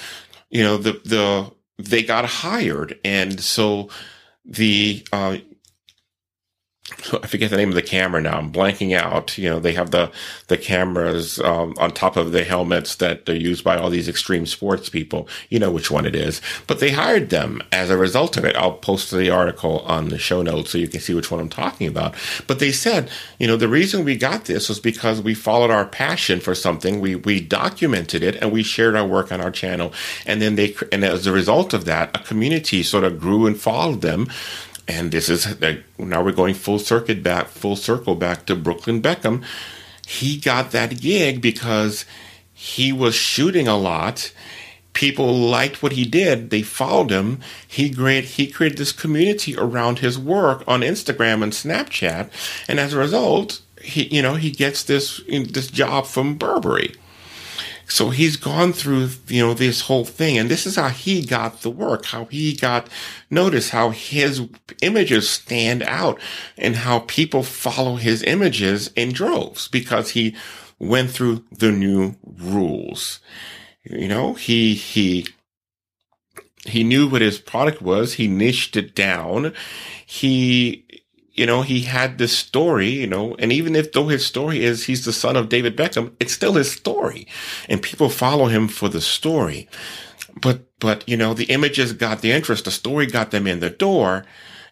you 0.49 0.63
know, 0.63 0.77
the, 0.77 1.01
the, 1.05 1.51
they 1.77 2.03
got 2.03 2.25
hired. 2.25 2.99
And 3.03 3.39
so 3.39 3.89
the, 4.43 5.05
uh, 5.11 5.37
I 6.91 7.25
forget 7.25 7.49
the 7.49 7.57
name 7.57 7.69
of 7.69 7.75
the 7.75 7.81
camera 7.81 8.21
now. 8.21 8.37
I'm 8.37 8.51
blanking 8.51 8.95
out. 8.95 9.39
You 9.39 9.49
know, 9.49 9.59
they 9.59 9.73
have 9.73 9.89
the 9.89 10.11
the 10.47 10.57
cameras 10.57 11.39
um, 11.39 11.73
on 11.79 11.91
top 11.91 12.15
of 12.15 12.31
the 12.31 12.43
helmets 12.43 12.95
that 12.97 13.27
are 13.27 13.35
used 13.35 13.63
by 13.63 13.75
all 13.75 13.89
these 13.89 14.07
extreme 14.07 14.45
sports 14.45 14.87
people. 14.87 15.27
You 15.49 15.57
know 15.57 15.71
which 15.71 15.89
one 15.89 16.05
it 16.05 16.15
is. 16.15 16.41
But 16.67 16.79
they 16.79 16.91
hired 16.91 17.31
them 17.31 17.63
as 17.71 17.89
a 17.89 17.97
result 17.97 18.37
of 18.37 18.45
it. 18.45 18.55
I'll 18.55 18.73
post 18.73 19.09
the 19.09 19.31
article 19.31 19.79
on 19.79 20.09
the 20.09 20.19
show 20.19 20.43
notes 20.43 20.71
so 20.71 20.77
you 20.77 20.87
can 20.87 20.99
see 20.99 21.15
which 21.15 21.31
one 21.31 21.39
I'm 21.39 21.49
talking 21.49 21.87
about. 21.87 22.13
But 22.45 22.59
they 22.59 22.71
said, 22.71 23.09
you 23.39 23.47
know, 23.47 23.57
the 23.57 23.67
reason 23.67 24.05
we 24.05 24.15
got 24.15 24.45
this 24.45 24.69
was 24.69 24.79
because 24.79 25.21
we 25.21 25.33
followed 25.33 25.71
our 25.71 25.85
passion 25.85 26.39
for 26.39 26.53
something. 26.53 27.01
We 27.01 27.15
we 27.15 27.39
documented 27.39 28.21
it 28.21 28.35
and 28.35 28.51
we 28.51 28.61
shared 28.61 28.95
our 28.95 29.07
work 29.07 29.31
on 29.31 29.41
our 29.41 29.51
channel. 29.51 29.91
And 30.27 30.39
then 30.39 30.53
they 30.53 30.75
and 30.91 31.03
as 31.03 31.25
a 31.25 31.31
result 31.31 31.73
of 31.73 31.85
that, 31.85 32.15
a 32.15 32.23
community 32.23 32.83
sort 32.83 33.03
of 33.03 33.19
grew 33.19 33.47
and 33.47 33.59
followed 33.59 34.01
them 34.01 34.27
and 34.87 35.11
this 35.11 35.29
is 35.29 35.47
uh, 35.47 35.77
now 35.97 36.23
we're 36.23 36.31
going 36.31 36.53
full 36.53 36.79
circuit 36.79 37.23
back, 37.23 37.47
full 37.47 37.75
circle 37.75 38.15
back 38.15 38.45
to 38.45 38.55
Brooklyn 38.55 39.01
Beckham. 39.01 39.43
He 40.05 40.37
got 40.37 40.71
that 40.71 41.01
gig 41.01 41.41
because 41.41 42.05
he 42.53 42.93
was 42.93 43.15
shooting 43.15 43.67
a 43.67 43.77
lot. 43.77 44.31
People 44.93 45.33
liked 45.33 45.83
what 45.83 45.93
he 45.93 46.05
did. 46.05 46.51
They 46.51 46.61
followed 46.61 47.09
him. 47.09 47.39
He 47.67 47.93
created, 47.93 48.29
he 48.31 48.47
created 48.47 48.77
this 48.77 48.93
community 48.93 49.57
around 49.57 49.99
his 49.99 50.17
work 50.17 50.63
on 50.67 50.81
Instagram 50.81 51.43
and 51.43 51.51
Snapchat. 51.51 52.29
And 52.67 52.79
as 52.79 52.93
a 52.93 52.99
result, 52.99 53.61
he, 53.81 54.03
you 54.15 54.21
know, 54.21 54.35
he 54.35 54.51
gets 54.51 54.83
this, 54.83 55.19
this 55.27 55.67
job 55.67 56.05
from 56.05 56.35
Burberry. 56.35 56.95
So 57.87 58.09
he's 58.09 58.35
gone 58.35 58.73
through, 58.73 59.09
you 59.27 59.45
know, 59.45 59.53
this 59.53 59.81
whole 59.81 60.05
thing. 60.05 60.37
And 60.37 60.49
this 60.49 60.65
is 60.65 60.75
how 60.75 60.89
he 60.89 61.25
got 61.25 61.61
the 61.61 61.69
work, 61.69 62.05
how 62.05 62.25
he 62.25 62.55
got 62.55 62.89
notice, 63.29 63.69
how 63.69 63.91
his 63.91 64.41
images 64.81 65.29
stand 65.29 65.83
out 65.83 66.19
and 66.57 66.77
how 66.77 66.99
people 66.99 67.43
follow 67.43 67.95
his 67.95 68.23
images 68.23 68.91
in 68.95 69.11
droves 69.11 69.67
because 69.67 70.11
he 70.11 70.35
went 70.79 71.11
through 71.11 71.43
the 71.51 71.71
new 71.71 72.15
rules. 72.25 73.19
You 73.83 74.07
know, 74.07 74.33
he, 74.33 74.73
he, 74.73 75.27
he 76.65 76.83
knew 76.83 77.07
what 77.07 77.21
his 77.21 77.37
product 77.37 77.81
was. 77.81 78.13
He 78.13 78.27
niched 78.27 78.75
it 78.75 78.95
down. 78.95 79.53
He 80.05 80.84
you 81.35 81.45
know, 81.45 81.63
he 81.63 81.81
had 81.81 82.17
this 82.17 82.35
story, 82.35 82.89
you 82.89 83.07
know, 83.07 83.35
and 83.39 83.51
even 83.51 83.75
if 83.75 83.91
though 83.91 84.07
his 84.07 84.25
story 84.25 84.63
is 84.63 84.85
he's 84.85 85.03
the 85.03 85.11
son 85.11 85.35
of 85.35 85.49
David 85.49 85.75
Beckham, 85.75 86.13
it's 86.19 86.33
still 86.33 86.53
his 86.53 86.71
story. 86.71 87.27
And 87.67 87.81
people 87.81 88.09
follow 88.09 88.45
him 88.45 88.69
for 88.69 88.87
the 88.87 89.01
story. 89.01 89.67
But, 90.41 90.61
but, 90.79 91.07
you 91.07 91.17
know, 91.17 91.33
the 91.33 91.45
images 91.45 91.91
got 91.91 92.21
the 92.21 92.31
interest, 92.31 92.65
the 92.65 92.71
story 92.71 93.05
got 93.05 93.31
them 93.31 93.47
in 93.47 93.59
the 93.59 93.69
door. 93.69 94.25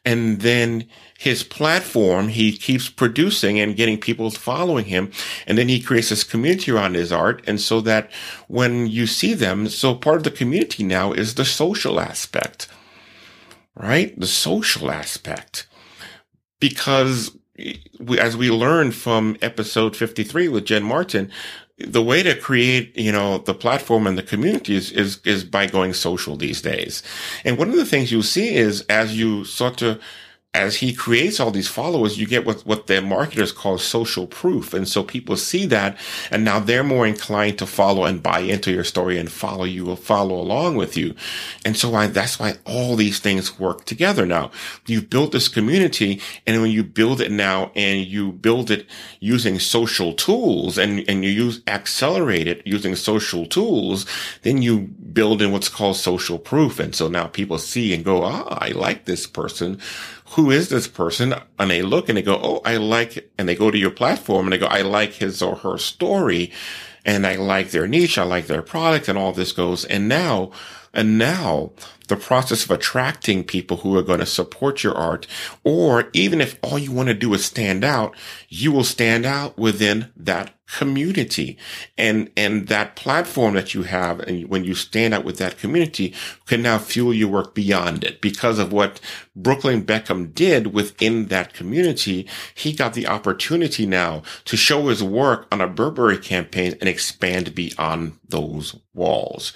And 0.06 0.40
then 0.40 0.88
his 1.18 1.44
platform, 1.44 2.30
he 2.30 2.56
keeps 2.56 2.90
producing 2.90 3.60
and 3.60 3.76
getting 3.76 4.00
people 4.00 4.30
following 4.32 4.86
him. 4.86 5.12
And 5.46 5.58
then 5.58 5.68
he 5.68 5.82
creates 5.82 6.10
this 6.10 6.24
community 6.24 6.72
around 6.72 6.96
his 6.96 7.12
art. 7.12 7.44
And 7.46 7.60
so 7.60 7.82
that 7.82 8.10
when 8.48 8.88
you 8.88 9.06
see 9.06 9.34
them, 9.34 9.68
so 9.68 9.96
part 9.96 10.18
of 10.18 10.24
the 10.24 10.32
community 10.32 10.84
now 10.84 11.12
is 11.12 11.36
the 11.36 11.46
social 11.46 12.00
aspect, 12.00 12.68
right? 13.76 14.18
The 14.18 14.28
social 14.28 14.92
aspect 14.92 15.68
because 16.64 17.38
we, 18.00 18.18
as 18.18 18.38
we 18.38 18.50
learned 18.50 18.96
from 18.96 19.36
episode 19.42 19.98
53 19.98 20.48
with 20.48 20.64
Jen 20.64 20.82
Martin, 20.82 21.30
the 21.78 22.02
way 22.02 22.24
to 22.24 22.40
create, 22.40 22.98
you 22.98 23.12
know, 23.12 23.40
the 23.40 23.54
platform 23.54 24.08
and 24.08 24.18
the 24.18 24.24
community 24.24 24.74
is, 24.74 24.90
is, 24.94 25.20
is 25.26 25.44
by 25.44 25.66
going 25.66 25.94
social 25.94 26.38
these 26.38 26.62
days. 26.62 27.04
And 27.44 27.58
one 27.58 27.68
of 27.68 27.76
the 27.76 27.86
things 27.86 28.14
you'll 28.14 28.24
see 28.24 28.56
is 28.56 28.80
as 28.84 29.18
you 29.18 29.44
start 29.44 29.76
to 29.80 30.00
as 30.54 30.76
he 30.76 30.94
creates 30.94 31.40
all 31.40 31.50
these 31.50 31.68
followers, 31.68 32.20
you 32.20 32.28
get 32.28 32.46
what, 32.46 32.62
what 32.62 32.86
the 32.86 33.02
marketers 33.02 33.52
call 33.52 33.80
social 33.80 34.28
proof. 34.28 34.72
And 34.74 34.88
so 34.88 35.04
people 35.04 35.36
see 35.36 35.66
that 35.68 35.98
and 36.30 36.46
now 36.46 36.60
they're 36.60 36.84
more 36.84 37.08
inclined 37.08 37.58
to 37.58 37.66
follow 37.66 38.06
and 38.06 38.22
buy 38.22 38.40
into 38.40 38.72
your 38.72 38.84
story 38.84 39.18
and 39.18 39.32
follow 39.32 39.64
you 39.64 39.90
or 39.90 39.98
follow 39.98 40.36
along 40.40 40.76
with 40.76 40.96
you. 40.96 41.16
And 41.66 41.76
so 41.76 41.96
I, 41.96 42.06
that's 42.06 42.40
why 42.40 42.54
all 42.66 42.96
these 42.96 43.20
things 43.20 43.60
work 43.60 43.86
together 43.86 44.28
now. 44.28 44.52
You've 44.86 45.10
built 45.10 45.32
this 45.32 45.48
community 45.48 46.22
and 46.46 46.62
when 46.62 46.70
you 46.70 46.84
build 46.84 47.20
it 47.20 47.32
now 47.32 47.72
and 47.76 48.06
you 48.06 48.32
build 48.32 48.70
it 48.70 48.86
using 49.20 49.58
social 49.58 50.14
tools 50.14 50.78
and, 50.78 51.04
and 51.10 51.26
you 51.26 51.32
use 51.32 51.62
accelerate 51.66 52.48
it 52.48 52.62
using 52.68 52.96
social 52.96 53.48
tools, 53.48 54.06
then 54.44 54.62
you 54.62 54.82
build 55.14 55.42
in 55.42 55.52
what's 55.52 55.70
called 55.70 55.96
social 55.96 56.38
proof. 56.38 56.80
And 56.80 56.94
so 56.94 57.08
now 57.08 57.26
people 57.26 57.58
see 57.58 57.92
and 57.92 58.06
go, 58.06 58.24
ah, 58.24 58.60
I 58.62 58.70
like 58.70 59.06
this 59.06 59.26
person 59.26 59.80
who 60.34 60.52
is 60.52 60.70
this 60.70 60.88
person? 60.88 61.36
And 61.60 61.72
they 61.72 61.82
look 61.82 62.10
and 62.10 62.18
they 62.18 62.22
go, 62.22 62.40
Oh, 62.42 62.62
I 62.66 62.78
like, 62.78 63.32
and 63.38 63.48
they 63.48 63.56
go 63.56 63.72
to 63.72 63.78
your 63.78 63.92
platform 63.92 64.46
and 64.46 64.54
they 64.54 64.58
go, 64.58 64.68
I 64.68 64.82
like 64.82 65.14
his 65.14 65.42
or 65.42 65.56
her 65.58 65.78
story 65.78 66.52
and 67.06 67.28
I 67.28 67.36
like 67.36 67.72
their 67.72 67.88
niche. 67.88 68.18
I 68.18 68.24
like 68.24 68.48
their 68.48 68.62
product 68.62 69.08
and 69.08 69.18
all 69.18 69.32
this 69.32 69.52
goes. 69.52 69.86
And 69.86 70.08
now 70.08 70.52
And 70.94 71.18
now 71.18 71.72
the 72.08 72.16
process 72.16 72.66
of 72.66 72.72
attracting 72.72 73.44
people 73.44 73.78
who 73.78 73.98
are 73.98 74.04
going 74.04 74.20
to 74.20 74.26
support 74.26 74.84
your 74.84 74.96
art, 74.96 75.26
or 75.64 76.10
even 76.14 76.42
if 76.42 76.58
all 76.62 76.78
you 76.78 76.92
want 76.92 77.08
to 77.08 77.16
do 77.16 77.34
is 77.34 77.46
stand 77.46 77.84
out, 77.84 78.16
you 78.50 78.72
will 78.72 78.84
stand 78.84 79.26
out 79.26 79.58
within 79.58 80.12
that 80.16 80.54
community 80.78 81.58
and, 81.98 82.32
and 82.36 82.68
that 82.68 82.96
platform 82.96 83.54
that 83.54 83.74
you 83.74 83.84
have. 83.84 84.20
And 84.22 84.48
when 84.50 84.64
you 84.64 84.74
stand 84.74 85.14
out 85.14 85.24
with 85.24 85.38
that 85.38 85.58
community 85.58 86.14
can 86.48 86.62
now 86.62 86.78
fuel 86.78 87.14
your 87.14 87.30
work 87.30 87.54
beyond 87.54 88.04
it 88.04 88.22
because 88.22 88.60
of 88.60 88.72
what 88.72 89.00
Brooklyn 89.36 89.86
Beckham 89.86 90.34
did 90.34 90.74
within 90.74 91.28
that 91.28 91.54
community. 91.54 92.28
He 92.56 92.74
got 92.74 92.94
the 92.94 93.08
opportunity 93.08 93.86
now 93.86 94.24
to 94.46 94.58
show 94.58 94.88
his 94.88 95.04
work 95.04 95.48
on 95.52 95.62
a 95.62 95.68
Burberry 95.68 96.18
campaign 96.18 96.76
and 96.80 96.90
expand 96.90 97.54
beyond 97.54 98.18
those 98.28 98.76
walls. 98.94 99.54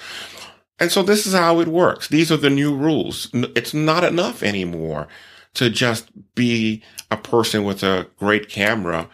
And 0.80 0.92
so 0.92 1.02
this 1.02 1.26
is 1.26 1.34
how 1.34 1.60
it 1.60 1.68
works. 1.68 2.08
These 2.08 2.32
are 2.32 2.38
the 2.38 2.50
new 2.50 2.76
rules. 2.76 3.30
It's 3.34 3.74
not 3.74 4.04
enough 4.04 4.44
anymore 4.44 5.08
to 5.56 5.70
just 5.70 6.10
be 6.36 6.84
a 7.10 7.18
person 7.18 7.64
with 7.64 7.82
a 7.82 8.08
great 8.20 8.48
camera 8.48 9.10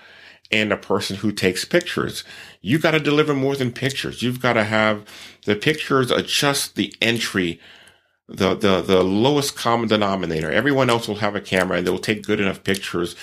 and 0.52 0.72
a 0.72 0.78
person 0.78 1.18
who 1.18 1.32
takes 1.32 1.66
pictures. 1.66 2.24
You 2.62 2.80
got 2.80 2.92
to 2.92 3.00
deliver 3.00 3.34
more 3.34 3.56
than 3.56 3.72
pictures. 3.72 4.22
You've 4.22 4.42
got 4.42 4.54
to 4.54 4.64
have 4.66 5.06
the 5.46 5.56
pictures 5.56 6.12
are 6.12 6.22
just 6.22 6.76
the 6.76 6.94
entry, 7.02 7.60
the, 8.28 8.56
the, 8.56 8.82
the 8.82 9.04
lowest 9.04 9.56
common 9.56 9.88
denominator. 9.88 10.52
Everyone 10.52 10.90
else 10.90 11.08
will 11.08 11.16
have 11.16 11.36
a 11.36 11.42
camera 11.42 11.78
and 11.78 11.88
they'll 11.88 11.98
take 11.98 12.24
good 12.24 12.42
enough 12.42 12.64
pictures. 12.64 13.16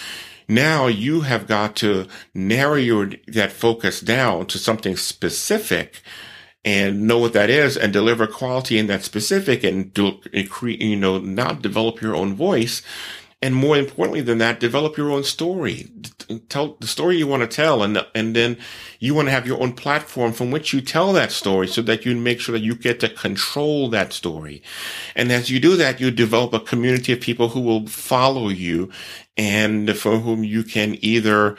Now 0.49 0.89
you 0.89 1.21
have 1.21 1.47
got 1.47 1.77
to 1.77 2.09
narrow 2.35 2.75
your, 2.75 3.11
that 3.29 3.53
focus 3.53 4.01
down 4.01 4.47
to 4.47 4.59
something 4.59 4.97
specific 4.97 6.03
and 6.65 7.07
know 7.07 7.19
what 7.19 7.33
that 7.33 7.51
is 7.51 7.77
and 7.77 7.93
deliver 7.93 8.27
quality 8.27 8.79
in 8.79 8.87
that 8.89 9.05
specific 9.05 9.65
and 9.65 9.93
do, 9.95 10.21
you 10.63 10.97
know, 10.97 11.19
not 11.19 11.63
develop 11.63 12.01
your 12.01 12.15
own 12.15 12.35
voice. 12.35 12.83
And 13.43 13.55
more 13.55 13.79
importantly 13.79 14.21
than 14.21 14.37
that, 14.39 14.61
develop 14.61 14.99
your 14.99 15.11
own 15.11 15.25
story. 15.25 15.91
Tell 16.51 16.77
the 16.79 16.87
story 16.87 17.17
you 17.17 17.27
want 17.27 17.41
to 17.41 17.47
tell. 17.47 17.83
And, 17.83 18.05
and 18.15 18.37
then 18.37 18.59
you 18.99 19.15
want 19.15 19.29
to 19.29 19.33
have 19.33 19.47
your 19.47 19.63
own 19.63 19.73
platform 19.73 20.35
from 20.35 20.51
which 20.51 20.75
you 20.75 20.83
tell 20.83 21.15
that 21.15 21.33
story 21.33 21.67
so 21.67 21.81
that 21.81 22.05
you 22.05 22.15
make 22.17 22.41
sure 22.41 22.53
that 22.53 22.63
you 22.63 22.75
get 22.75 23.01
to 23.01 23.09
control 23.09 23.89
that 23.89 24.13
story. 24.13 24.63
And 25.17 25.33
as 25.33 25.49
you 25.49 25.59
do 25.59 25.77
that, 25.77 26.01
you 26.01 26.11
develop 26.11 26.53
a 26.53 26.61
community 26.61 27.15
of 27.15 27.21
people 27.23 27.49
who 27.49 27.61
will 27.61 27.87
follow 27.87 28.51
you 28.51 28.91
and 29.39 29.97
for 29.97 30.19
whom 30.19 30.45
you 30.45 30.63
can 30.63 30.99
either 31.01 31.57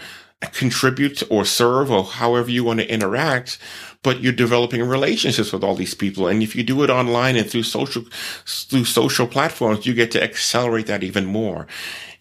contribute 0.51 1.23
or 1.31 1.45
serve 1.45 1.91
or 1.91 2.03
however 2.03 2.49
you 2.49 2.63
want 2.63 2.79
to 2.79 2.91
interact, 2.91 3.57
but 4.03 4.21
you're 4.21 4.33
developing 4.33 4.81
relationships 4.83 5.53
with 5.53 5.63
all 5.63 5.75
these 5.75 5.93
people. 5.93 6.27
And 6.27 6.41
if 6.41 6.55
you 6.55 6.63
do 6.63 6.83
it 6.83 6.89
online 6.89 7.35
and 7.35 7.49
through 7.49 7.63
social, 7.63 8.03
through 8.45 8.85
social 8.85 9.27
platforms, 9.27 9.85
you 9.85 9.93
get 9.93 10.11
to 10.11 10.23
accelerate 10.23 10.87
that 10.87 11.03
even 11.03 11.25
more. 11.25 11.67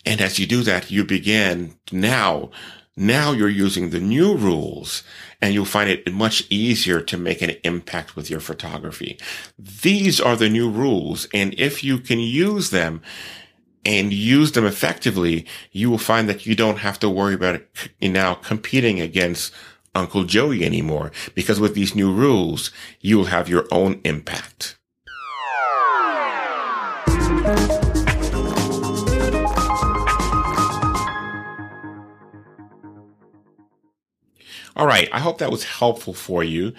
And 0.05 0.21
as 0.21 0.39
you 0.39 0.47
do 0.47 0.63
that, 0.63 0.91
you 0.91 1.05
begin 1.05 1.75
now, 1.93 2.51
now 2.97 3.33
you're 3.33 3.49
using 3.49 3.91
the 3.91 4.01
new 4.01 4.35
rules 4.35 5.03
and 5.41 5.55
you'll 5.55 5.65
find 5.65 5.89
it 5.89 6.13
much 6.13 6.47
easier 6.51 7.01
to 7.01 7.17
make 7.17 7.41
an 7.41 7.57
impact 7.65 8.15
with 8.15 8.29
your 8.29 8.41
photography. 8.41 9.19
These 9.59 10.21
are 10.21 10.37
the 10.37 10.51
new 10.51 10.71
rules. 10.71 11.27
And 11.33 11.55
if 11.59 11.83
you 11.83 11.99
can 11.99 12.19
use 12.19 12.71
them, 12.71 13.03
and 13.85 14.13
use 14.13 14.53
them 14.53 14.67
effectively, 14.67 15.47
you 15.73 15.91
will 15.91 15.99
find 15.99 16.29
that 16.29 16.45
you 16.45 16.55
don't 16.55 16.79
have 16.79 16.99
to 17.01 17.09
worry 17.09 17.35
about 17.35 17.63
now 18.03 18.35
competing 18.35 19.01
against 19.01 19.53
Uncle 19.95 20.25
Joey 20.25 20.65
anymore 20.65 21.11
because 21.35 21.61
with 21.61 21.75
these 21.75 21.95
new 21.95 22.13
rules, 22.13 22.71
you 23.01 23.19
will 23.19 23.25
have 23.27 23.49
your 23.49 23.67
own 23.71 24.01
impact. 24.05 24.77
All 34.77 34.87
right. 34.87 35.09
I 35.13 35.19
hope 35.19 35.39
that 35.39 35.51
was 35.51 35.65
helpful 35.65 36.15
for 36.15 36.45
you 36.45 36.73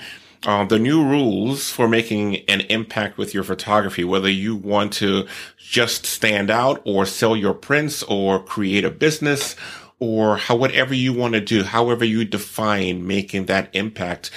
uh, 0.45 0.65
the 0.65 0.79
new 0.79 1.03
rules 1.03 1.69
for 1.69 1.87
making 1.87 2.37
an 2.49 2.61
impact 2.61 3.17
with 3.17 3.33
your 3.33 3.43
photography, 3.43 4.03
whether 4.03 4.29
you 4.29 4.55
want 4.55 4.91
to 4.93 5.27
just 5.57 6.05
stand 6.05 6.49
out 6.49 6.81
or 6.83 7.05
sell 7.05 7.35
your 7.35 7.53
prints 7.53 8.01
or 8.03 8.41
create 8.41 8.83
a 8.83 8.89
business 8.89 9.55
or 10.01 10.35
how, 10.35 10.55
whatever 10.55 10.93
you 10.95 11.13
want 11.13 11.35
to 11.35 11.39
do, 11.39 11.63
however 11.63 12.03
you 12.03 12.25
define 12.25 13.05
making 13.05 13.45
that 13.45 13.69
impact, 13.73 14.31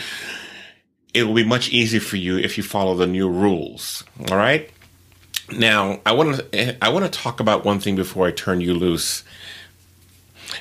it 1.14 1.24
will 1.24 1.34
be 1.34 1.44
much 1.44 1.70
easier 1.70 2.00
for 2.00 2.16
you 2.16 2.36
if 2.36 2.58
you 2.58 2.62
follow 2.62 2.94
the 2.94 3.06
new 3.06 3.28
rules. 3.28 4.04
All 4.30 4.36
right. 4.36 4.70
Now, 5.50 6.00
I 6.04 6.12
want 6.12 6.52
to 6.52 6.84
I 6.84 6.90
want 6.90 7.04
to 7.04 7.10
talk 7.10 7.40
about 7.40 7.64
one 7.64 7.80
thing 7.80 7.96
before 7.96 8.26
I 8.26 8.30
turn 8.30 8.60
you 8.60 8.74
loose. 8.74 9.24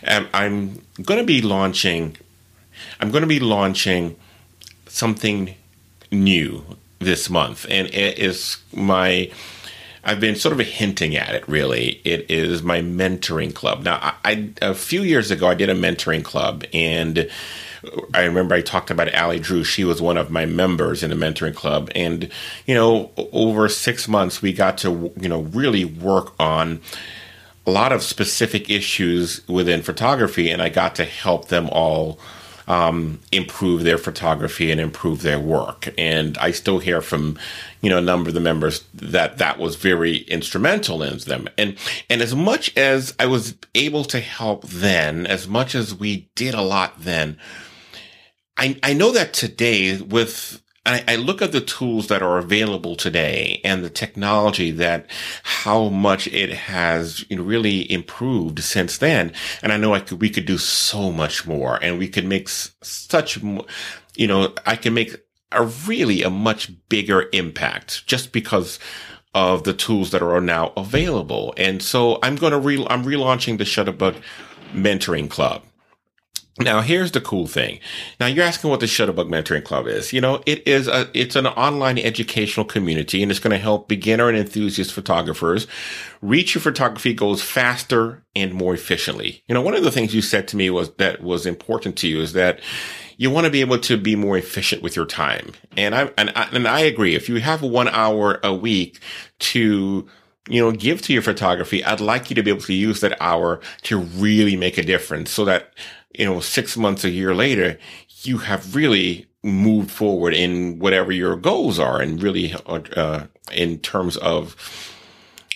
Um, 0.07 0.27
I'm 0.33 0.81
going 1.01 1.19
to 1.19 1.25
be 1.25 1.41
launching. 1.41 2.17
I'm 2.99 3.11
going 3.11 3.21
to 3.21 3.27
be 3.27 3.39
launching 3.39 4.15
something 4.87 5.55
new 6.11 6.77
this 6.99 7.29
month, 7.29 7.65
and 7.69 7.87
it 7.87 8.17
is 8.19 8.57
my. 8.73 9.31
I've 10.05 10.19
been 10.19 10.35
sort 10.35 10.59
of 10.59 10.65
hinting 10.65 11.15
at 11.15 11.33
it. 11.33 11.47
Really, 11.47 12.01
it 12.03 12.29
is 12.29 12.61
my 12.61 12.81
mentoring 12.81 13.53
club. 13.53 13.83
Now, 13.83 13.99
I, 14.01 14.15
I 14.25 14.49
a 14.61 14.73
few 14.73 15.01
years 15.01 15.31
ago 15.31 15.47
I 15.47 15.55
did 15.55 15.69
a 15.69 15.75
mentoring 15.75 16.23
club, 16.23 16.65
and 16.73 17.29
I 18.13 18.23
remember 18.25 18.55
I 18.55 18.61
talked 18.61 18.91
about 18.91 19.13
Allie 19.13 19.39
Drew. 19.39 19.63
She 19.63 19.85
was 19.85 20.01
one 20.01 20.17
of 20.17 20.29
my 20.29 20.45
members 20.45 21.03
in 21.03 21.09
the 21.09 21.15
mentoring 21.15 21.55
club, 21.55 21.89
and 21.95 22.29
you 22.65 22.75
know, 22.75 23.11
over 23.31 23.69
six 23.69 24.07
months 24.07 24.41
we 24.41 24.51
got 24.51 24.77
to 24.79 25.11
you 25.19 25.29
know 25.29 25.41
really 25.41 25.85
work 25.85 26.33
on 26.39 26.81
a 27.65 27.71
lot 27.71 27.93
of 27.93 28.03
specific 28.03 28.69
issues 28.69 29.47
within 29.47 29.81
photography, 29.81 30.49
and 30.49 30.61
I 30.61 30.69
got 30.69 30.95
to 30.95 31.05
help 31.05 31.47
them 31.47 31.69
all 31.69 32.19
um, 32.67 33.19
improve 33.31 33.83
their 33.83 33.97
photography 33.97 34.71
and 34.71 34.79
improve 34.81 35.21
their 35.21 35.39
work. 35.39 35.93
And 35.97 36.37
I 36.37 36.51
still 36.51 36.79
hear 36.79 37.01
from, 37.01 37.37
you 37.81 37.89
know, 37.89 37.97
a 37.97 38.01
number 38.01 38.29
of 38.29 38.33
the 38.33 38.39
members 38.39 38.83
that 38.93 39.37
that 39.37 39.59
was 39.59 39.75
very 39.75 40.17
instrumental 40.23 41.03
in 41.03 41.17
them. 41.19 41.47
And, 41.57 41.77
and 42.09 42.21
as 42.21 42.35
much 42.35 42.75
as 42.77 43.13
I 43.19 43.27
was 43.27 43.55
able 43.75 44.03
to 44.05 44.19
help 44.19 44.63
then, 44.67 45.27
as 45.27 45.47
much 45.47 45.75
as 45.75 45.93
we 45.93 46.29
did 46.35 46.53
a 46.53 46.61
lot 46.61 46.99
then, 46.99 47.37
I, 48.57 48.79
I 48.83 48.93
know 48.93 49.11
that 49.11 49.33
today 49.33 49.99
with 49.99 50.62
I, 50.85 51.03
I, 51.07 51.15
look 51.15 51.41
at 51.41 51.53
the 51.53 51.61
tools 51.61 52.07
that 52.07 52.21
are 52.21 52.37
available 52.37 52.95
today 52.95 53.61
and 53.63 53.83
the 53.83 53.89
technology 53.89 54.69
that 54.71 55.05
how 55.43 55.87
much 55.87 56.27
it 56.27 56.51
has 56.51 57.23
really 57.31 57.89
improved 57.89 58.59
since 58.59 58.97
then. 58.97 59.31
And 59.61 59.71
I 59.71 59.77
know 59.77 59.93
I 59.93 60.01
could, 60.01 60.19
we 60.19 60.29
could 60.29 60.45
do 60.45 60.57
so 60.57 61.11
much 61.11 61.47
more 61.47 61.79
and 61.81 61.97
we 61.97 62.09
could 62.09 62.25
make 62.25 62.49
such, 62.49 63.41
you 63.41 64.27
know, 64.27 64.53
I 64.65 64.75
can 64.75 64.93
make 64.93 65.15
a 65.53 65.65
really 65.65 66.21
a 66.21 66.29
much 66.29 66.71
bigger 66.89 67.29
impact 67.31 68.05
just 68.05 68.31
because 68.31 68.77
of 69.33 69.63
the 69.63 69.73
tools 69.73 70.11
that 70.11 70.21
are 70.21 70.41
now 70.41 70.73
available. 70.75 71.53
And 71.57 71.81
so 71.81 72.19
I'm 72.21 72.35
going 72.35 72.51
to 72.51 72.59
re, 72.59 72.85
I'm 72.89 73.03
relaunching 73.03 73.57
the 73.57 73.63
Shutterbug 73.63 74.21
mentoring 74.73 75.29
club. 75.29 75.63
Now, 76.59 76.81
here's 76.81 77.11
the 77.11 77.21
cool 77.21 77.47
thing. 77.47 77.79
Now, 78.19 78.27
you're 78.27 78.45
asking 78.45 78.69
what 78.69 78.79
the 78.79 78.85
Shutterbug 78.85 79.27
Mentoring 79.27 79.63
Club 79.63 79.87
is. 79.87 80.13
You 80.13 80.21
know, 80.21 80.43
it 80.45 80.67
is 80.67 80.87
a, 80.87 81.09
it's 81.15 81.35
an 81.35 81.47
online 81.47 81.97
educational 81.97 82.63
community 82.65 83.23
and 83.23 83.31
it's 83.31 83.39
going 83.39 83.51
to 83.51 83.57
help 83.57 83.87
beginner 83.87 84.29
and 84.29 84.37
enthusiast 84.37 84.93
photographers 84.93 85.65
reach 86.21 86.53
your 86.53 86.61
photography 86.61 87.15
goals 87.15 87.41
faster 87.41 88.23
and 88.35 88.53
more 88.53 88.75
efficiently. 88.75 89.43
You 89.47 89.55
know, 89.55 89.63
one 89.63 89.73
of 89.73 89.83
the 89.83 89.89
things 89.89 90.13
you 90.13 90.21
said 90.21 90.47
to 90.49 90.57
me 90.57 90.69
was 90.69 90.93
that 90.95 91.23
was 91.23 91.47
important 91.47 91.97
to 91.97 92.07
you 92.07 92.21
is 92.21 92.33
that 92.33 92.59
you 93.17 93.31
want 93.31 93.45
to 93.45 93.51
be 93.51 93.61
able 93.61 93.79
to 93.79 93.97
be 93.97 94.15
more 94.15 94.37
efficient 94.37 94.83
with 94.83 94.95
your 94.95 95.07
time. 95.07 95.53
And 95.75 95.95
I, 95.95 96.11
and 96.19 96.31
I, 96.35 96.49
and 96.51 96.67
I 96.67 96.81
agree. 96.81 97.15
If 97.15 97.29
you 97.29 97.39
have 97.39 97.63
one 97.63 97.87
hour 97.87 98.39
a 98.43 98.53
week 98.53 98.99
to 99.39 100.07
you 100.49 100.61
know, 100.61 100.71
give 100.71 101.01
to 101.03 101.13
your 101.13 101.21
photography, 101.21 101.83
I'd 101.83 102.01
like 102.01 102.29
you 102.29 102.35
to 102.35 102.43
be 102.43 102.51
able 102.51 102.61
to 102.63 102.73
use 102.73 102.99
that 102.99 103.15
hour 103.21 103.61
to 103.83 103.99
really 103.99 104.57
make 104.57 104.77
a 104.77 104.83
difference 104.83 105.31
so 105.31 105.45
that 105.45 105.73
you 106.13 106.25
know, 106.25 106.39
six 106.39 106.77
months, 106.77 107.03
a 107.03 107.09
year 107.09 107.33
later, 107.35 107.79
you 108.23 108.39
have 108.39 108.75
really 108.75 109.27
moved 109.43 109.91
forward 109.91 110.33
in 110.33 110.79
whatever 110.79 111.11
your 111.11 111.35
goals 111.35 111.79
are 111.79 112.01
and 112.01 112.21
really, 112.23 112.55
uh, 112.65 113.25
in 113.51 113.79
terms 113.79 114.17
of, 114.17 114.55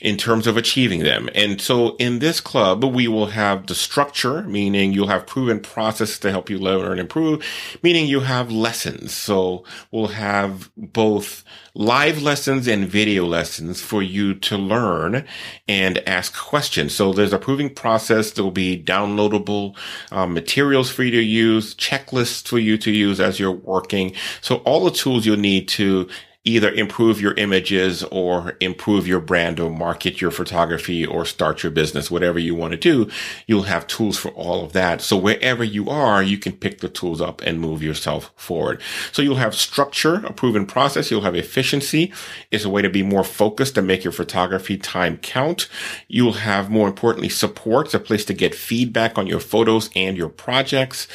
in 0.02 0.18
terms 0.18 0.48
of 0.48 0.58
achieving 0.58 1.04
them. 1.04 1.30
And 1.34 1.62
so 1.62 1.95
in 1.98 2.20
this 2.20 2.39
club, 2.39 2.84
we 2.84 3.08
will 3.08 3.28
have 3.28 3.68
the 3.68 3.76
structure, 3.76 4.43
meaning 4.43 4.93
you'll 4.93 5.08
have 5.08 5.28
proven 5.28 5.60
process 5.60 6.20
to 6.20 6.32
help 6.32 6.50
you 6.50 6.58
learn 6.58 6.91
and 6.91 7.00
improve, 7.00 7.45
meaning 7.82 8.08
you 8.08 8.22
have 8.22 8.52
lessons. 8.52 9.14
So 9.14 9.64
we'll 9.91 10.08
have 10.08 10.70
both 10.76 11.43
live 11.74 12.22
lessons 12.22 12.68
and 12.68 12.88
video 12.88 13.26
lessons 13.26 13.82
for 13.82 14.02
you 14.02 14.34
to 14.34 14.58
learn 14.58 15.26
and 15.68 15.98
ask 16.08 16.36
questions. 16.36 16.93
So 16.93 17.14
there's 17.14 17.34
a 17.34 17.39
proving 17.39 17.74
process. 17.74 18.32
There 18.32 18.43
will 18.43 18.52
be 18.52 18.82
downloadable 18.82 19.76
um, 20.12 20.34
materials 20.34 20.89
for 20.89 21.04
you 21.04 21.12
to 21.12 21.22
use, 21.22 21.76
checklists 21.76 22.48
for 22.48 22.60
you 22.60 22.78
to 22.80 22.91
use 22.91 23.20
as 23.20 23.39
you're 23.39 23.52
working. 23.52 24.14
So 24.41 24.58
all 24.58 24.86
the 24.86 24.91
tools 24.91 25.26
you'll 25.26 25.38
need 25.38 25.68
to 25.70 26.10
either 26.48 26.72
improve 26.72 27.20
your 27.20 27.34
images 27.34 28.04
or 28.06 28.56
improve 28.62 29.06
your 29.06 29.20
brand 29.20 29.60
or 29.60 29.70
market 29.70 30.22
your 30.22 30.32
photography 30.32 31.06
or 31.06 31.26
start 31.26 31.62
your 31.62 31.72
business, 31.72 32.10
whatever 32.10 32.39
you 32.39 32.56
want 32.56 32.72
to 32.72 32.78
do, 32.78 33.10
you'll 33.48 33.64
have 33.64 33.86
tools 33.86 34.18
for 34.18 34.30
all 34.30 34.64
of 34.64 34.72
that. 34.72 35.02
So 35.02 35.18
wherever 35.18 35.64
you 35.64 35.89
are, 35.89 36.24
you 36.24 36.38
can 36.38 36.54
pick 36.54 36.80
the 36.80 36.88
tools 36.88 37.20
up 37.20 37.41
and 37.41 37.60
move 37.60 37.84
yourself 37.84 38.32
forward. 38.38 38.82
So 39.12 39.22
you'll 39.22 39.36
have 39.36 39.54
structure, 39.54 40.26
a 40.26 40.32
proven 40.32 40.66
process. 40.66 41.12
You'll 41.12 41.22
have 41.22 41.36
efficiency. 41.36 42.14
It's 42.50 42.66
a 42.66 42.70
way 42.70 42.82
to 42.82 42.89
be 42.89 43.04
more 43.04 43.26
focused 43.26 43.78
and 43.78 43.86
make 43.86 44.06
your 44.06 44.14
photography 44.14 44.78
time 44.78 45.18
count. 45.18 45.68
You'll 46.08 46.34
have 46.34 46.70
more 46.70 46.88
importantly 46.88 47.30
support, 47.30 47.93
a 47.93 48.00
place 48.00 48.24
to 48.26 48.34
get 48.34 48.56
feedback 48.56 49.18
on 49.18 49.28
your 49.28 49.41
photos 49.41 49.89
and 49.95 50.16
your 50.16 50.30
projects 50.30 51.08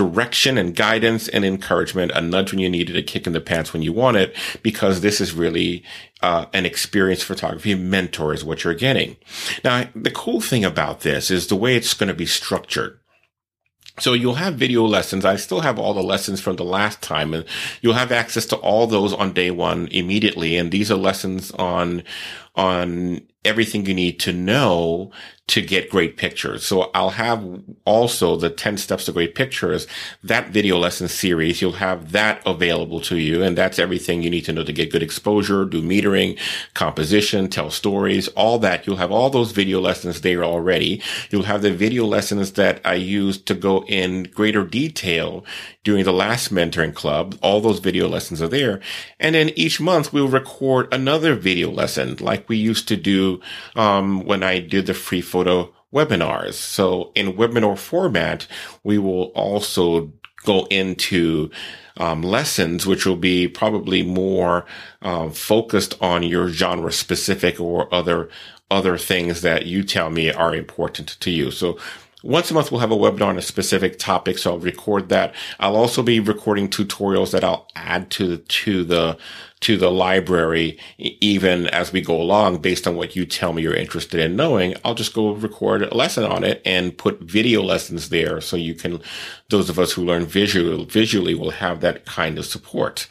direction 0.00 0.56
and 0.56 0.74
guidance 0.74 1.28
and 1.28 1.44
encouragement, 1.44 2.10
a 2.12 2.22
nudge 2.22 2.52
when 2.52 2.58
you 2.58 2.70
needed, 2.70 2.96
a 2.96 3.02
kick 3.02 3.26
in 3.26 3.34
the 3.34 3.40
pants 3.40 3.74
when 3.74 3.82
you 3.82 3.92
want 3.92 4.16
it, 4.16 4.34
because 4.62 5.02
this 5.02 5.20
is 5.20 5.34
really 5.34 5.84
uh, 6.22 6.46
an 6.54 6.64
experienced 6.64 7.26
photography 7.26 7.74
mentor 7.74 8.32
is 8.32 8.42
what 8.42 8.64
you're 8.64 8.72
getting. 8.72 9.18
Now, 9.62 9.90
the 9.94 10.10
cool 10.10 10.40
thing 10.40 10.64
about 10.64 11.00
this 11.00 11.30
is 11.30 11.48
the 11.48 11.54
way 11.54 11.76
it's 11.76 11.92
going 11.92 12.08
to 12.08 12.14
be 12.14 12.24
structured. 12.24 12.98
So 13.98 14.14
you'll 14.14 14.36
have 14.36 14.54
video 14.54 14.86
lessons. 14.86 15.26
I 15.26 15.36
still 15.36 15.60
have 15.60 15.78
all 15.78 15.92
the 15.92 16.02
lessons 16.02 16.40
from 16.40 16.56
the 16.56 16.64
last 16.64 17.02
time 17.02 17.34
and 17.34 17.44
you'll 17.82 17.92
have 17.92 18.10
access 18.10 18.46
to 18.46 18.56
all 18.56 18.86
those 18.86 19.12
on 19.12 19.34
day 19.34 19.50
one 19.50 19.86
immediately. 19.88 20.56
And 20.56 20.72
these 20.72 20.90
are 20.90 20.96
lessons 20.96 21.50
on, 21.50 22.04
on 22.54 23.20
everything 23.44 23.86
you 23.86 23.94
need 23.94 24.20
to 24.20 24.32
know 24.32 25.10
to 25.50 25.60
get 25.60 25.90
great 25.90 26.16
pictures. 26.16 26.64
So 26.64 26.92
I'll 26.94 27.10
have 27.10 27.44
also 27.84 28.36
the 28.36 28.50
10 28.50 28.76
steps 28.76 29.06
to 29.06 29.12
great 29.12 29.34
pictures, 29.34 29.88
that 30.22 30.50
video 30.50 30.78
lesson 30.78 31.08
series. 31.08 31.60
You'll 31.60 31.72
have 31.72 32.12
that 32.12 32.40
available 32.46 33.00
to 33.00 33.16
you. 33.16 33.42
And 33.42 33.58
that's 33.58 33.80
everything 33.80 34.22
you 34.22 34.30
need 34.30 34.44
to 34.44 34.52
know 34.52 34.62
to 34.62 34.72
get 34.72 34.92
good 34.92 35.02
exposure, 35.02 35.64
do 35.64 35.82
metering, 35.82 36.38
composition, 36.74 37.48
tell 37.48 37.70
stories, 37.70 38.28
all 38.28 38.60
that. 38.60 38.86
You'll 38.86 38.98
have 38.98 39.10
all 39.10 39.28
those 39.28 39.50
video 39.50 39.80
lessons 39.80 40.20
there 40.20 40.44
already. 40.44 41.02
You'll 41.30 41.42
have 41.42 41.62
the 41.62 41.72
video 41.72 42.04
lessons 42.04 42.52
that 42.52 42.80
I 42.84 42.94
used 42.94 43.46
to 43.46 43.54
go 43.56 43.84
in 43.86 44.24
greater 44.24 44.64
detail 44.64 45.44
during 45.82 46.04
the 46.04 46.12
last 46.12 46.54
mentoring 46.54 46.94
club. 46.94 47.36
All 47.42 47.60
those 47.60 47.80
video 47.80 48.06
lessons 48.06 48.40
are 48.40 48.48
there. 48.48 48.80
And 49.18 49.34
then 49.34 49.48
each 49.56 49.80
month 49.80 50.12
we'll 50.12 50.28
record 50.28 50.86
another 50.92 51.34
video 51.34 51.70
lesson 51.70 52.16
like 52.20 52.48
we 52.48 52.56
used 52.56 52.86
to 52.86 52.96
do, 52.96 53.29
um, 53.76 54.24
when 54.24 54.42
I 54.42 54.60
did 54.60 54.86
the 54.86 54.94
free 54.94 55.22
photo 55.22 55.72
webinars. 55.92 56.54
So 56.54 57.12
in 57.14 57.34
webinar 57.34 57.76
format, 57.76 58.46
we 58.84 58.98
will 58.98 59.24
also 59.34 60.12
go 60.44 60.66
into 60.70 61.50
um, 61.96 62.22
lessons, 62.22 62.86
which 62.86 63.04
will 63.04 63.16
be 63.16 63.48
probably 63.48 64.02
more 64.02 64.64
uh, 65.02 65.28
focused 65.28 66.00
on 66.00 66.22
your 66.22 66.48
genre 66.48 66.92
specific 66.92 67.60
or 67.60 67.92
other 67.92 68.28
other 68.70 68.96
things 68.96 69.40
that 69.40 69.66
you 69.66 69.82
tell 69.82 70.10
me 70.10 70.30
are 70.30 70.54
important 70.54 71.16
to 71.18 71.30
you. 71.30 71.50
So 71.50 71.76
once 72.22 72.50
a 72.50 72.54
month, 72.54 72.70
we'll 72.70 72.80
have 72.80 72.90
a 72.90 72.96
webinar 72.96 73.26
on 73.26 73.38
a 73.38 73.42
specific 73.42 73.98
topic. 73.98 74.38
So 74.38 74.52
I'll 74.52 74.58
record 74.58 75.08
that. 75.08 75.34
I'll 75.58 75.76
also 75.76 76.02
be 76.02 76.20
recording 76.20 76.68
tutorials 76.68 77.30
that 77.32 77.44
I'll 77.44 77.66
add 77.74 78.10
to, 78.12 78.26
the, 78.26 78.36
to 78.38 78.84
the, 78.84 79.18
to 79.60 79.76
the 79.76 79.90
library, 79.90 80.78
even 80.98 81.66
as 81.68 81.92
we 81.92 82.00
go 82.00 82.20
along, 82.20 82.58
based 82.58 82.86
on 82.86 82.96
what 82.96 83.16
you 83.16 83.26
tell 83.26 83.52
me 83.52 83.62
you're 83.62 83.74
interested 83.74 84.20
in 84.20 84.36
knowing. 84.36 84.74
I'll 84.84 84.94
just 84.94 85.14
go 85.14 85.32
record 85.32 85.82
a 85.82 85.94
lesson 85.94 86.24
on 86.24 86.44
it 86.44 86.62
and 86.64 86.96
put 86.96 87.20
video 87.20 87.62
lessons 87.62 88.08
there. 88.08 88.40
So 88.40 88.56
you 88.56 88.74
can, 88.74 89.00
those 89.48 89.70
of 89.70 89.78
us 89.78 89.92
who 89.92 90.04
learn 90.04 90.26
visually, 90.26 90.84
visually 90.84 91.34
will 91.34 91.50
have 91.50 91.80
that 91.80 92.04
kind 92.06 92.38
of 92.38 92.46
support. 92.46 93.08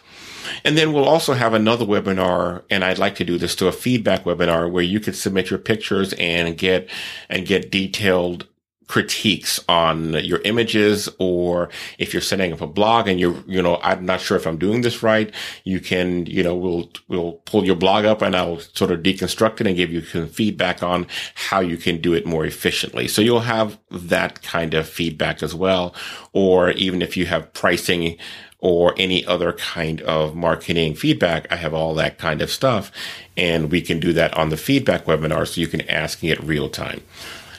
And 0.63 0.77
then 0.77 0.93
we'll 0.93 1.07
also 1.07 1.33
have 1.33 1.53
another 1.53 1.85
webinar, 1.85 2.63
and 2.69 2.83
I'd 2.83 2.97
like 2.97 3.15
to 3.15 3.25
do 3.25 3.37
this 3.37 3.55
to 3.57 3.67
a 3.67 3.71
feedback 3.71 4.23
webinar 4.23 4.71
where 4.71 4.83
you 4.83 4.99
could 4.99 5.15
submit 5.15 5.49
your 5.49 5.59
pictures 5.59 6.13
and 6.13 6.57
get, 6.57 6.89
and 7.29 7.45
get 7.45 7.69
detailed 7.69 8.47
critiques 8.89 9.63
on 9.69 10.13
your 10.25 10.41
images 10.41 11.07
or 11.19 11.69
if 11.99 12.11
you're 12.11 12.21
setting 12.21 12.51
up 12.51 12.59
a 12.59 12.65
blog 12.65 13.07
and 13.07 13.19
you're, 13.19 13.35
you 13.45 13.61
know, 13.61 13.79
I'm 13.83 14.03
not 14.03 14.19
sure 14.19 14.35
if 14.35 14.47
I'm 14.47 14.57
doing 14.57 14.81
this 14.81 15.03
right, 15.03 15.31
you 15.63 15.79
can, 15.79 16.25
you 16.25 16.41
know, 16.41 16.55
we'll, 16.55 16.89
we'll 17.07 17.33
pull 17.45 17.63
your 17.63 17.75
blog 17.75 18.05
up 18.05 18.23
and 18.23 18.35
I'll 18.35 18.59
sort 18.59 18.89
of 18.89 19.01
deconstruct 19.01 19.61
it 19.61 19.67
and 19.67 19.75
give 19.75 19.93
you 19.93 20.01
some 20.01 20.27
feedback 20.27 20.81
on 20.81 21.05
how 21.35 21.59
you 21.59 21.77
can 21.77 22.01
do 22.01 22.15
it 22.15 22.25
more 22.25 22.45
efficiently. 22.45 23.07
So 23.07 23.21
you'll 23.21 23.41
have 23.41 23.77
that 23.91 24.41
kind 24.41 24.73
of 24.73 24.89
feedback 24.89 25.43
as 25.43 25.53
well. 25.53 25.93
Or 26.33 26.71
even 26.71 27.03
if 27.03 27.15
you 27.15 27.27
have 27.27 27.53
pricing 27.53 28.17
or 28.57 28.95
any 28.97 29.23
other 29.23 29.53
kind 29.53 30.01
of 30.01 30.35
marketing 30.35 30.95
feedback, 30.95 31.45
I 31.51 31.57
have 31.57 31.75
all 31.75 31.93
that 31.93 32.17
kind 32.17 32.41
of 32.41 32.49
stuff. 32.49 32.91
And 33.37 33.71
we 33.71 33.81
can 33.81 33.99
do 33.99 34.13
that 34.13 34.35
on 34.35 34.49
the 34.49 34.57
feedback 34.57 35.05
webinar 35.05 35.47
so 35.47 35.61
you 35.61 35.67
can 35.67 35.87
ask 35.87 36.23
it 36.23 36.41
real 36.43 36.69
time. 36.69 37.03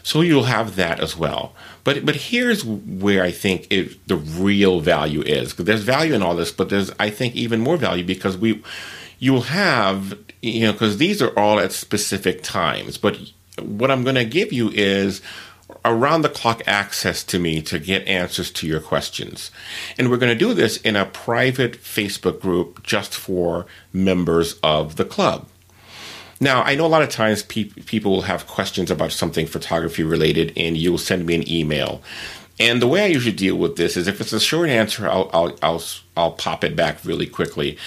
So 0.03 0.20
you'll 0.20 0.44
have 0.44 0.76
that 0.76 1.01
as 1.01 1.16
well. 1.16 1.55
But 1.84 2.05
but 2.05 2.16
here's 2.16 2.64
where 2.64 3.22
I 3.22 3.30
think 3.30 3.66
it, 3.70 4.07
the 4.07 4.16
real 4.16 4.80
value 4.80 5.22
is. 5.22 5.51
Because 5.51 5.64
there's 5.64 5.82
value 5.82 6.14
in 6.14 6.22
all 6.22 6.36
this, 6.36 6.53
but 6.53 6.68
there's 6.68 6.90
I 6.98 7.11
think 7.11 7.34
even 7.34 7.61
more 7.61 7.76
value 7.76 8.05
because 8.05 8.36
we 8.36 8.62
you'll 9.18 9.42
have 9.42 10.18
you 10.42 10.66
know 10.66 10.72
because 10.72 10.98
these 10.98 11.20
are 11.22 11.38
all 11.38 11.59
at 11.61 11.72
specific 11.72 12.42
times. 12.42 12.98
But 12.98 13.18
what 13.61 13.90
I'm 13.90 14.05
going 14.05 14.16
to 14.16 14.24
give 14.24 14.53
you 14.53 14.70
is 14.70 15.20
around 15.84 16.22
the 16.22 16.28
clock 16.28 16.62
access 16.66 17.22
to 17.24 17.38
me 17.38 17.62
to 17.62 17.78
get 17.78 18.07
answers 18.07 18.51
to 18.51 18.66
your 18.66 18.80
questions. 18.80 19.51
And 19.98 20.11
we're 20.11 20.16
going 20.16 20.36
to 20.36 20.38
do 20.38 20.55
this 20.55 20.78
in 20.78 20.96
a 20.96 21.07
private 21.07 21.80
Facebook 21.82 22.40
group 22.40 22.82
just 22.82 23.14
for 23.14 23.66
members 23.92 24.55
of 24.62 24.96
the 24.96 25.05
club. 25.05 25.46
Now, 26.41 26.62
I 26.62 26.74
know 26.74 26.86
a 26.86 26.88
lot 26.88 27.03
of 27.03 27.11
times 27.11 27.43
pe- 27.43 27.64
people 27.64 28.12
will 28.12 28.22
have 28.22 28.47
questions 28.47 28.91
about 28.91 29.12
something 29.12 29.47
photography 29.47 30.03
related, 30.03 30.53
and 30.57 30.76
you'll 30.76 30.99
send 30.99 31.26
me 31.26 31.34
an 31.34 31.49
email. 31.49 32.03
And 32.59 32.80
the 32.80 32.88
way 32.88 33.03
I 33.05 33.07
usually 33.07 33.34
deal 33.34 33.57
with 33.57 33.76
this 33.76 33.97
is 33.97 34.09
if 34.09 34.20
it's 34.20 34.32
a 34.32 34.41
short 34.41 34.68
answer, 34.70 35.09
I'll, 35.09 35.30
I'll, 35.32 35.59
I'll, 35.62 35.82
I'll 36.16 36.32
pop 36.32 36.64
it 36.64 36.76
back 36.76 37.05
really 37.05 37.26
quickly. 37.26 37.78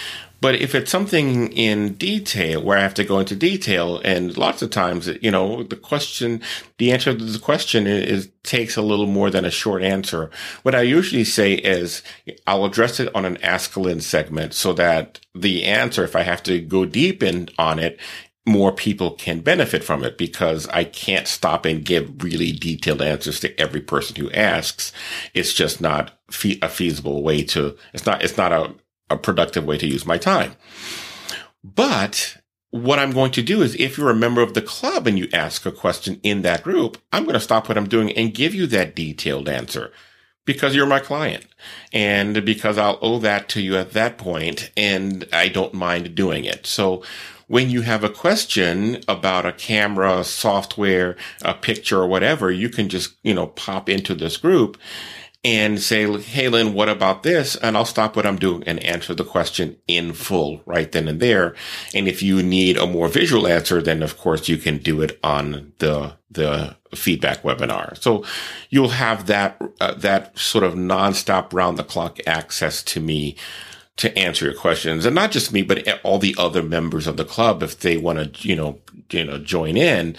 But 0.43 0.55
if 0.55 0.75
it's 0.75 0.91
something 0.91 1.53
in 1.53 1.93
detail 1.93 2.61
where 2.61 2.77
I 2.77 2.81
have 2.81 2.95
to 2.95 3.05
go 3.05 3.19
into 3.19 3.33
detail, 3.33 4.01
and 4.03 4.37
lots 4.37 4.61
of 4.61 4.71
times, 4.71 5.07
you 5.21 5.31
know, 5.31 5.63
the 5.63 5.77
question, 5.77 6.41
the 6.79 6.91
answer 6.91 7.17
to 7.17 7.23
the 7.23 7.39
question 7.39 7.87
is, 7.87 8.29
takes 8.43 8.75
a 8.75 8.81
little 8.81 9.05
more 9.07 9.29
than 9.29 9.45
a 9.45 9.51
short 9.51 9.83
answer. 9.83 10.29
What 10.63 10.75
I 10.75 10.81
usually 10.81 11.23
say 11.23 11.53
is 11.53 12.03
I'll 12.45 12.65
address 12.65 12.99
it 12.99 13.15
on 13.15 13.23
an 13.23 13.37
Ask 13.41 13.77
Lynn 13.77 14.01
segment 14.01 14.53
so 14.53 14.73
that 14.73 15.21
the 15.33 15.63
answer, 15.63 16.03
if 16.03 16.13
I 16.13 16.23
have 16.23 16.43
to 16.43 16.59
go 16.59 16.83
deep 16.83 17.23
in 17.23 17.47
on 17.57 17.79
it, 17.79 17.97
more 18.45 18.73
people 18.73 19.11
can 19.11 19.39
benefit 19.39 19.83
from 19.83 20.03
it 20.03 20.17
because 20.17 20.67
I 20.67 20.83
can't 20.83 21.27
stop 21.27 21.65
and 21.65 21.85
give 21.85 22.23
really 22.23 22.51
detailed 22.51 23.01
answers 23.01 23.39
to 23.41 23.59
every 23.59 23.81
person 23.81 24.15
who 24.15 24.31
asks. 24.31 24.91
It's 25.33 25.53
just 25.53 25.79
not 25.79 26.11
fe- 26.29 26.59
a 26.61 26.67
feasible 26.67 27.23
way 27.23 27.43
to, 27.45 27.77
it's 27.93 28.05
not, 28.05 28.21
it's 28.21 28.37
not 28.37 28.51
a, 28.51 28.75
a 29.09 29.17
productive 29.17 29.65
way 29.65 29.77
to 29.77 29.87
use 29.87 30.05
my 30.05 30.17
time. 30.17 30.55
But 31.63 32.37
what 32.71 32.99
I'm 32.99 33.11
going 33.11 33.31
to 33.33 33.41
do 33.43 33.61
is 33.61 33.75
if 33.75 33.97
you're 33.97 34.09
a 34.09 34.15
member 34.15 34.41
of 34.41 34.55
the 34.55 34.61
club 34.61 35.07
and 35.07 35.17
you 35.17 35.29
ask 35.31 35.65
a 35.65 35.71
question 35.71 36.19
in 36.23 36.41
that 36.41 36.63
group, 36.63 36.97
I'm 37.13 37.23
going 37.23 37.35
to 37.35 37.39
stop 37.39 37.69
what 37.69 37.77
I'm 37.77 37.87
doing 37.87 38.11
and 38.11 38.33
give 38.33 38.53
you 38.53 38.67
that 38.67 38.95
detailed 38.95 39.47
answer 39.47 39.91
because 40.45 40.75
you're 40.75 40.85
my 40.85 40.99
client 40.99 41.45
and 41.93 42.43
because 42.43 42.77
I'll 42.77 42.99
owe 43.01 43.19
that 43.19 43.47
to 43.49 43.61
you 43.61 43.77
at 43.77 43.91
that 43.91 44.17
point 44.17 44.71
and 44.75 45.25
I 45.31 45.47
don't 45.47 45.73
mind 45.73 46.15
doing 46.15 46.45
it. 46.45 46.65
So 46.65 47.03
when 47.47 47.69
you 47.69 47.81
have 47.81 48.03
a 48.03 48.09
question 48.09 49.03
about 49.07 49.45
a 49.45 49.51
camera, 49.51 50.23
software, 50.23 51.15
a 51.43 51.53
picture 51.53 51.99
or 51.99 52.07
whatever, 52.07 52.51
you 52.51 52.69
can 52.69 52.89
just, 52.89 53.15
you 53.23 53.33
know, 53.33 53.47
pop 53.47 53.89
into 53.89 54.15
this 54.15 54.37
group 54.37 54.77
and 55.43 55.81
say, 55.81 56.09
Hey, 56.21 56.47
Lynn, 56.47 56.73
what 56.73 56.87
about 56.87 57.23
this? 57.23 57.55
And 57.57 57.75
I'll 57.75 57.85
stop 57.85 58.15
what 58.15 58.25
I'm 58.25 58.37
doing 58.37 58.63
and 58.63 58.81
answer 58.83 59.13
the 59.13 59.25
question 59.25 59.75
in 59.87 60.13
full 60.13 60.61
right 60.65 60.89
then 60.91 61.07
and 61.07 61.19
there. 61.19 61.53
And 61.93 62.07
if 62.07 62.23
you 62.23 62.41
need 62.41 62.77
a 62.77 62.87
more 62.87 63.09
visual 63.09 63.45
answer, 63.45 63.81
then 63.81 64.01
of 64.03 64.17
course 64.17 64.47
you 64.47 64.57
can 64.57 64.77
do 64.77 65.01
it 65.01 65.19
on 65.21 65.73
the, 65.79 66.15
the 66.31 66.77
feedback 66.95 67.43
webinar. 67.43 68.01
So 68.01 68.23
you'll 68.69 68.89
have 68.89 69.27
that, 69.27 69.61
uh, 69.81 69.95
that 69.95 70.37
sort 70.37 70.63
of 70.63 70.75
nonstop 70.75 71.51
round 71.51 71.77
the 71.77 71.83
clock 71.83 72.19
access 72.25 72.81
to 72.83 73.01
me 73.01 73.35
to 73.97 74.17
answer 74.17 74.45
your 74.45 74.55
questions 74.55 75.05
and 75.05 75.15
not 75.15 75.31
just 75.31 75.53
me, 75.53 75.61
but 75.61 75.87
all 76.03 76.17
the 76.17 76.35
other 76.37 76.63
members 76.63 77.07
of 77.07 77.17
the 77.17 77.25
club. 77.25 77.61
If 77.61 77.79
they 77.79 77.97
want 77.97 78.35
to, 78.35 78.47
you 78.47 78.55
know, 78.55 78.79
you 79.11 79.23
know, 79.23 79.37
join 79.37 79.77
in, 79.77 80.15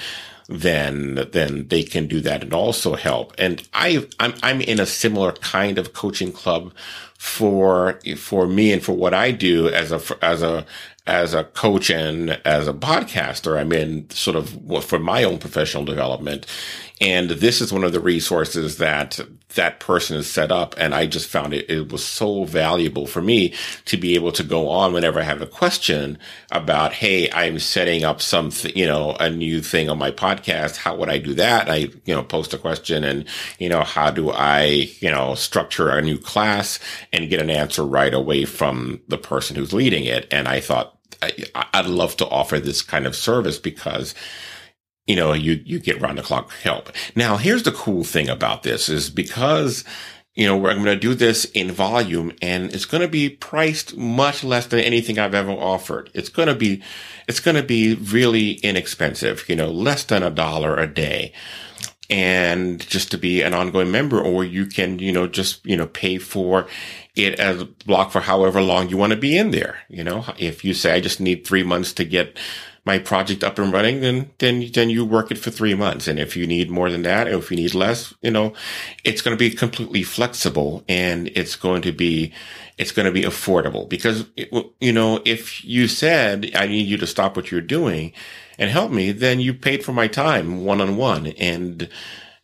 then, 0.49 1.29
then 1.33 1.69
they 1.69 1.83
can 1.83 2.07
do 2.07 2.21
that 2.21 2.43
and 2.43 2.53
also 2.53 2.95
help. 2.95 3.35
And 3.39 3.67
I, 3.73 4.07
I'm, 4.21 4.35
I'm 4.43 4.61
in 4.61 4.79
a 4.79 4.87
similar 4.87 5.33
kind 5.33 5.79
of 5.79 5.93
coaching 5.93 6.33
club 6.33 6.73
for, 7.19 7.99
for 8.17 8.47
me 8.47 8.73
and 8.73 8.83
for 8.83 8.93
what 8.93 9.15
I 9.15 9.31
do 9.31 9.69
as 9.69 9.91
a, 9.91 10.01
as 10.23 10.43
a, 10.43 10.67
as 11.07 11.35
a 11.35 11.45
coach 11.45 11.91
and 11.91 12.31
as 12.45 12.69
a 12.69 12.73
podcaster. 12.73 13.59
I'm 13.59 13.73
in 13.73 14.09
sort 14.11 14.37
of 14.37 14.85
for 14.85 14.99
my 14.99 15.25
own 15.25 15.39
professional 15.39 15.85
development. 15.85 16.47
And 17.01 17.29
this 17.29 17.61
is 17.61 17.73
one 17.73 17.83
of 17.83 17.93
the 17.93 18.01
resources 18.01 18.79
that, 18.79 19.19
that 19.57 19.81
person 19.81 20.17
is 20.17 20.31
set 20.31 20.53
up. 20.53 20.77
And 20.79 20.95
I 20.95 21.07
just 21.07 21.29
found 21.29 21.53
it, 21.53 21.69
it 21.69 21.91
was 21.91 22.05
so 22.05 22.45
valuable 22.45 23.07
for 23.07 23.21
me 23.21 23.53
to 23.87 23.97
be 23.97 24.15
able 24.15 24.31
to 24.33 24.45
go 24.45 24.69
on 24.69 24.93
whenever 24.93 25.19
I 25.19 25.25
have 25.25 25.43
a 25.43 25.47
question 25.47 26.19
about, 26.53 26.93
Hey, 26.93 27.31
I'm 27.33 27.59
setting 27.59 28.05
up 28.05 28.23
something, 28.23 28.71
you 28.77 28.87
know, 28.87 29.17
a 29.19 29.29
new 29.29 29.61
thing 29.61 29.91
on 29.91 29.99
my 29.99 30.13
podcast. 30.13 30.77
How 30.77 30.95
would 30.97 31.11
I 31.11 31.19
do 31.19 31.35
that? 31.35 31.69
I, 31.69 31.89
you 32.05 32.15
know, 32.15 32.23
post 32.23 32.55
a 32.55 32.59
question 32.59 33.03
and, 33.03 33.25
you 33.59 33.69
know, 33.69 33.83
how 33.83 34.11
do 34.11 34.31
I, 34.31 34.89
you 35.01 35.11
know, 35.11 35.35
structure 35.35 35.89
a 35.91 36.01
new 36.01 36.17
class 36.17 36.79
and 37.13 37.29
get 37.29 37.41
an 37.43 37.51
answer 37.51 37.85
right 37.85 38.15
away 38.15 38.45
from 38.45 39.01
the 39.09 39.19
person 39.19 39.57
who's 39.57 39.73
leading 39.73 40.05
it? 40.05 40.29
And 40.31 40.47
I 40.47 40.61
thought, 40.61 40.97
I, 41.21 41.33
I'd 41.73 41.87
love 41.87 42.17
to 42.19 42.29
offer 42.29 42.61
this 42.61 42.83
kind 42.83 43.07
of 43.07 43.17
service 43.17 43.59
because 43.59 44.15
you 45.07 45.17
know, 45.17 45.33
you, 45.33 45.61
you 45.65 45.79
get 45.79 46.01
round 46.01 46.19
the 46.19 46.23
clock 46.23 46.51
help. 46.63 46.91
Now, 47.15 47.37
here's 47.37 47.63
the 47.63 47.73
cool 47.73 48.05
thing 48.05 48.29
about 48.29 48.63
this 48.63 48.89
is 48.89 49.11
because, 49.11 49.85
you 50.35 50.47
know, 50.47 50.57
we're 50.57 50.73
going 50.75 50.87
to 50.87 50.97
do 50.97 51.15
this 51.15 51.45
in 51.47 51.71
volume 51.71 52.33
and 52.41 52.73
it's 52.73 52.87
going 52.87 53.03
to 53.03 53.09
be 53.09 53.29
priced 53.29 53.97
much 53.97 54.43
less 54.43 54.67
than 54.67 54.81
anything 54.81 55.19
I've 55.19 55.35
ever 55.35 55.53
offered. 55.53 56.11
It's 56.15 56.31
going 56.31 56.49
to 56.49 56.55
be, 56.55 56.83
it's 57.29 57.41
going 57.41 57.57
to 57.57 57.63
be 57.63 57.95
really 57.95 58.53
inexpensive, 58.53 59.49
you 59.49 59.57
know, 59.57 59.71
less 59.71 60.05
than 60.05 60.23
a 60.23 60.31
dollar 60.31 60.77
a 60.77 60.87
day. 60.87 61.33
And 62.11 62.87
just 62.87 63.11
to 63.13 63.19
be 63.19 63.41
an 63.41 63.55
ongoing 63.55 63.91
member, 63.91 64.21
or 64.21 64.45
you 64.45 64.67
can, 64.67 64.99
you 64.99 65.11
know, 65.11 65.27
just, 65.27 65.65
you 65.65 65.75
know, 65.75 65.87
pay 65.87 66.19
for 66.19 66.67
it 67.17 67.41
as 67.41 67.63
a 67.63 67.65
block 67.65 68.11
for 68.11 68.21
however 68.21 68.61
long 68.61 68.91
you 68.91 68.99
want 68.99 69.13
to 69.13 69.19
be 69.19 69.39
in 69.39 69.53
there. 69.53 69.79
You 69.89 70.05
know, 70.05 70.27
if 70.39 70.65
you 70.65 70.75
say, 70.75 70.93
I 70.93 71.01
just 71.01 71.19
need 71.19 71.47
three 71.47 71.63
months 71.63 71.95
to 71.95 72.05
get 72.05 72.39
my 72.87 72.99
project 72.99 73.43
up 73.43 73.59
and 73.59 73.73
running, 73.73 74.01
then, 74.01 74.31
then, 74.39 74.71
then 74.75 74.91
you 74.91 75.05
work 75.05 75.31
it 75.31 75.39
for 75.39 75.51
three 75.51 75.75
months. 75.75 76.07
And 76.07 76.19
if 76.19 76.37
you 76.37 76.47
need 76.47 76.71
more 76.71 76.91
than 76.91 77.03
that, 77.03 77.27
or 77.27 77.39
if 77.39 77.51
you 77.51 77.57
need 77.57 77.75
less, 77.75 78.13
you 78.21 78.31
know, 78.31 78.53
it's 79.05 79.23
going 79.23 79.37
to 79.37 79.39
be 79.39 79.55
completely 79.55 80.03
flexible 80.03 80.85
and 80.87 81.29
it's 81.29 81.57
going 81.57 81.81
to 81.83 81.93
be, 81.93 82.33
it's 82.77 82.93
going 82.93 83.07
to 83.07 83.13
be 83.13 83.23
affordable 83.23 83.89
because, 83.89 84.27
you 84.81 84.93
know, 84.93 85.23
if 85.25 85.65
you 85.65 85.89
said, 85.89 86.51
I 86.55 86.67
need 86.67 86.87
you 86.87 86.99
to 86.99 87.07
stop 87.07 87.37
what 87.37 87.51
you're 87.51 87.63
doing 87.63 88.13
and 88.59 88.71
help 88.71 88.93
me, 88.93 89.13
then 89.13 89.41
you 89.41 89.55
paid 89.55 89.83
for 89.83 89.93
my 89.93 90.07
time 90.07 90.65
one 90.65 90.83
on 90.83 90.97
one 90.99 91.29
and, 91.29 91.89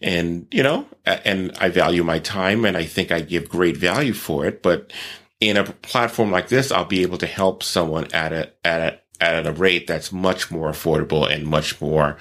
and, 0.00 0.46
you 0.50 0.62
know, 0.62 0.86
and 1.04 1.52
I 1.60 1.68
value 1.68 2.02
my 2.02 2.18
time 2.18 2.64
and 2.64 2.78
I 2.78 2.84
think 2.84 3.12
I 3.12 3.20
give 3.20 3.50
great 3.50 3.76
value 3.76 4.14
for 4.14 4.46
it. 4.46 4.62
But 4.62 4.90
in 5.38 5.58
a 5.58 5.64
platform 5.64 6.30
like 6.30 6.48
this, 6.48 6.72
I'll 6.72 6.86
be 6.86 7.02
able 7.02 7.18
to 7.18 7.26
help 7.26 7.62
someone 7.62 8.06
at 8.14 8.32
a, 8.32 8.50
at 8.64 8.80
a, 8.80 9.00
at 9.20 9.46
a 9.46 9.52
rate 9.52 9.86
that's 9.86 10.12
much 10.12 10.50
more 10.50 10.70
affordable 10.70 11.30
and 11.30 11.46
much 11.46 11.80
more 11.80 12.16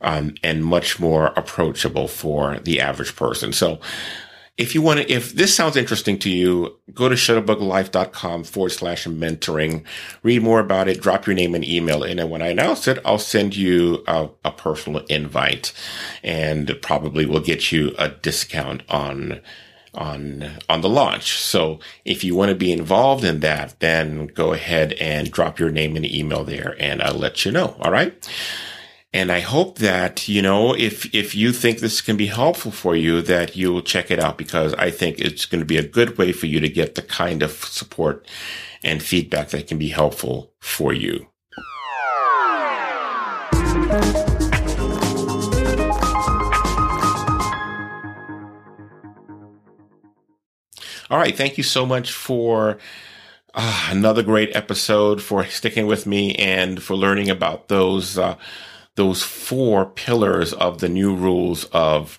um, 0.00 0.34
and 0.42 0.64
much 0.64 0.98
more 0.98 1.26
approachable 1.36 2.08
for 2.08 2.58
the 2.60 2.80
average 2.80 3.14
person. 3.16 3.52
So 3.52 3.80
if 4.60 4.74
you 4.74 4.82
want 4.82 5.00
to, 5.00 5.10
if 5.10 5.32
this 5.32 5.54
sounds 5.54 5.76
interesting 5.76 6.18
to 6.18 6.28
you, 6.28 6.76
go 6.92 7.08
to 7.08 7.14
shutterbuglife.com 7.14 8.44
forward 8.44 8.70
slash 8.70 9.06
mentoring, 9.06 9.84
read 10.22 10.42
more 10.42 10.60
about 10.60 10.86
it, 10.86 11.00
drop 11.00 11.26
your 11.26 11.34
name 11.34 11.54
and 11.54 11.66
email 11.66 12.02
in. 12.02 12.18
And 12.18 12.30
when 12.30 12.42
I 12.42 12.48
announce 12.48 12.86
it, 12.86 12.98
I'll 13.04 13.18
send 13.18 13.56
you 13.56 14.04
a, 14.06 14.28
a 14.44 14.52
personal 14.52 15.04
invite 15.08 15.72
and 16.22 16.76
probably 16.82 17.24
will 17.24 17.40
get 17.40 17.72
you 17.72 17.94
a 17.98 18.10
discount 18.10 18.82
on 18.90 19.40
on 19.94 20.58
on 20.68 20.80
the 20.80 20.88
launch. 20.88 21.38
So 21.38 21.80
if 22.04 22.24
you 22.24 22.34
want 22.34 22.50
to 22.50 22.54
be 22.54 22.72
involved 22.72 23.24
in 23.24 23.40
that, 23.40 23.78
then 23.80 24.26
go 24.28 24.52
ahead 24.52 24.92
and 24.94 25.30
drop 25.30 25.58
your 25.58 25.70
name 25.70 25.96
and 25.96 26.04
email 26.04 26.44
there 26.44 26.76
and 26.78 27.02
I'll 27.02 27.14
let 27.14 27.44
you 27.44 27.52
know. 27.52 27.76
All 27.80 27.90
right. 27.90 28.28
And 29.12 29.32
I 29.32 29.40
hope 29.40 29.78
that, 29.78 30.28
you 30.28 30.40
know, 30.40 30.72
if, 30.72 31.12
if 31.12 31.34
you 31.34 31.52
think 31.52 31.80
this 31.80 32.00
can 32.00 32.16
be 32.16 32.26
helpful 32.26 32.70
for 32.70 32.94
you, 32.94 33.22
that 33.22 33.56
you'll 33.56 33.82
check 33.82 34.08
it 34.08 34.20
out 34.20 34.38
because 34.38 34.72
I 34.74 34.92
think 34.92 35.18
it's 35.18 35.46
going 35.46 35.60
to 35.60 35.66
be 35.66 35.78
a 35.78 35.86
good 35.86 36.16
way 36.16 36.30
for 36.30 36.46
you 36.46 36.60
to 36.60 36.68
get 36.68 36.94
the 36.94 37.02
kind 37.02 37.42
of 37.42 37.50
support 37.50 38.24
and 38.84 39.02
feedback 39.02 39.48
that 39.48 39.66
can 39.66 39.78
be 39.78 39.88
helpful 39.88 40.52
for 40.60 40.92
you. 40.92 41.29
All 51.10 51.18
right. 51.18 51.36
Thank 51.36 51.58
you 51.58 51.64
so 51.64 51.84
much 51.84 52.12
for 52.12 52.78
uh, 53.52 53.88
another 53.90 54.22
great 54.22 54.54
episode, 54.54 55.20
for 55.20 55.44
sticking 55.46 55.88
with 55.88 56.06
me 56.06 56.36
and 56.36 56.80
for 56.80 56.94
learning 56.94 57.28
about 57.28 57.66
those, 57.66 58.16
uh, 58.16 58.36
those 58.94 59.22
four 59.22 59.86
pillars 59.86 60.52
of 60.52 60.78
the 60.78 60.88
new 60.88 61.14
rules 61.14 61.64
of 61.66 62.18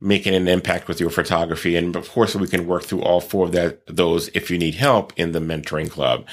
making 0.00 0.34
an 0.34 0.48
impact 0.48 0.88
with 0.88 1.00
your 1.00 1.10
photography. 1.10 1.76
And 1.76 1.94
of 1.94 2.10
course, 2.10 2.34
we 2.34 2.48
can 2.48 2.66
work 2.66 2.82
through 2.82 3.02
all 3.02 3.20
four 3.20 3.46
of 3.46 3.52
that, 3.52 3.86
those 3.86 4.28
if 4.34 4.50
you 4.50 4.58
need 4.58 4.74
help 4.74 5.12
in 5.16 5.30
the 5.30 5.38
mentoring 5.38 5.88
club. 5.88 6.26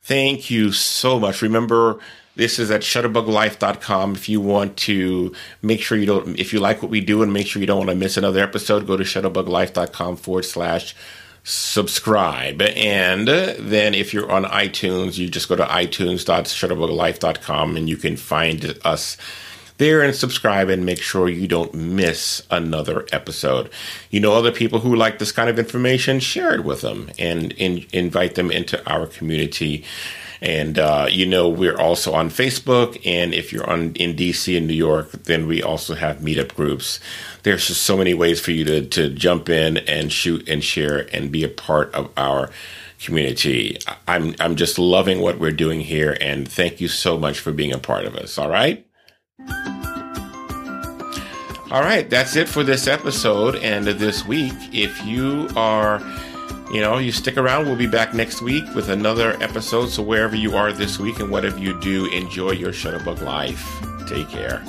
Thank 0.00 0.50
you 0.50 0.72
so 0.72 1.20
much. 1.20 1.42
Remember, 1.42 1.98
this 2.36 2.58
is 2.58 2.70
at 2.70 2.80
shutterbuglife.com. 2.80 4.14
If 4.14 4.28
you 4.28 4.40
want 4.40 4.76
to 4.78 5.34
make 5.62 5.82
sure 5.82 5.96
you 5.96 6.06
don't, 6.06 6.38
if 6.38 6.52
you 6.52 6.60
like 6.60 6.82
what 6.82 6.90
we 6.90 7.00
do 7.00 7.22
and 7.22 7.32
make 7.32 7.46
sure 7.46 7.60
you 7.60 7.66
don't 7.66 7.78
want 7.78 7.90
to 7.90 7.96
miss 7.96 8.16
another 8.16 8.42
episode, 8.42 8.86
go 8.86 8.96
to 8.96 9.04
shutterbuglife.com 9.04 10.16
forward 10.16 10.44
slash 10.44 10.94
subscribe. 11.44 12.60
And 12.62 13.28
then 13.28 13.94
if 13.94 14.12
you're 14.12 14.32
on 14.32 14.44
iTunes, 14.44 15.16
you 15.18 15.28
just 15.28 15.48
go 15.48 15.54
to 15.56 15.64
itunes.shutterbuglife.com 15.64 17.76
and 17.76 17.88
you 17.88 17.96
can 17.96 18.16
find 18.16 18.76
us 18.82 19.16
there 19.76 20.02
and 20.02 20.14
subscribe 20.14 20.68
and 20.68 20.86
make 20.86 21.02
sure 21.02 21.28
you 21.28 21.48
don't 21.48 21.74
miss 21.74 22.46
another 22.50 23.06
episode. 23.12 23.70
You 24.10 24.20
know 24.20 24.32
other 24.32 24.52
people 24.52 24.80
who 24.80 24.96
like 24.96 25.18
this 25.18 25.32
kind 25.32 25.50
of 25.50 25.58
information, 25.58 26.20
share 26.20 26.54
it 26.54 26.64
with 26.64 26.80
them 26.80 27.10
and 27.18 27.52
in, 27.52 27.84
invite 27.92 28.36
them 28.36 28.50
into 28.50 28.82
our 28.90 29.06
community. 29.06 29.84
And 30.44 30.78
uh, 30.78 31.08
you 31.10 31.26
know 31.26 31.48
we're 31.48 31.76
also 31.76 32.12
on 32.12 32.28
Facebook, 32.28 33.00
and 33.06 33.32
if 33.32 33.52
you're 33.52 33.68
on 33.68 33.94
in 33.94 34.14
DC 34.14 34.56
and 34.56 34.66
New 34.66 34.74
York, 34.74 35.10
then 35.24 35.46
we 35.46 35.62
also 35.62 35.94
have 35.94 36.18
meetup 36.18 36.54
groups 36.54 37.00
there's 37.44 37.68
just 37.68 37.82
so 37.82 37.96
many 37.96 38.14
ways 38.14 38.40
for 38.40 38.50
you 38.50 38.64
to, 38.64 38.86
to 38.86 39.10
jump 39.10 39.48
in 39.48 39.76
and 39.76 40.10
shoot 40.10 40.48
and 40.48 40.64
share 40.64 41.06
and 41.14 41.30
be 41.30 41.44
a 41.44 41.48
part 41.48 41.94
of 41.94 42.10
our 42.16 42.50
community. 42.98 43.78
I'm, 44.08 44.34
I'm 44.40 44.56
just 44.56 44.78
loving 44.78 45.20
what 45.20 45.38
we're 45.38 45.52
doing 45.52 45.80
here. 45.80 46.16
And 46.20 46.50
thank 46.50 46.80
you 46.80 46.88
so 46.88 47.18
much 47.18 47.38
for 47.38 47.52
being 47.52 47.72
a 47.72 47.78
part 47.78 48.06
of 48.06 48.16
us. 48.16 48.38
All 48.38 48.48
right. 48.48 48.86
All 51.70 51.82
right. 51.82 52.08
That's 52.08 52.34
it 52.34 52.48
for 52.48 52.62
this 52.64 52.86
episode 52.86 53.56
and 53.56 53.84
this 53.86 54.24
week. 54.24 54.54
If 54.72 55.04
you 55.04 55.48
are, 55.54 56.00
you 56.74 56.80
know, 56.80 56.98
you 56.98 57.12
stick 57.12 57.36
around, 57.36 57.66
we'll 57.66 57.76
be 57.76 57.86
back 57.86 58.14
next 58.14 58.42
week 58.42 58.64
with 58.74 58.88
another 58.88 59.40
episode. 59.42 59.90
So 59.90 60.02
wherever 60.02 60.34
you 60.34 60.56
are 60.56 60.72
this 60.72 60.98
week 60.98 61.20
and 61.20 61.30
whatever 61.30 61.58
you 61.58 61.78
do, 61.80 62.06
enjoy 62.12 62.50
your 62.50 62.72
Shutterbug 62.72 63.22
life. 63.22 63.64
Take 64.08 64.28
care. 64.28 64.62